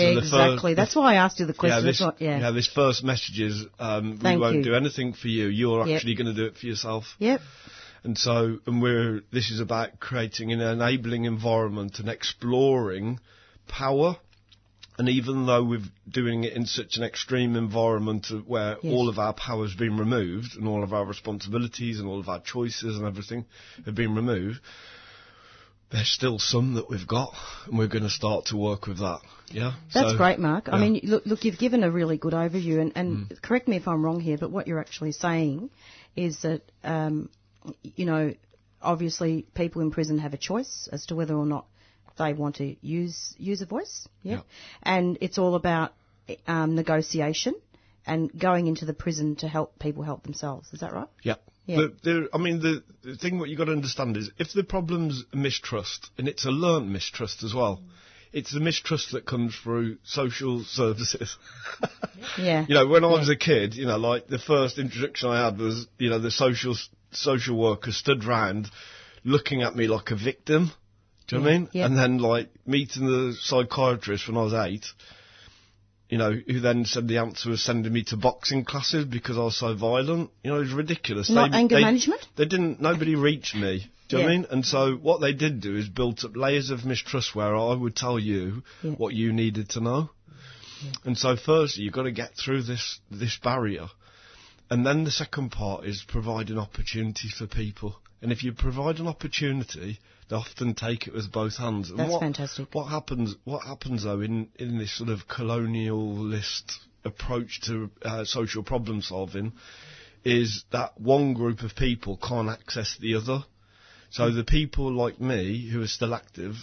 exactly. 0.00 0.74
That's 0.74 0.94
why 0.96 1.14
I 1.14 1.16
asked 1.16 1.38
you 1.40 1.46
the 1.46 1.52
yeah, 1.52 1.58
question. 1.58 1.86
this, 1.86 1.98
That's 1.98 2.06
what- 2.06 2.20
yeah. 2.20 2.38
yeah, 2.38 2.50
this 2.50 2.66
first 2.66 3.04
message 3.04 3.40
is 3.40 3.64
um, 3.78 4.18
we 4.22 4.36
won't 4.36 4.56
you. 4.56 4.62
do 4.64 4.74
anything 4.74 5.12
for 5.12 5.28
you. 5.28 5.46
You're 5.46 5.86
Yep. 5.86 5.96
actually 5.96 6.14
going 6.14 6.26
to 6.26 6.34
do 6.34 6.44
it 6.46 6.56
for 6.56 6.66
yourself. 6.66 7.04
Yep. 7.18 7.40
And 8.04 8.18
so, 8.18 8.58
and 8.66 8.82
we're, 8.82 9.22
this 9.32 9.50
is 9.50 9.60
about 9.60 9.98
creating 9.98 10.52
an 10.52 10.60
enabling 10.60 11.24
environment 11.24 11.98
and 12.00 12.08
exploring 12.08 13.18
power. 13.66 14.16
And 14.96 15.08
even 15.08 15.46
though 15.46 15.64
we're 15.64 15.80
doing 16.08 16.44
it 16.44 16.52
in 16.52 16.66
such 16.66 16.98
an 16.98 17.02
extreme 17.02 17.56
environment 17.56 18.28
where 18.46 18.76
Yes. 18.82 18.92
all 18.92 19.08
of 19.08 19.18
our 19.18 19.32
power 19.32 19.64
has 19.66 19.74
been 19.74 19.96
removed 19.96 20.56
and 20.56 20.68
all 20.68 20.84
of 20.84 20.92
our 20.92 21.04
responsibilities 21.04 21.98
and 21.98 22.06
all 22.06 22.20
of 22.20 22.28
our 22.28 22.40
choices 22.40 22.96
and 22.96 23.04
everything 23.06 23.44
have 23.86 23.94
been 23.96 24.14
removed, 24.14 24.60
there's 25.90 26.12
still 26.12 26.38
some 26.38 26.74
that 26.74 26.88
we've 26.90 27.06
got 27.06 27.32
and 27.66 27.78
we're 27.78 27.88
going 27.88 28.02
to 28.04 28.10
start 28.10 28.46
to 28.46 28.56
work 28.56 28.86
with 28.86 28.98
that. 28.98 29.20
Yeah? 29.48 29.74
That's 29.92 30.12
So- 30.12 30.16
great, 30.16 30.38
Mark. 30.38 30.68
I 30.68 30.78
mean, 30.78 31.00
look, 31.04 31.24
look, 31.26 31.44
you've 31.44 31.58
given 31.58 31.84
a 31.84 31.90
really 31.90 32.16
good 32.16 32.32
overview, 32.32 32.80
and, 32.80 32.92
and 32.96 33.42
correct 33.42 33.68
me 33.68 33.76
if 33.76 33.86
I'm 33.86 34.04
wrong 34.04 34.20
here, 34.20 34.38
but 34.38 34.50
what 34.50 34.66
you're 34.66 34.80
actually 34.80 35.12
saying 35.12 35.70
is 36.16 36.42
that, 36.42 36.62
um, 36.82 37.28
you 37.82 38.06
know, 38.06 38.34
obviously 38.82 39.46
people 39.54 39.82
in 39.82 39.90
prison 39.90 40.18
have 40.18 40.34
a 40.34 40.38
choice 40.38 40.88
as 40.92 41.06
to 41.06 41.14
whether 41.14 41.34
or 41.34 41.46
not 41.46 41.66
they 42.18 42.32
want 42.32 42.56
to 42.56 42.76
use 42.80 43.34
User 43.38 43.66
Voice, 43.66 44.06
yeah, 44.22 44.34
Yeah. 44.34 44.40
and 44.82 45.18
it's 45.20 45.38
all 45.38 45.54
about 45.54 45.92
um, 46.46 46.74
negotiation 46.74 47.54
and 48.06 48.30
going 48.38 48.66
into 48.66 48.84
the 48.84 48.92
prison 48.92 49.36
to 49.36 49.48
help 49.48 49.78
people 49.78 50.02
help 50.02 50.22
themselves. 50.24 50.72
Is 50.72 50.80
that 50.80 50.92
right? 50.92 51.08
Yeah. 51.22 51.36
Yeah. 51.66 51.86
I 52.32 52.38
mean, 52.38 52.60
the, 52.60 52.82
the 53.02 53.16
thing 53.16 53.38
what 53.38 53.48
you've 53.48 53.58
got 53.58 53.66
to 53.66 53.72
understand 53.72 54.16
is 54.16 54.30
if 54.38 54.52
the 54.52 54.64
problem's 54.64 55.24
mistrust, 55.32 56.10
and 56.18 56.28
it's 56.28 56.44
a 56.44 56.50
learnt 56.50 56.88
mistrust 56.88 57.42
as 57.42 57.54
well, 57.54 57.78
mm. 57.78 57.88
it's 58.32 58.52
the 58.52 58.60
mistrust 58.60 59.12
that 59.12 59.24
comes 59.24 59.56
through 59.56 59.98
social 60.04 60.62
services. 60.64 61.36
Yeah. 62.38 62.64
you 62.66 62.74
know, 62.74 62.86
when 62.86 63.04
I 63.04 63.08
was 63.08 63.28
a 63.28 63.36
kid, 63.36 63.74
you 63.74 63.86
know, 63.86 63.98
like 63.98 64.26
the 64.26 64.38
first 64.38 64.78
introduction 64.78 65.28
I 65.28 65.44
had 65.44 65.58
was, 65.58 65.86
you 65.98 66.10
know, 66.10 66.18
the 66.18 66.30
social 66.30 66.74
social 67.12 67.56
worker 67.56 67.92
stood 67.92 68.24
round 68.24 68.70
looking 69.24 69.62
at 69.62 69.76
me 69.76 69.86
like 69.86 70.10
a 70.10 70.16
victim. 70.16 70.72
Do 71.26 71.36
you 71.36 71.42
know 71.42 71.44
what 71.44 71.54
I 71.54 71.58
mean? 71.58 71.68
Yeah. 71.72 71.86
And 71.86 71.98
then 71.98 72.18
like 72.18 72.50
meeting 72.66 73.06
the 73.06 73.36
psychiatrist 73.38 74.26
when 74.26 74.36
I 74.36 74.42
was 74.42 74.54
eight, 74.54 74.86
you 76.08 76.18
know, 76.18 76.32
who 76.32 76.60
then 76.60 76.84
said 76.84 77.08
the 77.08 77.18
answer 77.18 77.50
was 77.50 77.62
sending 77.62 77.92
me 77.92 78.04
to 78.04 78.16
boxing 78.16 78.64
classes 78.64 79.04
because 79.04 79.36
I 79.36 79.40
was 79.40 79.58
so 79.58 79.74
violent. 79.74 80.30
You 80.42 80.50
know, 80.50 80.56
it 80.58 80.60
was 80.60 80.72
ridiculous. 80.72 81.30
Not 81.30 81.54
anger 81.54 81.80
management? 81.80 82.26
They 82.36 82.44
didn't. 82.44 82.80
Nobody 82.80 83.14
reached 83.14 83.54
me. 83.54 83.90
Do 84.08 84.18
you 84.18 84.22
know 84.22 84.28
what 84.28 84.32
I 84.32 84.36
mean? 84.36 84.46
And 84.50 84.66
so 84.66 84.94
what 84.96 85.20
they 85.20 85.32
did 85.32 85.60
do 85.60 85.76
is 85.76 85.88
built 85.88 86.24
up 86.24 86.36
layers 86.36 86.70
of 86.70 86.84
mistrust 86.84 87.34
where 87.34 87.56
I 87.56 87.74
would 87.74 87.96
tell 87.96 88.18
you 88.18 88.62
Yeah. 88.82 88.92
what 88.92 89.14
you 89.14 89.32
needed 89.32 89.70
to 89.70 89.80
know. 89.80 90.10
And 91.04 91.16
so 91.16 91.36
firstly, 91.36 91.84
you've 91.84 91.94
got 91.94 92.02
to 92.02 92.12
get 92.12 92.36
through 92.36 92.62
this 92.64 93.00
this 93.10 93.38
barrier, 93.38 93.88
and 94.70 94.84
then 94.84 95.04
the 95.04 95.10
second 95.10 95.50
part 95.50 95.86
is 95.86 96.04
providing 96.06 96.58
opportunity 96.58 97.28
for 97.28 97.46
people. 97.46 97.96
And 98.20 98.30
if 98.30 98.44
you 98.44 98.52
provide 98.52 98.98
an 98.98 99.06
opportunity, 99.06 99.98
they 100.28 100.36
often 100.36 100.74
take 100.74 101.06
it 101.06 101.14
with 101.14 101.30
both 101.30 101.56
hands. 101.56 101.90
And 101.90 101.98
That's 101.98 102.12
what, 102.12 102.20
fantastic. 102.20 102.74
What 102.74 102.86
happens? 102.86 103.36
What 103.44 103.64
happens 103.64 104.04
though 104.04 104.20
in 104.20 104.48
in 104.56 104.78
this 104.78 104.96
sort 104.96 105.10
of 105.10 105.28
colonialist 105.28 106.78
approach 107.04 107.60
to 107.62 107.90
uh, 108.02 108.24
social 108.24 108.62
problem 108.62 109.02
solving 109.02 109.52
is 110.24 110.64
that 110.72 110.98
one 110.98 111.34
group 111.34 111.60
of 111.60 111.76
people 111.76 112.16
can't 112.16 112.48
access 112.48 112.96
the 112.98 113.14
other. 113.14 113.44
So 114.10 114.30
the 114.30 114.44
people 114.44 114.92
like 114.92 115.20
me 115.20 115.68
who 115.68 115.82
are 115.82 115.88
still 115.88 116.14
active 116.14 116.54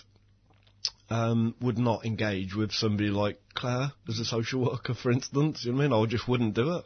um, 1.10 1.54
would 1.60 1.78
not 1.78 2.06
engage 2.06 2.56
with 2.56 2.72
somebody 2.72 3.10
like 3.10 3.40
Claire 3.54 3.92
as 4.08 4.20
a 4.20 4.26
social 4.26 4.62
worker, 4.62 4.94
for 4.94 5.12
instance. 5.12 5.66
You 5.66 5.74
know 5.74 5.80
what 5.80 5.84
I 5.84 5.88
mean? 5.90 6.04
I 6.04 6.06
just 6.10 6.28
wouldn't 6.28 6.56
do 6.56 6.78
it 6.78 6.86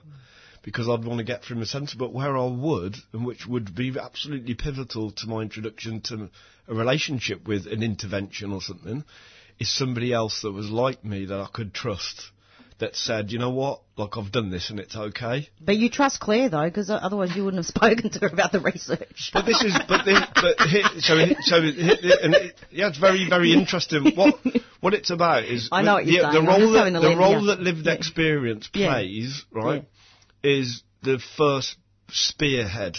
because 0.65 0.89
I'd 0.89 1.05
want 1.05 1.19
to 1.19 1.23
get 1.23 1.43
through 1.43 1.57
my 1.57 1.63
centre. 1.65 1.95
But 1.97 2.11
where 2.11 2.35
I 2.35 2.47
would, 2.47 2.95
and 3.13 3.23
which 3.23 3.45
would 3.45 3.73
be 3.75 3.93
absolutely 4.01 4.55
pivotal 4.55 5.11
to 5.11 5.27
my 5.27 5.41
introduction 5.41 6.01
to 6.05 6.29
a 6.67 6.73
relationship 6.73 7.47
with 7.47 7.67
an 7.67 7.83
intervention 7.83 8.51
or 8.51 8.61
something, 8.61 9.05
is 9.59 9.71
somebody 9.71 10.11
else 10.11 10.41
that 10.41 10.51
was 10.51 10.69
like 10.69 11.05
me 11.05 11.25
that 11.25 11.39
I 11.39 11.47
could 11.53 11.73
trust. 11.73 12.31
That 12.79 12.93
said, 12.97 13.31
you 13.31 13.39
know 13.39 13.51
what, 13.51 13.79
like 13.95 14.17
I've 14.17 14.33
done 14.33 14.49
this 14.49 14.69
and 14.69 14.81
it's 14.81 14.97
okay. 14.97 15.47
But 15.61 15.77
you 15.77 15.89
trust 15.89 16.19
Claire 16.19 16.49
though, 16.49 16.65
because 16.65 16.89
otherwise 16.89 17.33
you 17.33 17.45
wouldn't 17.45 17.63
have 17.63 17.67
spoken 17.73 18.09
to 18.09 18.19
her 18.19 18.27
about 18.27 18.51
the 18.51 18.59
research. 18.59 19.29
But 19.31 19.45
this 19.45 19.63
is, 19.63 19.73
but 19.87 20.03
this, 20.03 20.19
but 20.35 20.59
here, 20.67 20.83
so, 20.99 21.15
so, 21.39 21.55
and 21.55 22.35
it, 22.35 22.55
yeah, 22.71 22.89
it's 22.89 22.97
very, 22.97 23.29
very 23.29 23.53
interesting. 23.53 24.11
What, 24.17 24.35
what 24.81 24.93
it's 24.93 25.09
about 25.09 25.45
is 25.45 25.69
I 25.71 25.83
know 25.83 25.93
what 25.93 26.05
you're 26.05 26.23
the, 26.23 26.31
saying. 26.33 26.43
the 26.45 26.51
role 26.51 26.71
that 26.73 26.99
the 27.01 27.15
role 27.15 27.45
that 27.45 27.61
lived 27.61 27.85
Yeah. 27.85 27.93
experience 27.93 28.69
Yeah. 28.73 28.89
plays, 28.89 29.45
right, 29.53 29.85
is 30.45 30.83
the 31.01 31.19
first 31.37 31.75
spearhead. 32.11 32.95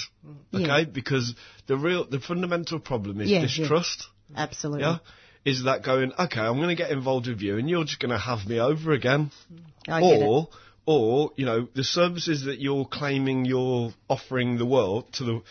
Okay, 0.55 0.65
Yeah. 0.65 0.85
because 0.85 1.35
the 1.67 1.77
real, 1.77 2.05
the 2.05 2.21
fundamental 2.21 2.81
problem 2.81 3.21
is 3.21 3.31
Yeah, 3.31 3.41
yeah. 3.41 3.47
distrust. 3.47 4.07
Absolutely. 4.35 4.83
Yeah. 4.83 4.99
Is 5.45 5.63
that 5.65 5.85
going, 5.85 6.13
okay, 6.19 6.41
I'm 6.41 6.57
going 6.57 6.71
to 6.77 6.83
get 6.83 6.91
involved 6.91 7.29
with 7.29 7.41
you 7.41 7.57
and 7.59 7.71
you're 7.71 7.85
just 7.85 8.01
going 8.01 8.11
to 8.11 8.19
have 8.19 8.47
me 8.47 8.59
over 8.59 8.93
again? 8.93 9.31
Mm. 9.53 9.61
I 9.93 10.01
get 10.01 10.21
it. 10.21 10.23
or, 10.27 10.49
or, 10.87 11.31
you 11.37 11.47
know, 11.47 11.69
the 11.75 11.85
services 11.85 12.45
that 12.47 12.59
you're 12.61 12.85
claiming 12.85 13.45
you're 13.45 13.93
offering 14.09 14.59
the 14.59 14.67
world 14.67 15.13
to 15.15 15.25
the, 15.25 15.43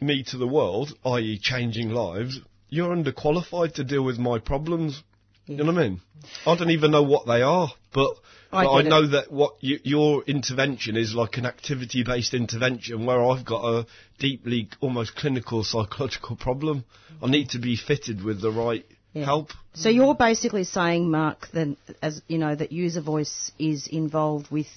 me 0.00 0.24
to 0.24 0.38
the 0.38 0.46
world, 0.48 0.92
i.e. 1.04 1.38
changing 1.40 1.90
lives, 1.90 2.40
you're 2.68 2.94
underqualified 2.94 3.74
to 3.74 3.84
deal 3.84 4.02
with 4.02 4.18
my 4.18 4.40
problems. 4.40 5.02
You 5.46 5.58
know 5.58 5.66
what 5.66 5.78
I 5.78 5.88
mean? 5.88 6.00
I 6.44 6.56
don't 6.56 6.70
even 6.70 6.90
know 6.90 7.04
what 7.04 7.26
they 7.28 7.42
are, 7.42 7.68
but, 7.94 8.10
I 8.56 8.64
but 8.64 8.72
I, 8.72 8.82
know 8.82 9.06
that 9.08 9.30
what 9.30 9.56
you, 9.60 9.78
your 9.82 10.22
intervention 10.24 10.96
is 10.96 11.14
like 11.14 11.36
an 11.36 11.46
activity-based 11.46 12.32
intervention 12.32 13.04
where 13.04 13.22
I've 13.22 13.44
got 13.44 13.64
a 13.64 13.86
deeply, 14.18 14.68
almost 14.80 15.14
clinical 15.14 15.62
psychological 15.62 16.36
problem. 16.36 16.84
I 17.22 17.28
need 17.28 17.50
to 17.50 17.58
be 17.58 17.76
fitted 17.76 18.24
with 18.24 18.40
the 18.40 18.50
right 18.50 18.84
Yeah. 19.12 19.24
help. 19.24 19.50
So 19.74 19.88
you're 19.88 20.14
basically 20.14 20.64
saying, 20.64 21.10
Mark, 21.10 21.48
that 21.52 21.76
as 22.02 22.22
you 22.28 22.38
know, 22.38 22.54
that 22.54 22.72
user 22.72 23.00
voice 23.00 23.52
is 23.58 23.86
involved 23.86 24.50
with, 24.50 24.68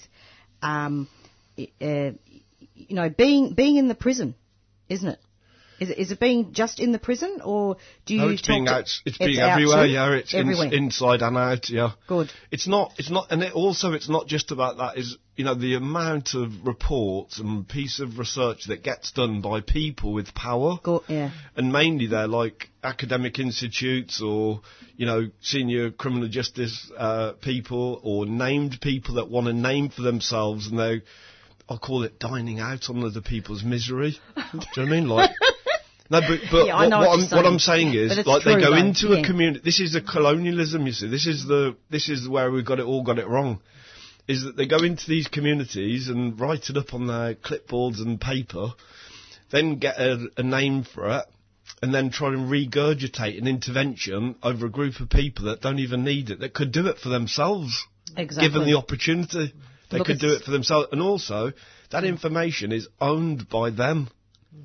um, 0.61 1.07
uh, 1.57 2.11
you 2.75 2.95
know, 2.99 3.09
being 3.09 3.53
being 3.53 3.77
in 3.77 3.87
the 3.87 3.95
prison, 3.95 4.35
isn't 4.89 5.09
it? 5.09 5.19
Is 5.79 5.89
it, 5.89 5.97
is 5.97 6.11
it 6.11 6.19
being 6.19 6.53
just 6.53 6.79
in 6.79 6.91
the 6.91 6.99
prison, 6.99 7.41
or 7.43 7.77
do 8.05 8.13
you 8.13 8.21
No, 8.21 8.29
it's 8.29 8.47
being 8.47 8.67
out. 8.67 8.89
It's 9.05 9.17
being 9.17 9.39
out 9.39 9.51
everywhere. 9.51 9.85
too? 9.85 9.91
Yeah, 9.91 10.11
it's 10.13 10.33
everywhere. 10.33 10.65
ins 10.65 10.73
inside 10.73 11.21
and 11.21 11.37
out. 11.37 11.69
Yeah. 11.69 11.91
Good. 12.07 12.31
It's 12.51 12.67
not. 12.67 12.93
It's 12.97 13.09
not. 13.09 13.27
And 13.31 13.43
it 13.43 13.53
also, 13.53 13.93
it's 13.93 14.09
not 14.09 14.27
just 14.27 14.51
about 14.51 14.77
that. 14.77 14.97
Is 14.97 15.17
you 15.39 15.45
know 15.45 15.55
the 15.55 15.75
amount 15.75 16.33
of 16.33 16.67
reports 16.67 17.39
and 17.39 17.65
piece 17.67 18.01
of 18.01 18.19
research 18.19 18.65
that 18.67 18.83
gets 18.83 19.11
done 19.13 19.39
by 19.39 19.61
people 19.61 20.11
with 20.11 20.33
power. 20.35 20.77
Go, 20.83 21.03
yeah. 21.07 21.31
And 21.55 21.71
mainly 21.71 22.07
they're 22.07 22.27
like 22.27 22.69
academic 22.83 23.39
institutes 23.39 24.21
or, 24.21 24.61
you 24.97 25.05
know, 25.05 25.29
senior 25.41 25.91
criminal 25.91 26.27
justice 26.27 26.91
uh, 26.97 27.33
people 27.41 28.01
or 28.03 28.25
named 28.25 28.79
people 28.81 29.15
that 29.15 29.29
want 29.29 29.47
to 29.47 29.53
name 29.53 29.89
for 29.89 30.01
themselves 30.01 30.67
and 30.67 30.77
they, 30.77 31.01
I 31.69 31.77
call 31.77 32.03
it 32.03 32.19
dining 32.19 32.59
out 32.59 32.89
on 32.89 33.03
other 33.03 33.21
people's 33.21 33.63
misery. 33.63 34.19
Do 34.35 34.41
you 34.41 34.59
know 34.59 34.59
what 34.59 34.77
I 34.77 34.85
mean? 34.85 35.07
Like, 35.07 35.31
no, 36.09 36.21
but, 36.21 36.39
but 36.51 36.65
Yeah, 36.65 36.75
what, 36.75 36.89
what 36.89 36.99
what 37.01 37.19
I'm, 37.19 37.37
what 37.37 37.45
I'm 37.45 37.59
saying 37.59 37.93
is, 37.93 38.25
like, 38.25 38.43
they 38.43 38.55
go 38.55 38.71
though, 38.71 38.77
into 38.77 39.09
yeah. 39.09 39.19
a 39.19 39.23
community. 39.23 39.61
This 39.63 39.79
is 39.79 39.93
the 39.93 40.01
colonialism, 40.01 40.87
you 40.87 40.93
see. 40.93 41.07
This 41.07 41.27
is 41.27 41.45
the, 41.45 41.75
this 41.89 42.09
is 42.09 42.27
where 42.27 42.51
we've 42.51 42.65
got 42.65 42.79
it 42.79 42.85
all 42.85 43.03
got 43.03 43.19
it 43.19 43.27
wrong. 43.27 43.61
Is 44.27 44.43
that 44.43 44.55
they 44.55 44.67
go 44.67 44.77
into 44.77 45.07
these 45.07 45.27
communities 45.27 46.07
and 46.07 46.39
write 46.39 46.69
it 46.69 46.77
up 46.77 46.93
on 46.93 47.07
their 47.07 47.35
clipboards 47.35 47.99
and 47.99 48.19
paper, 48.19 48.73
then 49.51 49.77
get 49.77 49.99
a, 49.99 50.27
a 50.37 50.43
name 50.43 50.83
for 50.83 51.09
it, 51.09 51.25
and 51.81 51.93
then 51.93 52.09
try 52.11 52.29
and 52.29 52.49
regurgitate 52.49 53.37
an 53.37 53.47
intervention 53.47 54.35
over 54.43 54.65
a 54.65 54.69
group 54.69 54.99
of 54.99 55.09
people 55.09 55.45
that 55.45 55.61
don't 55.61 55.79
even 55.79 56.03
need 56.03 56.29
it, 56.29 56.39
that 56.39 56.53
could 56.53 56.71
do 56.71 56.87
it 56.87 56.97
for 56.97 57.09
themselves, 57.09 57.85
Exactly. 58.17 58.49
given 58.49 58.67
the 58.67 58.77
opportunity. 58.77 59.53
They 59.89 59.97
Look, 59.97 60.07
could 60.07 60.19
do 60.19 60.33
it 60.33 60.43
for 60.43 60.51
themselves, 60.51 60.89
and 60.91 61.01
also 61.01 61.53
that 61.91 62.03
information 62.03 62.71
is 62.71 62.87
owned 62.99 63.49
by 63.49 63.71
them. 63.71 64.09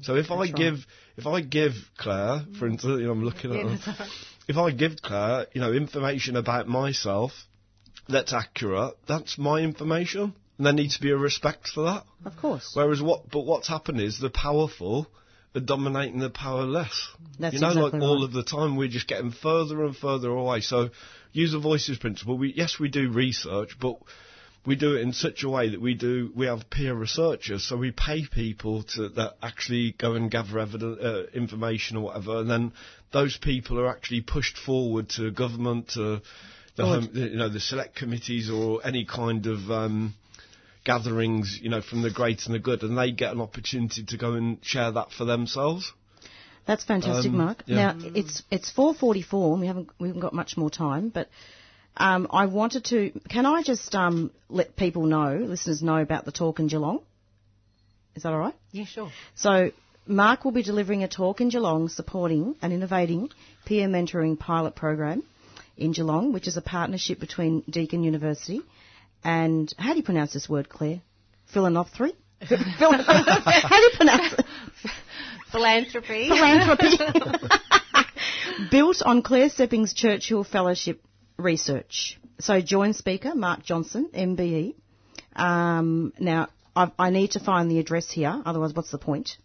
So 0.03 0.16
if 0.16 0.30
I 0.30 0.37
right. 0.37 0.55
give, 0.55 0.87
if 1.16 1.26
I 1.26 1.41
give 1.41 1.72
Claire, 1.99 2.43
for 2.59 2.66
instance, 2.66 3.01
you 3.01 3.07
know, 3.07 3.12
I'm 3.12 3.24
looking 3.24 3.55
at 3.55 3.80
her. 3.80 4.07
If 4.47 4.59
I 4.59 4.72
give 4.72 5.01
Claire, 5.01 5.47
you 5.55 5.62
know, 5.62 5.72
information 5.72 6.37
about 6.37 6.68
myself 6.68 7.32
that's 8.09 8.32
accurate, 8.35 8.95
that's 9.09 9.39
my 9.39 9.61
information, 9.61 10.35
and 10.59 10.66
there 10.66 10.72
needs 10.72 10.97
to 10.97 11.03
be 11.03 11.11
a 11.11 11.16
respect 11.16 11.68
for 11.68 11.85
that. 11.85 12.05
Of 12.26 12.37
course. 12.37 12.72
Whereas 12.74 13.01
what, 13.01 13.30
but 13.30 13.47
what's 13.47 13.68
happened 13.68 14.01
is 14.01 14.18
the 14.18 14.30
powerful 14.30 15.07
are 15.55 15.61
dominating 15.61 16.18
the 16.18 16.30
powerless. 16.30 17.09
That's 17.39 17.55
you 17.55 17.61
know, 17.61 17.68
exactly 17.68 18.01
like 18.01 18.03
all 18.03 18.16
right. 18.16 18.24
of 18.24 18.32
the 18.32 18.43
time 18.43 18.76
we're 18.76 18.89
just 18.89 19.07
getting 19.07 19.30
further 19.30 19.85
and 19.85 19.97
further 19.97 20.30
away. 20.30 20.61
So, 20.61 20.91
user 21.32 21.59
voices 21.59 21.99
principle. 21.99 22.37
We 22.37 22.53
yes, 22.55 22.78
we 22.78 22.89
do 22.89 23.11
research, 23.11 23.76
but 23.80 23.97
we 24.67 24.77
do 24.77 24.97
it 24.97 25.03
in 25.03 25.12
such 25.12 25.43
a 25.43 25.49
way 25.49 25.71
that 25.71 25.81
we 25.81 25.95
do. 25.95 26.31
We 26.35 26.47
have 26.47 26.71
peer 26.71 26.95
researchers, 26.95 27.65
so 27.65 27.77
we 27.77 27.91
pay 27.91 28.25
people 28.27 28.83
to 28.95 29.09
that 29.11 29.37
actually 29.43 29.95
go 29.99 30.15
and 30.15 30.31
gather 30.31 30.59
evidence, 30.59 30.99
uh, 31.01 31.27
information 31.35 31.97
or 31.97 32.05
whatever, 32.05 32.39
and 32.39 32.51
then 32.51 32.73
those 33.12 33.37
people 33.37 33.79
are 33.79 33.89
actually 33.89 34.23
pushed 34.23 34.57
forward 34.57 35.09
to 35.11 35.31
government, 35.31 35.89
to 35.91 36.23
the 36.77 36.85
home, 36.85 37.11
you 37.12 37.37
know, 37.37 37.49
the 37.49 37.61
select 37.61 37.97
committees 37.97 38.51
or 38.51 38.81
any 38.87 39.05
kind 39.05 39.47
of. 39.47 39.71
Um, 39.71 40.15
gatherings, 40.85 41.59
you 41.62 41.71
know, 41.71 41.81
from 41.81 42.03
the 42.03 42.11
great 42.11 42.45
and 42.45 42.55
the 42.55 42.59
good, 42.59 42.83
and 42.83 42.99
they 42.99 43.11
get 43.11 43.33
an 43.33 43.41
opportunity 43.41 44.05
to 44.05 44.19
go 44.19 44.35
and 44.35 44.59
share 44.62 44.93
that 44.93 45.11
for 45.12 45.25
themselves. 45.25 45.91
That's 46.67 46.85
fantastic, 46.85 47.31
Um, 47.31 47.39
Mark. 47.39 47.62
yeah. 47.67 47.93
Now 47.93 48.11
it's 48.15 48.43
it's 48.51 48.71
4:44. 48.71 49.53
and 49.53 49.61
We 49.61 49.67
haven't 49.67 49.89
we 49.99 50.09
haven't 50.09 50.21
got 50.21 50.35
much 50.35 50.57
more 50.57 50.71
time, 50.71 51.09
but 51.09 51.29
um, 51.97 52.26
I 52.30 52.47
wanted 52.47 52.84
to. 52.86 53.12
Can 53.28 53.47
I 53.47 53.62
just 53.62 53.95
um, 53.95 54.30
let 54.49 54.76
people 54.76 55.07
know, 55.07 55.36
listeners 55.36 55.82
know 55.82 55.99
about 55.99 56.24
the 56.24 56.32
talk 56.32 56.59
in 56.59 56.68
Geelong? 56.68 57.01
Is 58.14 58.22
that 58.22 58.32
all 58.32 58.38
right? 58.38 58.55
Yeah, 58.72 58.84
sure. 58.84 59.11
So 59.34 59.70
Mark 60.07 60.45
will 60.45 60.53
be 60.53 60.62
delivering 60.62 61.03
a 61.03 61.09
talk 61.09 61.40
in 61.40 61.49
Geelong 61.49 61.88
supporting 61.88 62.57
an 62.62 62.72
innovating 62.72 63.30
peer 63.64 63.88
mentoring 63.88 64.38
pilot 64.38 64.74
program 64.76 65.22
in 65.76 65.92
Geelong, 65.92 66.32
which 66.32 66.47
is 66.47 66.57
a 66.57 66.62
partnership 66.62 67.18
between 67.18 67.62
Deakin 67.68 68.05
University 68.05 68.62
and 69.24 69.72
how 69.78 69.92
do 69.92 69.97
you 69.97 70.03
pronounce 70.03 70.34
this 70.34 70.49
word, 70.49 70.68
Claire? 70.68 71.01
Philanthropy. 71.47 72.14
How 72.45 72.57
do 72.57 73.82
you 73.82 73.90
pronounce 73.97 74.34
it? 74.34 74.45
Philanthropy. 75.51 76.28
philanthropy. 76.28 76.99
Built 78.70 79.03
on 79.03 79.22
Claire 79.22 79.49
Seppings 79.49 79.95
Churchill 79.95 80.45
Fellowship 80.45 81.01
research. 81.37 82.18
So 82.41 82.61
joint 82.61 82.97
speaker, 82.97 83.35
Mark 83.35 83.62
Johnson, 83.64 84.11
MBE. 84.14 84.74
Um, 85.35 86.12
now, 86.18 86.49
I, 86.76 86.91
I 86.99 87.11
need 87.11 87.32
to 87.32 87.41
find 87.41 87.70
the 87.70 87.78
address 87.78 88.11
here, 88.11 88.43
otherwise 88.45 88.72
what's 88.74 88.91
the 88.91 88.99
point? 88.99 89.37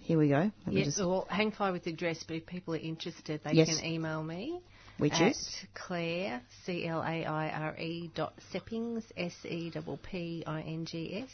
Here 0.00 0.18
we 0.18 0.28
go. 0.28 0.50
Let 0.66 0.74
Yes, 0.74 0.84
just- 0.86 0.98
well, 0.98 1.26
hang 1.30 1.50
fire 1.50 1.72
with 1.72 1.84
the 1.84 1.90
address, 1.90 2.22
but 2.26 2.36
if 2.36 2.46
people 2.46 2.74
are 2.74 2.78
interested, 2.78 3.40
they 3.44 3.52
Yes. 3.52 3.76
can 3.78 3.84
email 3.86 4.22
me. 4.22 4.60
Which 4.98 5.14
at 5.14 5.32
is? 5.32 5.56
Claire, 5.74 6.40
C 6.64 6.86
L 6.86 7.00
A 7.00 7.24
I 7.24 7.48
R 7.50 7.76
E 7.78 8.10
dot 8.14 8.34
Seppings, 8.52 9.02
S 9.16 9.32
E 9.44 9.70
P 9.70 9.80
P 10.02 10.44
I 10.46 10.60
N 10.60 10.84
G 10.84 11.16
S, 11.24 11.30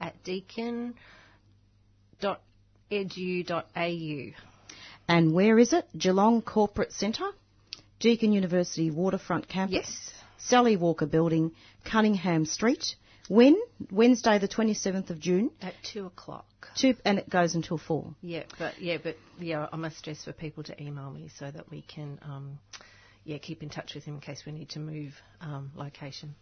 at 0.00 0.24
deakin 0.24 0.94
dot 2.20 2.40
edu 2.90 3.46
dot 3.46 3.68
au. 3.76 4.32
And 5.08 5.32
where 5.32 5.56
is 5.58 5.72
it? 5.72 5.86
Geelong 5.96 6.42
Corporate 6.42 6.92
Centre, 6.92 7.30
Deakin 8.00 8.32
University 8.32 8.90
Waterfront 8.90 9.48
Campus, 9.48 9.74
Yes. 9.88 10.10
Sally 10.38 10.76
Walker 10.76 11.06
Building, 11.06 11.52
Cunningham 11.84 12.44
Street. 12.46 12.96
When? 13.28 13.56
Wednesday, 13.90 14.38
the 14.38 14.46
27th 14.48 15.10
of 15.10 15.18
June, 15.18 15.50
At 15.60 15.74
two 15.82 16.06
o'clock. 16.06 16.46
two, 16.76 16.94
and 17.04 17.18
it 17.18 17.28
goes 17.28 17.54
until 17.56 17.76
four. 17.78 18.14
Yeah, 18.22 18.44
but 18.58 18.80
yeah, 18.80 18.98
but 19.02 19.16
yeah, 19.40 19.66
I 19.72 19.76
must 19.76 19.98
stress 19.98 20.24
for 20.24 20.32
people 20.32 20.62
to 20.64 20.80
email 20.82 21.10
me 21.10 21.30
so 21.38 21.50
that 21.50 21.68
we 21.70 21.82
can, 21.82 22.20
um, 22.22 22.58
yeah, 23.24 23.38
keep 23.38 23.62
in 23.64 23.68
touch 23.70 23.94
with 23.96 24.04
him 24.04 24.14
in 24.14 24.20
case 24.20 24.44
we 24.46 24.52
need 24.52 24.68
to 24.70 24.78
move 24.78 25.14
um, 25.40 25.72
location. 25.74 26.36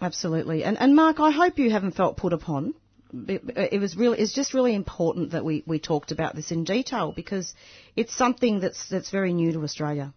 Absolutely. 0.00 0.64
And, 0.64 0.78
and 0.78 0.94
Mark, 0.96 1.20
I 1.20 1.30
hope 1.30 1.58
you 1.58 1.70
haven't 1.70 1.92
felt 1.94 2.16
put 2.16 2.32
upon. 2.32 2.74
It, 3.12 3.42
it 3.72 3.80
was 3.80 3.94
really, 3.96 4.18
it's 4.18 4.32
just 4.34 4.54
really 4.54 4.74
important 4.74 5.32
that 5.32 5.44
we, 5.44 5.62
we 5.66 5.78
talked 5.78 6.10
about 6.10 6.34
this 6.34 6.50
in 6.50 6.64
detail 6.64 7.12
because 7.14 7.54
it's 7.94 8.16
something 8.16 8.60
that's, 8.60 8.88
that's 8.88 9.10
very 9.10 9.32
new 9.34 9.52
to 9.52 9.62
Australia. 9.62 10.12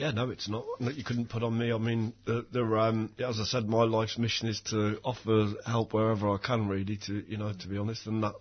Yeah, 0.00 0.12
no, 0.12 0.30
it's 0.30 0.48
not. 0.48 0.64
No, 0.78 0.90
You 0.90 1.04
couldn't 1.04 1.28
put 1.28 1.42
on 1.42 1.58
me. 1.58 1.70
I 1.70 1.76
mean, 1.76 2.14
the, 2.24 2.46
the, 2.50 2.62
um, 2.64 3.12
as 3.18 3.38
I 3.38 3.44
said, 3.44 3.68
my 3.68 3.82
life's 3.82 4.16
mission 4.16 4.48
is 4.48 4.58
to 4.70 4.98
offer 5.04 5.52
help 5.66 5.92
wherever 5.92 6.30
I 6.30 6.38
can, 6.38 6.68
really. 6.68 6.96
To 7.06 7.22
you 7.28 7.36
know, 7.36 7.52
to 7.52 7.68
be 7.68 7.76
honest, 7.76 8.06
and 8.06 8.22
that 8.22 8.32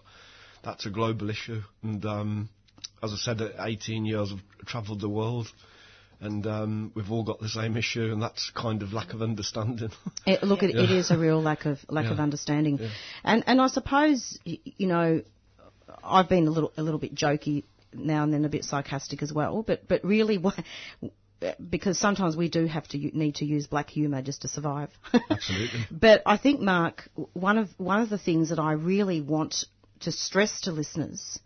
that's 0.63 0.85
a 0.85 0.89
global 0.89 1.29
issue. 1.29 1.61
And 1.83 2.05
um, 2.05 2.49
as 3.03 3.11
I 3.11 3.17
said, 3.17 3.41
at 3.41 3.55
18 3.59 4.05
years, 4.05 4.31
I've 4.31 4.67
travelled 4.67 5.01
the 5.01 5.09
world, 5.09 5.49
and 6.21 6.47
um, 6.47 6.93
we've 6.95 7.11
all 7.11 7.25
got 7.25 7.41
the 7.41 7.49
same 7.49 7.75
issue, 7.75 8.09
and 8.13 8.21
that's 8.21 8.51
kind 8.55 8.81
of 8.81 8.93
lack 8.93 9.13
of 9.13 9.21
understanding. 9.21 9.91
It, 10.25 10.41
look, 10.43 10.63
it, 10.63 10.73
it 10.75 10.91
is 10.91 11.11
a 11.11 11.17
real 11.17 11.41
lack 11.41 11.65
of 11.65 11.79
lack 11.89 12.05
of 12.05 12.17
Yeah. 12.17 12.23
understanding, 12.23 12.89
and 13.25 13.43
and 13.47 13.59
I 13.59 13.67
suppose 13.67 14.39
you 14.45 14.87
know, 14.87 15.23
I've 16.01 16.29
been 16.29 16.47
a 16.47 16.51
little 16.51 16.71
a 16.77 16.83
little 16.83 16.99
bit 17.01 17.13
jokey 17.15 17.65
now 17.93 18.23
and 18.23 18.33
then, 18.33 18.45
a 18.45 18.49
bit 18.49 18.63
sarcastic 18.63 19.21
as 19.21 19.33
well. 19.33 19.63
But 19.63 19.87
but 19.87 20.03
really, 20.05 20.37
what, 20.37 20.55
because 21.69 21.97
sometimes 21.97 22.35
we 22.35 22.49
do 22.49 22.65
have 22.65 22.87
to 22.89 22.97
need 22.97 23.35
to 23.35 23.45
use 23.45 23.67
black 23.67 23.89
humour 23.89 24.21
just 24.21 24.41
to 24.41 24.47
survive. 24.47 24.89
Absolutely. 25.29 25.79
But 25.89 26.21
I 26.25 26.37
think, 26.37 26.59
Mark, 26.59 27.09
one 27.33 27.57
of 27.57 27.69
one 27.77 28.01
of 28.01 28.09
the 28.09 28.17
things 28.17 28.49
that 28.49 28.59
I 28.59 28.73
really 28.73 29.21
want 29.21 29.65
to 30.01 30.11
stress 30.11 30.61
to 30.61 30.71
listeners 30.71 31.39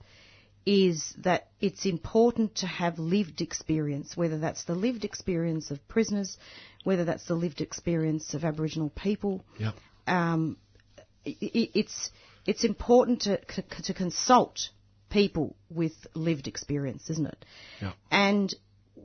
is 0.66 1.14
that 1.20 1.50
it's 1.60 1.86
important 1.86 2.56
to 2.56 2.68
have 2.68 2.98
lived 2.98 3.42
experience, 3.42 4.16
whether 4.16 4.38
that's 4.38 4.64
the 4.64 4.76
lived 4.76 5.04
experience 5.04 5.72
of 5.72 5.86
prisoners, 5.88 6.38
whether 6.84 7.04
that's 7.04 7.26
the 7.26 7.36
lived 7.36 7.62
experience 7.62 8.34
of 8.34 8.46
Aboriginal 8.46 8.90
people. 8.90 9.44
Yeah. 9.60 9.72
Um, 10.08 10.58
i 11.26 11.30
i 11.42 11.70
it's 11.74 12.12
it's 12.46 12.64
important 12.64 13.22
to 13.22 13.40
to 13.84 13.94
consult 13.94 14.70
people 15.10 15.56
with 15.70 15.94
lived 16.16 16.48
experience, 16.48 17.10
isn't 17.10 17.28
it? 17.28 17.46
Yeah. 17.82 17.94
And 18.10 18.54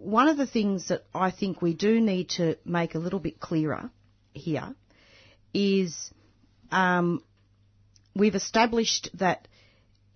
one 0.01 0.29
of 0.29 0.37
the 0.37 0.47
things 0.47 0.89
that 0.89 1.05
I 1.15 1.31
think 1.31 1.61
we 1.61 1.75
do 1.75 2.01
need 2.01 2.31
to 2.31 2.57
make 2.65 2.95
a 2.95 2.99
little 2.99 3.19
bit 3.19 3.41
clearer 3.41 3.91
here 4.33 4.75
is 5.53 6.11
um, 6.71 7.23
we've 8.15 8.35
established 8.35 9.11
that 9.15 9.49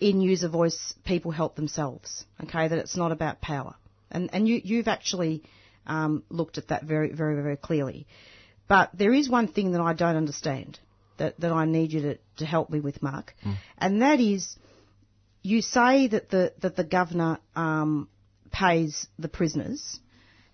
in 0.00 0.20
user 0.20 0.48
voice 0.48 0.94
people 1.04 1.30
help 1.30 1.56
themselves. 1.56 2.24
Okay, 2.42 2.68
that 2.68 2.78
it's 2.78 2.96
not 2.96 3.12
about 3.12 3.40
power, 3.40 3.74
and 4.10 4.30
and 4.32 4.48
you 4.48 4.60
you've 4.62 4.88
actually 4.88 5.42
um, 5.86 6.24
looked 6.28 6.58
at 6.58 6.68
that 6.68 6.84
very 6.84 7.12
very 7.12 7.40
very 7.42 7.56
clearly. 7.56 8.06
But 8.68 8.90
there 8.94 9.12
is 9.12 9.28
one 9.28 9.48
thing 9.48 9.72
that 9.72 9.80
I 9.80 9.92
don't 9.92 10.16
understand 10.16 10.78
that 11.18 11.38
that 11.40 11.52
I 11.52 11.64
need 11.64 11.92
you 11.92 12.02
to 12.02 12.18
to 12.38 12.46
help 12.46 12.70
me 12.70 12.80
with, 12.80 13.02
Mark, 13.02 13.34
and 13.78 14.02
that 14.02 14.20
is 14.20 14.56
you 15.42 15.60
say 15.62 16.06
that 16.08 16.30
the 16.30 16.52
that 16.60 16.76
the 16.76 16.84
governor 16.84 17.38
um, 17.54 18.08
pays 18.53 19.09
the 19.18 19.28
prisoners, 19.28 19.98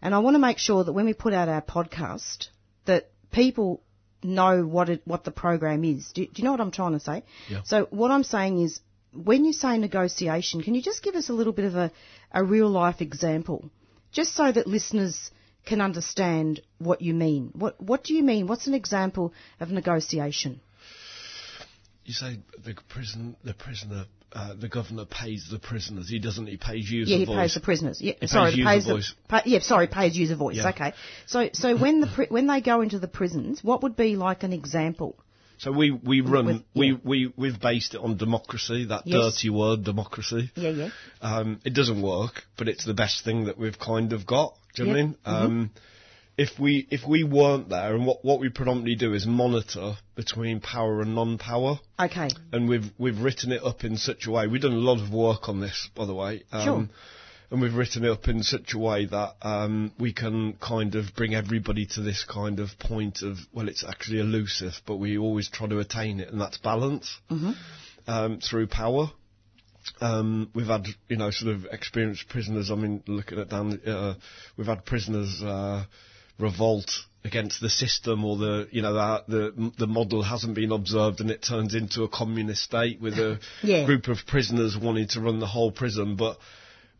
and 0.00 0.14
I 0.14 0.18
want 0.20 0.34
to 0.34 0.38
make 0.38 0.58
sure 0.58 0.84
that 0.84 0.92
when 0.92 1.06
we 1.06 1.14
put 1.14 1.34
out 1.34 1.48
our 1.48 1.62
podcast, 1.62 2.48
that 2.84 3.10
people 3.30 3.82
know 4.22 4.64
what 4.64 4.88
it, 4.88 5.02
what 5.04 5.24
the 5.24 5.30
program 5.30 5.84
is. 5.84 6.10
Do, 6.12 6.24
do 6.24 6.32
you 6.36 6.44
know 6.44 6.52
what 6.52 6.60
I'm 6.60 6.70
trying 6.70 6.92
to 6.92 7.00
say? 7.00 7.24
Yeah. 7.48 7.62
So 7.64 7.86
what 7.90 8.10
I'm 8.10 8.24
saying 8.24 8.60
is, 8.60 8.80
when 9.12 9.44
you 9.44 9.52
say 9.52 9.78
negotiation, 9.78 10.62
can 10.62 10.74
you 10.74 10.82
just 10.82 11.02
give 11.02 11.14
us 11.14 11.28
a 11.28 11.32
little 11.32 11.52
bit 11.52 11.64
of 11.64 11.74
a, 11.74 11.90
a 12.32 12.44
real 12.44 12.68
life 12.68 13.00
example, 13.00 13.70
just 14.12 14.34
so 14.34 14.50
that 14.50 14.66
listeners 14.66 15.30
can 15.64 15.80
understand 15.80 16.60
what 16.78 17.02
you 17.02 17.14
mean? 17.14 17.50
What 17.54 17.80
what 17.80 18.04
do 18.04 18.14
you 18.14 18.22
mean? 18.22 18.46
What's 18.46 18.66
an 18.66 18.74
example 18.74 19.32
of 19.60 19.70
negotiation? 19.70 20.60
You 22.04 22.14
say 22.14 22.38
the 22.64 22.74
prison, 22.88 23.36
the 23.44 23.54
prisoner, 23.54 24.06
uh, 24.32 24.54
the 24.54 24.68
governor 24.68 25.04
pays 25.06 25.48
the 25.50 25.58
prisoners. 25.58 26.08
He 26.08 26.18
doesn't. 26.18 26.46
He 26.46 26.56
pays 26.56 26.90
user 26.90 27.10
Yeah, 27.12 27.18
he 27.18 27.24
voice. 27.24 27.36
pays 27.36 27.54
the 27.54 27.60
prisoners. 27.60 28.00
Yeah, 28.00 28.12
He 28.20 28.26
sorry, 28.26 28.52
pays 28.52 28.64
pays 28.64 28.86
the, 28.86 28.94
voice. 28.94 29.14
pa- 29.28 29.42
yeah, 29.46 29.60
sorry, 29.60 29.86
pays 29.86 30.16
user 30.16 30.36
voice. 30.36 30.56
Yeah. 30.56 30.68
Okay, 30.70 30.92
so 31.26 31.48
so 31.52 31.76
when 31.76 32.00
the 32.00 32.26
when 32.28 32.46
they 32.46 32.60
go 32.60 32.80
into 32.82 32.98
the 32.98 33.08
prisons, 33.08 33.62
what 33.64 33.82
would 33.82 33.96
be 33.96 34.16
like 34.16 34.42
an 34.42 34.52
example? 34.52 35.16
So 35.60 35.72
we, 35.72 35.90
we 35.90 36.20
run 36.20 36.46
With- 36.46 36.62
we, 36.74 36.86
yeah. 36.92 36.96
we 37.02 37.32
we've 37.36 37.60
based 37.60 37.94
it 37.94 38.00
on 38.00 38.16
democracy, 38.16 38.84
that 38.86 39.06
Yes. 39.06 39.34
dirty 39.34 39.50
word 39.50 39.82
democracy. 39.82 40.52
Yeah, 40.54 40.70
yeah. 40.70 40.88
Um, 41.20 41.58
it 41.64 41.74
doesn't 41.74 42.00
work, 42.00 42.44
but 42.56 42.68
it's 42.68 42.84
the 42.84 42.94
best 42.94 43.24
thing 43.24 43.46
that 43.46 43.58
we've 43.58 43.78
kind 43.78 44.12
of 44.12 44.24
got. 44.24 44.54
Do 44.76 44.84
you 44.84 44.88
know 44.88 44.92
what 44.94 45.00
I 45.00 45.02
mean? 45.02 45.16
Um, 45.24 45.70
if 46.38 46.58
we 46.58 46.86
if 46.90 47.06
we 47.06 47.24
weren't 47.24 47.68
there, 47.68 47.94
and 47.96 48.06
what 48.06 48.24
what 48.24 48.38
we 48.40 48.48
predominantly 48.48 48.94
do 48.94 49.12
is 49.12 49.26
monitor 49.26 49.94
between 50.14 50.60
power 50.60 51.02
and 51.02 51.14
non-power, 51.14 51.80
Okay, 51.98 52.28
and 52.52 52.68
we've 52.68 52.90
we've 52.96 53.18
written 53.20 53.50
it 53.52 53.62
up 53.62 53.82
in 53.84 53.96
such 53.96 54.26
a 54.26 54.30
way. 54.30 54.46
We've 54.46 54.62
done 54.62 54.72
a 54.72 54.76
lot 54.76 55.00
of 55.02 55.12
work 55.12 55.48
on 55.48 55.60
this, 55.60 55.90
by 55.96 56.06
the 56.06 56.14
way. 56.14 56.44
Um, 56.52 56.64
Sure. 56.64 56.88
and 57.50 57.60
we've 57.60 57.74
written 57.74 58.04
it 58.04 58.10
up 58.10 58.28
in 58.28 58.42
such 58.44 58.72
a 58.74 58.78
way 58.78 59.06
that 59.06 59.34
um, 59.42 59.90
we 59.98 60.12
can 60.12 60.52
kind 60.54 60.94
of 60.94 61.06
bring 61.16 61.34
everybody 61.34 61.86
to 61.86 62.02
this 62.02 62.24
kind 62.24 62.60
of 62.60 62.68
point 62.78 63.22
of 63.22 63.36
well, 63.52 63.68
it's 63.68 63.84
actually 63.84 64.20
elusive, 64.20 64.80
but 64.86 64.96
we 64.96 65.18
always 65.18 65.48
try 65.50 65.66
to 65.66 65.78
attain 65.80 66.20
it, 66.20 66.30
and 66.30 66.40
that's 66.40 66.58
balance 66.58 67.18
um, 68.06 68.38
through 68.40 68.68
power. 68.68 69.10
Um, 70.00 70.50
we've 70.54 70.66
had, 70.66 70.86
you 71.08 71.16
know, 71.16 71.30
sort 71.30 71.54
of 71.56 71.64
experienced 71.72 72.28
prisoners. 72.28 72.70
I 72.70 72.74
mean, 72.74 73.02
looking 73.08 73.38
at 73.40 73.48
down, 73.48 73.80
uh, 73.86 74.14
we've 74.56 74.66
had 74.66 74.84
prisoners 74.84 75.42
uh, 75.42 75.84
revolt 76.38 76.90
against 77.24 77.60
the 77.60 77.68
system 77.68 78.24
or 78.24 78.36
the, 78.36 78.68
you 78.70 78.80
know, 78.80 78.92
the, 78.94 79.24
the 79.28 79.72
the 79.78 79.86
model 79.86 80.22
hasn't 80.22 80.54
been 80.54 80.72
observed 80.72 81.20
and 81.20 81.30
it 81.30 81.42
turns 81.42 81.74
into 81.74 82.04
a 82.04 82.08
communist 82.08 82.62
state 82.62 83.00
with 83.00 83.14
a 83.14 83.38
Yeah. 83.62 83.84
group 83.86 84.08
of 84.08 84.18
prisoners 84.26 84.76
wanting 84.80 85.08
to 85.08 85.20
run 85.20 85.40
the 85.40 85.46
whole 85.46 85.72
prison. 85.72 86.16
But 86.16 86.38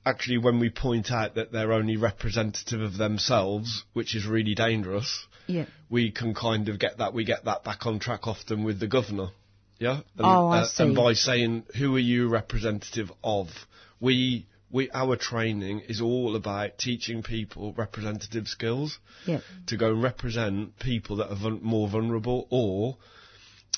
actually, 0.05 0.39
when 0.39 0.59
we 0.59 0.71
point 0.71 1.11
out 1.11 1.37
that 1.37 1.53
they're 1.53 1.73
only 1.73 1.97
representative 1.97 2.81
of 2.81 2.97
themselves, 2.99 3.85
which 3.93 4.15
is 4.17 4.27
really 4.27 4.55
dangerous, 4.55 5.27
Yeah. 5.47 5.67
we 5.89 6.11
can 6.11 6.35
kind 6.35 6.69
of 6.69 6.79
get 6.79 6.99
that 6.99 7.15
we 7.15 7.25
get 7.25 7.45
that 7.45 7.63
back 7.65 7.87
on 7.87 7.99
track 8.01 8.27
often 8.27 8.65
with 8.65 8.81
the 8.81 8.89
governor. 8.89 9.29
Yeah. 9.79 9.99
And, 10.17 10.27
Oh, 10.27 10.49
I 10.49 10.61
uh, 10.61 10.65
see. 10.67 10.83
And 10.83 10.97
by 10.97 11.13
saying 11.13 11.63
who 11.79 11.95
are 11.95 12.01
you 12.01 12.29
representative 12.29 13.13
of, 13.23 13.47
we 14.01 14.47
we 14.71 14.91
our 14.93 15.17
training 15.17 15.81
is 15.89 16.01
all 16.01 16.37
about 16.37 16.79
teaching 16.79 17.23
people 17.23 17.73
representative 17.75 18.47
skills 18.49 18.99
Yeah. 19.27 19.41
to 19.67 19.77
go 19.77 19.89
and 19.93 20.03
represent 20.03 20.79
people 20.79 21.17
that 21.17 21.31
are 21.31 21.37
vul- 21.37 21.61
more 21.63 21.89
vulnerable 21.89 22.47
or 22.51 22.99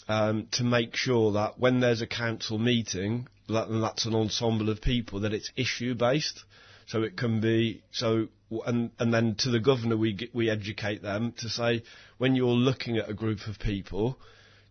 um, 0.08 0.48
to 0.52 0.64
make 0.64 0.96
sure 0.96 1.32
that 1.32 1.58
when 1.58 1.80
there's 1.80 2.02
a 2.02 2.06
council 2.06 2.58
meeting, 2.58 3.28
that, 3.48 3.68
and 3.68 3.82
that's 3.82 4.06
an 4.06 4.14
ensemble 4.14 4.68
of 4.68 4.80
people, 4.80 5.20
that 5.20 5.32
it's 5.32 5.50
issue 5.56 5.94
based. 5.94 6.42
So 6.86 7.02
it 7.04 7.16
can 7.16 7.40
be 7.40 7.82
so, 7.92 8.26
and 8.66 8.90
and 8.98 9.14
then 9.14 9.36
to 9.40 9.50
the 9.50 9.60
governor 9.60 9.96
we 9.96 10.12
get, 10.14 10.34
we 10.34 10.50
educate 10.50 11.02
them 11.02 11.32
to 11.38 11.48
say 11.48 11.84
when 12.18 12.34
you're 12.34 12.48
looking 12.48 12.96
at 12.98 13.08
a 13.08 13.14
group 13.14 13.46
of 13.46 13.60
people, 13.60 14.18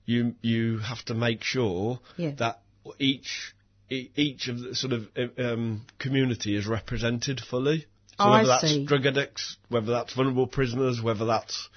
you 0.05 0.35
you 0.41 0.79
have 0.79 1.03
to 1.05 1.13
make 1.13 1.43
sure 1.43 2.01
Yeah. 2.17 2.31
that 2.39 2.59
each 2.97 3.53
each 3.89 4.47
of 4.47 4.59
the 4.59 4.75
sort 4.75 4.93
of 4.93 5.07
um, 5.37 5.85
community 5.97 6.55
is 6.55 6.67
represented 6.67 7.39
fully. 7.39 7.85
So 8.17 8.25
I 8.25 8.41
whether 8.41 8.47
that's 8.47 8.69
see. 8.69 8.85
drug 8.85 9.05
addicts, 9.05 9.57
whether 9.69 9.91
that's 9.91 10.13
vulnerable 10.13 10.47
prisoners, 10.47 11.01
whether 11.01 11.25
that's 11.25 11.69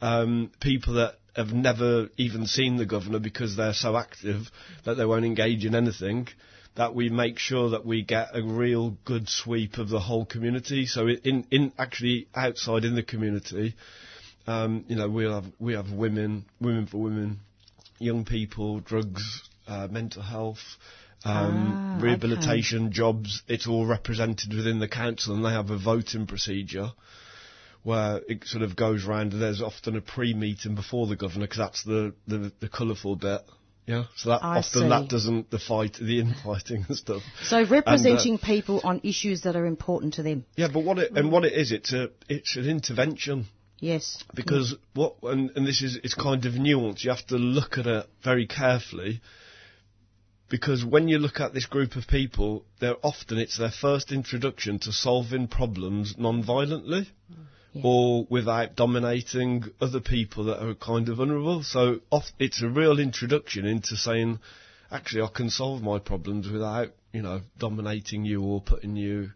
um, 0.00 0.50
people 0.60 0.94
that 0.94 1.16
have 1.34 1.52
never 1.52 2.08
even 2.16 2.46
seen 2.46 2.76
the 2.76 2.86
governor 2.86 3.18
because 3.18 3.56
they're 3.56 3.74
so 3.74 3.96
active 3.96 4.50
that 4.84 4.94
they 4.94 5.04
won't 5.04 5.24
engage 5.24 5.64
in 5.64 5.74
anything, 5.74 6.28
that 6.76 6.94
we 6.94 7.08
make 7.08 7.38
sure 7.38 7.70
that 7.70 7.84
we 7.84 8.02
get 8.02 8.28
a 8.34 8.42
real 8.42 8.96
good 9.04 9.28
sweep 9.28 9.78
of 9.78 9.88
the 9.88 10.00
whole 10.00 10.24
community. 10.24 10.86
So 10.86 11.08
in, 11.08 11.46
in 11.50 11.72
actually 11.78 12.28
outside 12.34 12.84
in 12.84 12.94
the 12.94 13.02
community, 13.02 13.74
um, 14.46 14.84
you 14.88 14.96
know, 14.96 15.08
we'll 15.08 15.34
have, 15.34 15.52
we 15.58 15.74
have 15.74 15.90
women, 15.90 16.44
women 16.60 16.86
for 16.86 16.98
women, 16.98 17.40
young 17.98 18.24
people, 18.24 18.80
drugs, 18.80 19.42
uh, 19.66 19.88
mental 19.90 20.22
health, 20.22 20.76
um, 21.24 21.98
Ah, 21.98 22.02
rehabilitation, 22.02 22.92
jobs. 22.92 23.42
It's 23.48 23.66
all 23.66 23.86
represented 23.86 24.52
within 24.52 24.78
the 24.78 24.88
council, 24.88 25.34
and 25.34 25.44
they 25.44 25.50
have 25.50 25.70
a 25.70 25.78
voting 25.78 26.26
procedure 26.26 26.92
where 27.82 28.20
it 28.28 28.44
sort 28.44 28.62
of 28.62 28.76
goes 28.76 29.04
round. 29.04 29.32
And 29.32 29.42
there's 29.42 29.62
often 29.62 29.96
a 29.96 30.00
pre-meeting 30.00 30.74
before 30.74 31.06
the 31.06 31.16
governor 31.16 31.46
because 31.46 31.58
that's 31.58 31.84
the 31.84 32.14
the, 32.26 32.52
the 32.60 32.68
colourful 32.68 33.16
bit. 33.16 33.42
Yeah, 33.86 34.06
so 34.16 34.30
that 34.30 34.42
I 34.42 34.58
often 34.58 34.82
see. 34.82 34.88
that 34.88 35.08
doesn't 35.08 35.50
the 35.50 35.60
fight, 35.60 35.94
the 35.94 36.18
infighting 36.26 36.84
and 36.88 36.96
stuff. 36.96 37.22
So 37.44 37.64
representing 37.64 38.38
people 38.38 38.80
on 38.82 39.00
issues 39.04 39.42
that 39.42 39.54
are 39.54 39.64
important 39.66 40.14
to 40.14 40.24
them. 40.24 40.44
Yeah, 40.56 40.68
but 40.72 40.82
what 40.84 40.98
it 40.98 41.12
and 41.12 41.30
what 41.30 41.44
it 41.44 41.52
is, 41.52 41.72
it's 41.72 41.92
a 41.92 42.10
it's 42.28 42.56
an 42.56 42.68
intervention. 42.68 43.46
Yes. 43.78 44.24
because 44.34 44.74
what 44.94 45.16
and, 45.22 45.50
and 45.54 45.66
this 45.66 45.82
is 45.82 45.98
it's 46.02 46.14
kind 46.14 46.46
of 46.46 46.54
nuanced. 46.54 47.04
You 47.04 47.10
have 47.10 47.26
to 47.26 47.36
look 47.36 47.76
at 47.78 47.86
it 47.86 48.06
very 48.24 48.46
carefully 48.46 49.20
because 50.48 50.84
when 50.84 51.08
you 51.08 51.18
look 51.18 51.40
at 51.40 51.52
this 51.54 51.66
group 51.66 51.96
of 51.96 52.06
people, 52.06 52.64
they're 52.80 52.96
often 53.02 53.38
it's 53.38 53.58
their 53.58 53.70
first 53.70 54.12
introduction 54.12 54.78
to 54.80 54.92
solving 54.92 55.48
problems 55.48 56.14
non-violently 56.18 57.08
or 57.82 58.26
without 58.30 58.74
dominating 58.76 59.64
other 59.80 60.00
people 60.00 60.44
that 60.44 60.64
are 60.64 60.74
kind 60.74 61.08
of 61.08 61.18
vulnerable. 61.18 61.62
So 61.62 62.00
it's 62.38 62.62
a 62.62 62.68
real 62.68 62.98
introduction 62.98 63.66
into 63.66 63.96
saying, 63.96 64.38
actually, 64.90 65.22
I 65.22 65.28
can 65.28 65.50
solve 65.50 65.82
my 65.82 65.98
problems 65.98 66.48
without 66.48 66.88
you 67.12 67.22
know 67.22 67.40
dominating 67.58 68.24
you 68.24 68.42
or 68.42 68.60
putting 68.60 68.96
you. 68.96 69.30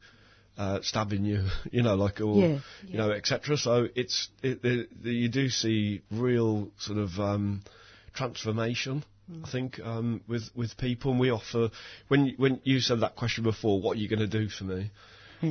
Uh, 0.58 0.82
stabbing 0.82 1.24
you, 1.24 1.46
you 1.72 1.82
know, 1.82 1.94
like 1.94 2.20
or 2.20 2.42
Yeah. 2.42 2.58
you 2.86 2.98
know, 2.98 3.10
etc. 3.12 3.56
So 3.56 3.88
it's 3.94 4.28
it, 4.42 4.62
it, 4.62 4.88
you 5.02 5.30
do 5.30 5.48
see 5.48 6.02
real 6.10 6.70
sort 6.76 6.98
of 6.98 7.18
um, 7.18 7.62
transformation. 8.12 9.02
I 9.44 9.48
think 9.50 9.78
um, 9.80 10.20
with 10.28 10.50
with 10.54 10.76
people, 10.76 11.12
and 11.12 11.20
we 11.20 11.30
offer 11.30 11.70
when 12.08 12.26
you- 12.26 12.34
when 12.36 12.60
you 12.64 12.80
said 12.80 13.00
that 13.00 13.16
question 13.16 13.44
before, 13.44 13.80
what 13.80 13.96
are 13.96 14.00
you 14.00 14.08
going 14.08 14.20
to 14.20 14.26
do 14.40 14.48
for 14.48 14.64
me? 14.64 14.90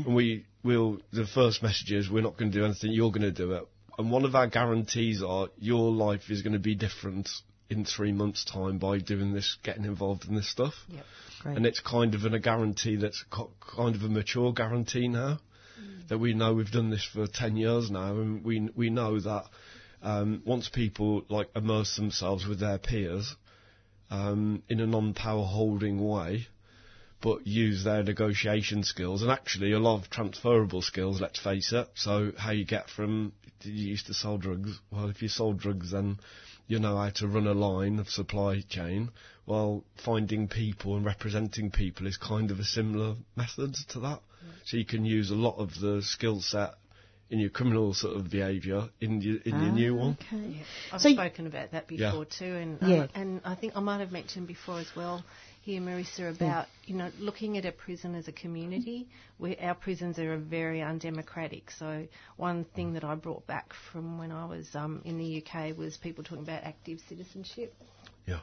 And 0.06 0.14
we 0.16 0.46
will 0.64 1.00
the 1.12 1.26
first 1.26 1.64
message 1.64 1.92
is 1.92 2.10
we're 2.10 2.22
not 2.24 2.38
going 2.38 2.52
to 2.52 2.58
do 2.60 2.66
anything. 2.66 2.92
You're 2.92 3.12
going 3.12 3.22
to 3.24 3.32
do 3.32 3.54
it. 3.54 3.68
And 3.98 4.12
one 4.12 4.24
of 4.26 4.36
our 4.36 4.48
guarantees 4.48 5.24
are 5.24 5.50
your 5.60 5.92
life 5.92 6.30
is 6.30 6.42
going 6.42 6.54
to 6.54 6.60
be 6.60 6.76
different 6.76 7.30
in 7.70 7.86
three 7.86 8.12
months' 8.12 8.46
time 8.46 8.78
by 8.78 8.98
doing 9.00 9.34
this, 9.34 9.58
getting 9.64 9.86
involved 9.86 10.26
in 10.28 10.36
this 10.36 10.50
stuff. 10.50 10.74
Great. 11.42 11.58
And 11.58 11.66
it's 11.66 11.80
kind 11.80 12.16
of 12.16 12.26
an, 12.26 12.34
a 12.34 12.40
guarantee 12.40 12.96
that's 12.98 13.24
co- 13.30 13.52
kind 13.76 13.96
of 13.96 14.04
a 14.04 14.10
mature 14.10 14.54
guarantee 14.54 15.08
now. 15.08 15.40
That 16.10 16.18
we 16.18 16.34
know 16.34 16.54
we've 16.56 16.72
done 16.72 16.90
this 16.90 17.04
for 17.06 17.28
10 17.28 17.56
years 17.56 17.90
now, 17.92 18.14
and 18.20 18.44
we, 18.44 18.70
we 18.76 18.90
know 18.90 19.20
that 19.20 19.46
um, 20.02 20.42
once 20.46 20.68
people 20.70 21.24
like 21.30 21.50
immerse 21.56 21.96
themselves 21.96 22.46
with 22.48 22.60
their 22.60 22.78
peers 22.80 23.36
um, 24.10 24.64
in 24.70 24.80
a 24.80 24.88
non-power 24.88 25.46
holding 25.46 26.06
way, 26.06 26.48
but 27.22 27.46
use 27.46 27.84
their 27.84 28.04
negotiation 28.04 28.84
skills 28.84 29.22
and 29.22 29.32
actually 29.32 29.72
a 29.72 29.80
lot 29.80 30.02
of 30.02 30.10
transferable 30.10 30.82
skills, 30.82 31.20
let's 31.22 31.40
face 31.40 31.74
it. 31.74 31.90
So 31.96 32.32
how 32.38 32.52
you 32.52 32.66
get 32.66 32.90
from, 32.90 33.34
you 33.64 33.90
used 33.90 34.08
to 34.08 34.14
sell 34.14 34.38
drugs? 34.38 34.80
Well, 34.92 35.10
if 35.10 35.22
you 35.22 35.28
sold 35.28 35.60
drugs 35.60 35.92
then 35.92 36.20
you 36.68 36.80
know 36.80 36.98
how 36.98 37.10
to 37.10 37.28
run 37.28 37.48
a 37.48 37.54
line 37.54 37.98
of 38.00 38.10
supply 38.10 38.62
chain. 38.70 39.10
Well, 39.48 39.84
finding 40.06 40.48
people 40.48 40.96
and 40.96 41.04
representing 41.04 41.72
people 41.72 42.06
is 42.06 42.16
kind 42.16 42.52
of 42.52 42.60
a 42.60 42.64
similar 42.64 43.16
method 43.36 43.74
to 43.90 44.00
that. 44.02 44.22
So 44.66 44.78
you 44.78 44.86
can 44.86 45.04
use 45.04 45.32
a 45.32 45.36
lot 45.36 45.58
of 45.58 45.80
the 45.80 46.02
skill 46.04 46.42
set 46.42 46.76
in 47.32 47.40
your 47.40 47.50
criminal 47.50 47.94
sort 47.94 48.16
of 48.18 48.30
behaviour 48.30 48.90
in 49.02 49.22
your, 49.22 49.38
in 49.46 49.62
your 49.62 49.72
new 49.72 49.96
one. 49.96 50.18
Okay. 50.34 50.48
Yeah, 50.58 50.64
I've 50.94 51.02
So 51.02 51.10
y- 51.10 51.14
spoken 51.16 51.48
about 51.48 51.72
that 51.72 51.92
Yeah. 51.92 52.10
before 52.12 52.26
too, 52.26 52.46
and 52.56 52.80
Yeah. 52.82 53.04
um, 53.04 53.10
and 53.16 53.42
I 53.46 53.56
think 53.56 53.74
I 53.76 53.80
might 53.82 54.00
have 54.00 54.12
mentioned 54.12 54.48
before 54.48 54.80
as 54.80 54.96
well 54.96 55.24
here, 55.62 55.80
Marissa, 55.82 56.34
about 56.36 56.68
you 56.86 56.96
know 56.96 57.12
looking 57.20 57.58
at 57.58 57.66
a 57.66 57.72
prison 57.72 58.16
as 58.16 58.28
a 58.28 58.32
community. 58.32 59.08
Where 59.38 59.56
our 59.62 59.76
prisons 59.76 60.18
are 60.20 60.38
very 60.38 60.82
undemocratic. 60.82 61.72
So 61.72 62.08
one 62.38 62.66
thing 62.66 62.94
that 62.94 63.04
I 63.04 63.16
brought 63.16 63.46
back 63.48 63.74
from 63.92 64.18
when 64.18 64.32
I 64.32 64.46
was 64.46 64.68
um, 64.76 65.02
in 65.06 65.18
the 65.18 65.44
UK 65.46 65.78
was 65.78 65.98
people 65.98 66.24
talking 66.24 66.44
about 66.44 66.64
active 66.64 67.00
citizenship 67.08 67.74
Yeah. 68.28 68.40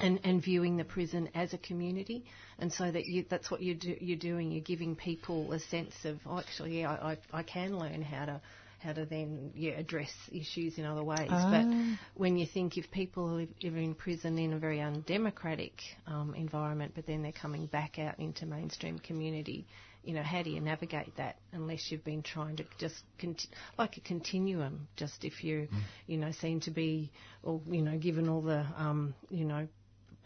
And, 0.00 0.20
and 0.24 0.42
viewing 0.42 0.76
the 0.76 0.84
prison 0.84 1.28
as 1.34 1.52
a 1.52 1.58
community, 1.58 2.24
and 2.58 2.72
so 2.72 2.90
that 2.90 3.06
you, 3.06 3.24
that's 3.28 3.50
what 3.50 3.62
you 3.62 3.74
do, 3.74 3.96
you're 4.00 4.18
doing. 4.18 4.50
You're 4.50 4.62
giving 4.62 4.96
people 4.96 5.52
a 5.52 5.58
sense 5.60 5.94
of, 6.04 6.18
oh, 6.26 6.38
actually, 6.38 6.80
yeah, 6.80 6.90
I, 6.90 7.12
I, 7.12 7.40
I 7.40 7.42
can 7.42 7.78
learn 7.78 8.02
how 8.02 8.26
to 8.26 8.40
how 8.80 8.94
to 8.94 9.04
then 9.04 9.52
yeah, 9.54 9.72
address 9.72 10.10
issues 10.32 10.78
in 10.78 10.86
other 10.86 11.04
ways. 11.04 11.28
But 11.28 11.66
when 12.14 12.38
you 12.38 12.46
think 12.46 12.78
if 12.78 12.90
people 12.90 13.26
live, 13.26 13.50
live 13.62 13.76
in 13.76 13.94
prison 13.94 14.38
in 14.38 14.54
a 14.54 14.58
very 14.58 14.80
undemocratic 14.80 15.82
um, 16.06 16.34
environment, 16.34 16.92
but 16.94 17.06
then 17.06 17.22
they're 17.22 17.30
coming 17.30 17.66
back 17.66 17.98
out 17.98 18.18
into 18.18 18.46
mainstream 18.46 18.98
community, 18.98 19.66
you 20.02 20.14
know, 20.14 20.22
how 20.22 20.42
do 20.42 20.48
you 20.48 20.60
navigate 20.60 21.14
that 21.18 21.36
unless 21.52 21.92
you've 21.92 22.04
been 22.04 22.22
trying 22.22 22.56
to 22.56 22.64
just 22.78 22.96
conti- 23.18 23.50
like 23.76 23.98
a 23.98 24.00
continuum? 24.00 24.88
Just 24.96 25.24
if 25.24 25.44
you, 25.44 25.68
you 26.06 26.16
know, 26.16 26.32
seem 26.32 26.60
to 26.60 26.70
be, 26.70 27.10
or 27.42 27.60
you 27.68 27.82
know, 27.82 27.98
given 27.98 28.28
all 28.28 28.40
the, 28.40 28.64
um, 28.78 29.14
you 29.28 29.44
know, 29.44 29.68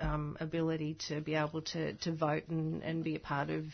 um, 0.01 0.36
ability 0.40 0.97
to 1.09 1.20
be 1.20 1.34
able 1.34 1.62
to, 1.62 1.95
to 1.95 2.12
vote 2.12 2.45
and, 2.49 2.82
and 2.82 3.05
be 3.05 3.16
a 3.16 3.20
part 3.20 3.51
of 3.51 3.64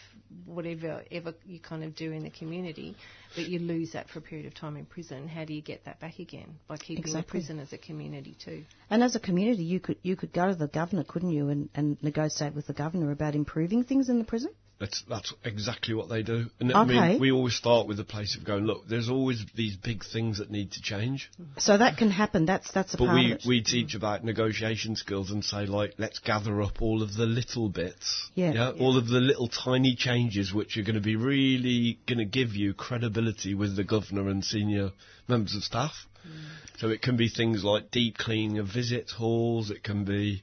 whatever 0.45 1.03
ever 1.11 1.35
you 1.47 1.59
kind 1.59 1.83
of 1.83 1.95
do 1.95 2.13
in 2.13 2.23
the 2.23 2.31
community, 2.31 2.97
but 3.35 3.49
you 3.49 3.59
lose 3.59 3.93
that 3.93 4.09
for 4.11 4.19
a 4.19 4.23
period 4.23 4.47
of 4.47 4.55
time 4.55 4.77
in 4.77 4.85
prison. 4.85 5.29
How 5.29 5.45
do 5.45 5.55
you 5.55 5.63
get 5.63 5.85
that 5.85 6.01
back 6.01 6.19
again 6.19 6.59
by 6.69 6.77
keeping 6.77 6.99
Exactly. 6.99 7.21
the 7.23 7.27
prison 7.27 7.59
as 7.59 7.73
a 7.73 7.79
community 7.79 8.37
too? 8.45 8.65
And 8.91 9.03
as 9.03 9.17
a 9.17 9.21
community, 9.21 9.65
you 9.65 9.81
could 9.81 9.97
you 10.03 10.17
could 10.17 10.33
go 10.33 10.49
to 10.49 10.55
the 10.55 10.69
governor, 10.69 11.05
couldn't 11.05 11.31
you, 11.31 11.49
and, 11.49 11.69
and 11.75 12.03
negotiate 12.03 12.55
with 12.55 12.67
the 12.67 12.75
governor 12.75 13.11
about 13.11 13.35
improving 13.35 13.85
things 13.85 14.09
in 14.09 14.19
the 14.19 14.25
prison? 14.25 14.51
That's 14.81 15.03
that's 15.07 15.35
exactly 15.45 15.93
what 15.93 16.09
they 16.09 16.23
do. 16.23 16.47
And 16.59 16.73
I 16.73 16.85
mean, 16.87 17.21
we 17.21 17.31
always 17.31 17.55
start 17.55 17.87
with 17.87 18.01
a 18.01 18.05
place 18.05 18.35
of 18.35 18.45
going, 18.47 18.65
look, 18.65 18.89
there's 18.89 19.11
always 19.11 19.45
these 19.55 19.77
big 19.77 20.03
things 20.03 20.39
that 20.39 20.51
need 20.51 20.73
to 20.73 20.81
change. 20.81 21.31
So 21.59 21.77
that 21.77 21.99
can 21.99 22.11
happen. 22.11 22.47
That's 22.47 22.73
that's 22.73 22.95
a 22.95 22.97
But 22.97 23.15
we, 23.15 23.37
we 23.47 23.63
teach 23.63 23.95
about 23.95 24.25
negotiation 24.25 24.97
skills 24.97 25.31
and 25.31 25.45
say 25.45 25.67
like, 25.67 25.95
let's 25.99 26.19
gather 26.19 26.63
up 26.63 26.81
all 26.81 27.03
of 27.03 27.15
the 27.15 27.27
little 27.27 27.69
bits, 27.69 28.31
Yeah. 28.35 28.73
all 28.81 28.97
of 28.97 29.07
the 29.07 29.21
little 29.21 29.49
tiny 29.49 29.95
changes 29.97 30.55
which 30.55 30.79
are 30.79 30.83
going 30.83 30.95
to 30.95 31.03
be 31.03 31.17
really 31.17 31.99
going 32.07 32.19
to 32.19 32.25
give 32.25 32.55
you 32.57 32.73
credibility 32.73 33.55
with 33.55 33.77
the 33.77 33.85
governor 33.85 34.31
and 34.31 34.43
senior 34.43 34.93
members 35.29 35.55
of 35.55 35.63
staff. 35.63 35.93
Mm. 36.27 36.79
So 36.79 36.89
it 36.89 37.03
can 37.03 37.19
be 37.19 37.29
things 37.29 37.63
like 37.63 37.91
deep 37.91 38.17
cleaning 38.17 38.59
of 38.59 38.67
visit 38.69 39.11
halls. 39.11 39.71
It 39.71 39.83
can 39.83 40.07
be, 40.07 40.43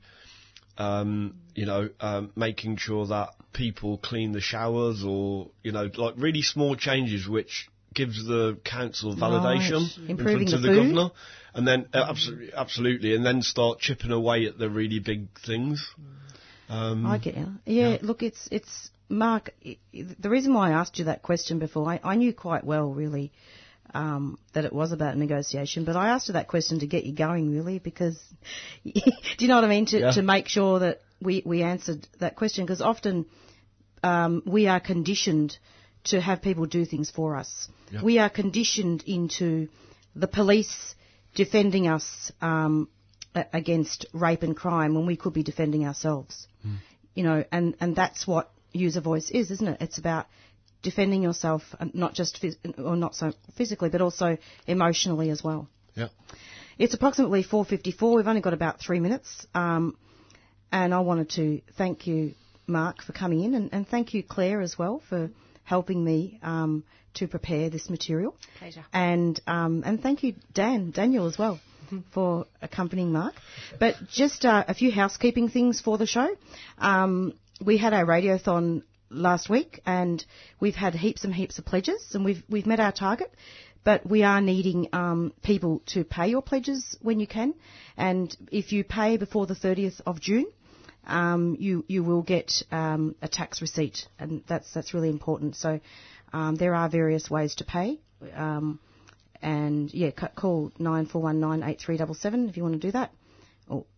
um, 0.77 1.35
you 1.55 1.65
know, 1.65 1.89
um, 1.99 2.31
making 2.35 2.77
sure 2.77 3.07
that 3.07 3.29
people 3.53 3.97
clean 3.97 4.31
the 4.31 4.41
showers, 4.41 5.03
or 5.03 5.49
you 5.63 5.71
know, 5.71 5.89
like 5.95 6.15
really 6.17 6.41
small 6.41 6.75
changes 6.75 7.27
which 7.27 7.69
gives 7.93 8.25
the 8.25 8.57
council 8.63 9.15
validation 9.15 9.81
Right. 9.99 10.09
in 10.09 10.17
front 10.17 10.53
of 10.53 10.61
the 10.61 10.67
governor, 10.67 11.09
and 11.53 11.67
then 11.67 11.87
uh, 11.93 12.05
absolutely, 12.09 12.53
absolutely, 12.53 13.15
and 13.15 13.25
then 13.25 13.41
start 13.41 13.79
chipping 13.79 14.11
away 14.11 14.45
at 14.45 14.57
the 14.57 14.69
really 14.69 14.99
big 14.99 15.27
things. 15.45 15.89
Um, 16.69 17.05
I 17.05 17.17
get 17.17 17.37
you. 17.37 17.47
Yeah, 17.65 17.89
yeah. 17.89 17.97
look, 18.01 18.21
it's 18.23 18.47
it's 18.51 18.91
Mark. 19.09 19.51
The 19.93 20.29
reason 20.29 20.53
why 20.53 20.69
I 20.69 20.73
asked 20.73 20.99
you 20.99 21.05
that 21.05 21.23
question 21.23 21.59
before, 21.59 21.89
I, 21.89 21.99
I 22.03 22.15
knew 22.15 22.33
quite 22.33 22.63
well, 22.63 22.93
really, 22.93 23.31
um, 23.93 24.37
that 24.53 24.65
it 24.65 24.73
was 24.73 24.91
about 24.91 25.17
negotiation. 25.17 25.85
But 25.85 25.95
I 25.95 26.09
asked 26.09 26.27
you 26.27 26.33
that 26.33 26.47
question 26.47 26.79
to 26.79 26.87
get 26.87 27.05
you 27.05 27.13
going, 27.13 27.51
really, 27.51 27.79
because 27.79 28.17
do 28.83 28.91
you 29.39 29.47
know 29.47 29.55
what 29.55 29.63
I 29.63 29.67
mean? 29.67 29.85
To 29.87 29.99
Yeah. 29.99 30.11
to 30.11 30.21
make 30.21 30.47
sure 30.47 30.79
that 30.79 31.01
we 31.21 31.41
we 31.45 31.63
answered 31.63 32.07
that 32.19 32.35
question, 32.35 32.65
because 32.65 32.81
often 32.81 33.25
um, 34.03 34.43
we 34.45 34.67
are 34.67 34.79
conditioned 34.79 35.57
to 36.05 36.21
have 36.21 36.41
people 36.41 36.65
do 36.65 36.85
things 36.85 37.09
for 37.11 37.35
us. 37.35 37.67
Yeah. 37.91 38.03
We 38.03 38.19
are 38.19 38.29
conditioned 38.29 39.03
into 39.05 39.67
the 40.15 40.27
police 40.27 40.95
defending 41.35 41.87
us 41.87 42.31
um, 42.41 42.87
against 43.53 44.05
rape 44.13 44.43
and 44.43 44.55
crime 44.55 44.95
when 44.95 45.05
we 45.05 45.15
could 45.15 45.33
be 45.33 45.43
defending 45.43 45.85
ourselves. 45.85 46.47
You 47.13 47.23
know, 47.23 47.43
and, 47.51 47.75
and 47.79 47.95
that's 47.95 48.27
what 48.27 48.51
user 48.73 49.01
voice 49.01 49.31
is, 49.31 49.49
isn't 49.51 49.67
it? 49.67 49.77
It's 49.81 49.97
about 49.97 50.27
defending 50.81 51.21
yourself, 51.23 51.63
not 51.93 52.13
just 52.13 52.41
phys- 52.41 52.57
or 52.79 52.95
not 52.95 53.15
so 53.15 53.33
physically, 53.55 53.89
but 53.89 54.01
also 54.01 54.37
emotionally 54.67 55.29
as 55.29 55.43
well. 55.43 55.67
yeah. 55.95 56.07
It's 56.77 56.93
approximately 56.93 57.43
4:54. 57.43 58.15
We've 58.15 58.27
only 58.27 58.41
got 58.41 58.53
about 58.53 58.79
three 58.79 58.99
minutes, 58.99 59.47
um, 59.55 59.97
and 60.71 60.93
I 60.93 60.99
wanted 60.99 61.29
to 61.31 61.61
thank 61.75 62.05
you, 62.05 62.33
Mark, 62.67 63.01
for 63.01 63.13
coming 63.13 63.43
in, 63.43 63.55
and, 63.55 63.69
and 63.73 63.87
thank 63.87 64.13
you, 64.13 64.21
Claire, 64.21 64.61
as 64.61 64.77
well, 64.77 65.01
for 65.09 65.31
helping 65.63 66.03
me 66.03 66.39
um, 66.43 66.83
to 67.15 67.27
prepare 67.27 67.69
this 67.71 67.89
material. 67.89 68.35
Pleasure. 68.59 68.85
And 68.93 69.39
um, 69.47 69.81
and 69.85 70.01
thank 70.01 70.21
you, 70.23 70.35
Dan, 70.53 70.91
Daniel, 70.91 71.25
as 71.25 71.37
well, 71.39 71.59
for 72.13 72.45
accompanying 72.61 73.11
Mark. 73.11 73.33
But 73.79 73.95
just 74.11 74.45
uh, 74.45 74.63
a 74.67 74.75
few 74.75 74.91
housekeeping 74.91 75.49
things 75.49 75.81
for 75.81 75.97
the 75.97 76.05
show. 76.05 76.29
Um, 76.77 77.33
we 77.59 77.77
had 77.77 77.93
our 77.93 78.05
radiothon 78.05 78.83
last 79.09 79.49
week, 79.49 79.81
and 79.85 80.23
we've 80.59 80.75
had 80.75 80.95
heaps 80.95 81.23
and 81.23 81.33
heaps 81.33 81.57
of 81.59 81.65
pledges, 81.65 82.13
and 82.13 82.25
we've 82.25 82.43
we've 82.49 82.65
met 82.65 82.79
our 82.79 82.91
target. 82.91 83.33
But 83.83 84.05
we 84.05 84.23
are 84.23 84.41
needing 84.41 84.89
um, 84.91 85.33
people 85.43 85.81
to 85.93 86.03
pay 86.03 86.27
your 86.27 86.41
pledges 86.41 86.97
when 87.01 87.19
you 87.19 87.27
can, 87.27 87.53
and 87.95 88.35
if 88.51 88.73
you 88.73 88.83
pay 88.83 89.17
before 89.17 89.45
the 89.45 89.55
30th 89.55 90.01
of 90.05 90.19
June, 90.19 90.47
um, 91.05 91.55
you 91.59 91.85
you 91.87 92.03
will 92.03 92.21
get 92.21 92.51
um, 92.71 93.15
a 93.21 93.27
tax 93.27 93.61
receipt, 93.61 94.07
and 94.19 94.43
that's 94.47 94.71
that's 94.73 94.93
really 94.93 95.09
important. 95.09 95.55
So 95.55 95.79
um, 96.33 96.55
there 96.55 96.75
are 96.75 96.89
various 96.89 97.29
ways 97.29 97.55
to 97.55 97.63
pay, 97.63 97.99
um, 98.35 98.79
and 99.41 99.93
yeah, 99.93 100.11
call 100.11 100.71
nine 100.77 101.05
four 101.05 101.21
one 101.21 101.39
nine 101.39 101.63
eight 101.63 101.79
three 101.79 101.97
double 101.97 102.15
seven 102.15 102.49
if 102.49 102.57
you 102.57 102.63
want 102.63 102.73
to 102.73 102.87
do 102.87 102.91
that, 102.91 103.11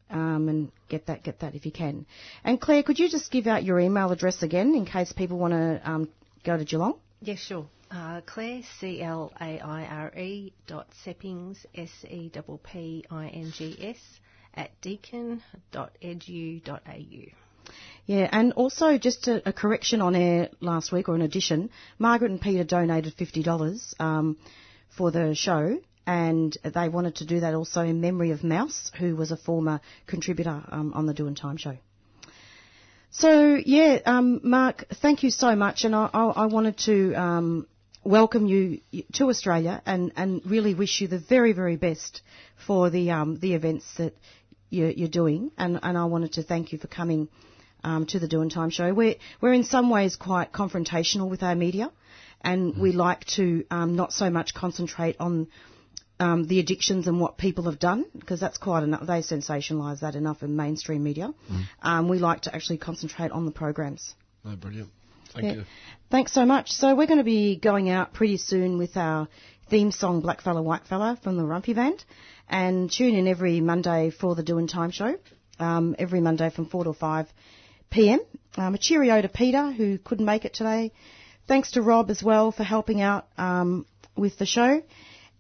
um, 0.10 0.50
and 0.50 0.72
get 0.88 1.06
that 1.08 1.24
get 1.24 1.40
that 1.40 1.56
if 1.56 1.66
you 1.66 1.72
can. 1.72 2.06
And 2.44 2.60
Claire, 2.60 2.84
could 2.84 3.00
you 3.00 3.10
just 3.10 3.32
give 3.32 3.48
out 3.48 3.64
your 3.64 3.80
email 3.80 4.12
address 4.12 4.44
again 4.44 4.76
in 4.76 4.86
case 4.86 5.12
people 5.12 5.38
want 5.38 5.54
to 5.54 5.82
um, 5.84 6.10
go 6.44 6.58
to 6.58 6.66
Geelong? 6.66 7.00
Yeah, 7.22 7.36
sure. 7.36 7.68
Uh, 7.92 8.22
Claire, 8.26 8.62
C 8.80 9.02
L 9.02 9.32
A 9.42 9.60
I 9.60 9.86
R 9.86 10.12
E 10.16 10.54
dot 10.68 10.88
Seppings, 11.06 11.58
S 11.76 11.90
E 12.08 12.30
P 12.30 12.42
P 12.64 13.06
I 13.10 13.28
N 13.28 13.52
G 13.56 13.78
S, 13.82 13.98
at 14.54 14.70
deakin.edu.au. 14.82 15.42
Yeah, 18.06 18.30
and 18.32 18.54
also 18.54 18.98
just 18.98 19.28
a, 19.28 19.48
a 19.50 19.54
correction 19.54 20.02
on 20.02 20.16
air 20.16 20.50
last 20.60 20.92
week, 20.92 21.10
or 21.10 21.16
an 21.16 21.22
addition. 21.22 21.70
Margaret 21.98 22.32
and 22.32 22.42
Peter 22.42 22.64
donated 22.64 23.14
fifty 23.16 23.44
dollars 23.44 23.96
um, 24.00 24.38
for 24.90 25.12
the 25.12 25.36
show, 25.36 25.80
and 26.10 26.58
they 26.64 26.90
wanted 26.90 27.18
to 27.18 27.26
do 27.26 27.42
that 27.42 27.54
also 27.54 27.82
in 27.82 28.02
memory 28.02 28.32
of 28.32 28.44
Mouse, 28.44 28.92
who 28.98 29.16
was 29.16 29.30
a 29.30 29.38
former 29.38 29.80
contributor 30.08 30.64
um, 30.72 30.92
on 30.96 31.06
the 31.06 31.14
Doing 31.14 31.36
Time 31.36 31.56
show. 31.56 31.78
So 33.12 33.60
yeah, 33.64 34.00
um, 34.08 34.42
Mark, 34.44 34.86
thank 35.04 35.22
you 35.22 35.30
so 35.30 35.56
much, 35.56 35.84
and 35.84 35.96
I, 35.96 36.10
I, 36.12 36.24
I 36.26 36.46
wanted 36.48 36.80
to 36.86 37.14
um, 37.14 37.68
welcome 38.04 38.48
you 38.48 38.80
to 39.14 39.30
Australia 39.30 39.84
and, 39.86 40.12
and 40.16 40.42
really 40.46 40.74
wish 40.74 41.00
you 41.00 41.08
the 41.08 41.20
very 41.20 41.54
very 41.54 41.76
best 41.76 42.24
for 42.66 42.90
the 42.90 43.12
um, 43.12 43.38
the 43.40 43.54
events 43.54 43.86
that 43.98 44.16
you're, 44.72 44.90
you're 44.90 45.10
doing, 45.10 45.52
and, 45.60 45.80
and 45.84 45.96
I 45.96 46.06
wanted 46.06 46.34
to 46.34 46.44
thank 46.44 46.72
you 46.72 46.80
for 46.80 46.88
coming 46.88 47.30
um, 47.84 48.08
to 48.08 48.18
the 48.18 48.28
Doing 48.28 48.50
Time 48.50 48.72
show. 48.72 48.92
We're 48.96 49.18
we're 49.42 49.54
in 49.54 49.64
some 49.64 49.92
ways 49.92 50.16
quite 50.16 50.52
confrontational 50.52 51.30
with 51.30 51.44
our 51.44 51.56
media, 51.56 51.92
and 52.42 52.76
we 52.80 52.94
like 52.94 53.26
to 53.38 53.64
um, 53.70 53.96
not 53.96 54.12
so 54.12 54.32
much 54.32 54.56
concentrate 54.56 55.18
on 55.20 55.50
um, 56.20 56.46
the 56.48 56.60
addictions 56.60 57.08
and 57.08 57.20
what 57.20 57.38
people 57.38 57.66
have 57.66 57.80
done, 57.80 58.06
because 58.18 58.40
that's 58.40 58.58
quite 58.58 58.84
enough. 58.84 59.02
They 59.08 59.22
sensationalise 59.22 60.02
that 60.02 60.16
enough 60.16 60.44
in 60.44 60.56
mainstream 60.56 61.04
media. 61.04 61.34
Um, 61.82 62.10
we 62.10 62.20
like 62.20 62.42
to 62.42 62.54
actually 62.56 62.78
concentrate 62.78 63.32
on 63.32 63.46
the 63.46 63.52
programs. 63.52 64.14
No, 64.44 64.56
brilliant. 64.56 64.90
Thank 65.34 65.46
Yeah. 65.46 65.54
you. 65.54 65.64
Thanks 66.10 66.34
so 66.34 66.46
much. 66.46 66.72
So 66.72 66.96
we're 66.96 67.08
going 67.08 67.20
to 67.20 67.24
be 67.24 67.56
going 67.56 67.90
out 67.90 68.14
pretty 68.14 68.38
soon 68.38 68.78
with 68.78 68.98
our 68.98 69.28
theme 69.70 69.92
song 69.92 70.22
"Black 70.22 70.42
Fella 70.42 70.62
White 70.62 70.88
Fella" 70.88 71.18
from 71.24 71.38
the 71.38 71.44
Warumpi 71.44 71.76
Band, 71.76 72.04
and 72.50 72.92
tune 72.92 73.16
in 73.16 73.28
every 73.28 73.62
Monday 73.62 74.10
for 74.10 74.36
the 74.36 74.44
Doing 74.44 74.68
Time 74.68 74.92
show. 74.92 75.16
Um, 75.60 75.96
every 76.00 76.22
Monday 76.22 76.50
from 76.50 76.66
four 76.68 76.84
to 76.86 76.94
five 76.94 77.28
p.m. 77.92 78.22
Um, 78.58 78.74
a 78.76 78.78
cheerio 78.78 79.22
to 79.22 79.30
Peter 79.30 79.72
who 79.72 79.98
couldn't 79.98 80.26
make 80.26 80.46
it 80.46 80.54
today. 80.54 80.92
Thanks 81.48 81.72
to 81.72 81.82
Rob 81.82 82.10
as 82.10 82.24
well 82.24 82.52
for 82.52 82.64
helping 82.64 83.02
out 83.02 83.28
um, 83.38 83.86
with 84.16 84.38
the 84.38 84.46
show 84.46 84.82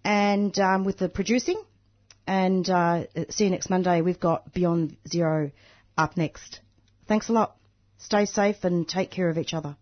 and 0.04 0.58
um, 0.60 0.84
with 0.84 0.98
the 0.98 1.10
producing. 1.10 1.62
And 2.28 2.70
uh, 2.70 3.06
see 3.30 3.46
you 3.46 3.50
next 3.50 3.70
Monday. 3.70 4.02
We've 4.02 4.20
got 4.20 4.54
Beyond 4.54 4.98
Zero 5.08 5.52
up 5.98 6.16
next. 6.16 6.60
Thanks 7.08 7.30
a 7.30 7.34
lot. 7.34 7.56
Stay 7.98 8.26
safe 8.26 8.64
and 8.64 8.88
take 8.88 9.10
care 9.10 9.30
of 9.30 9.38
each 9.38 9.54
other. 9.54 9.76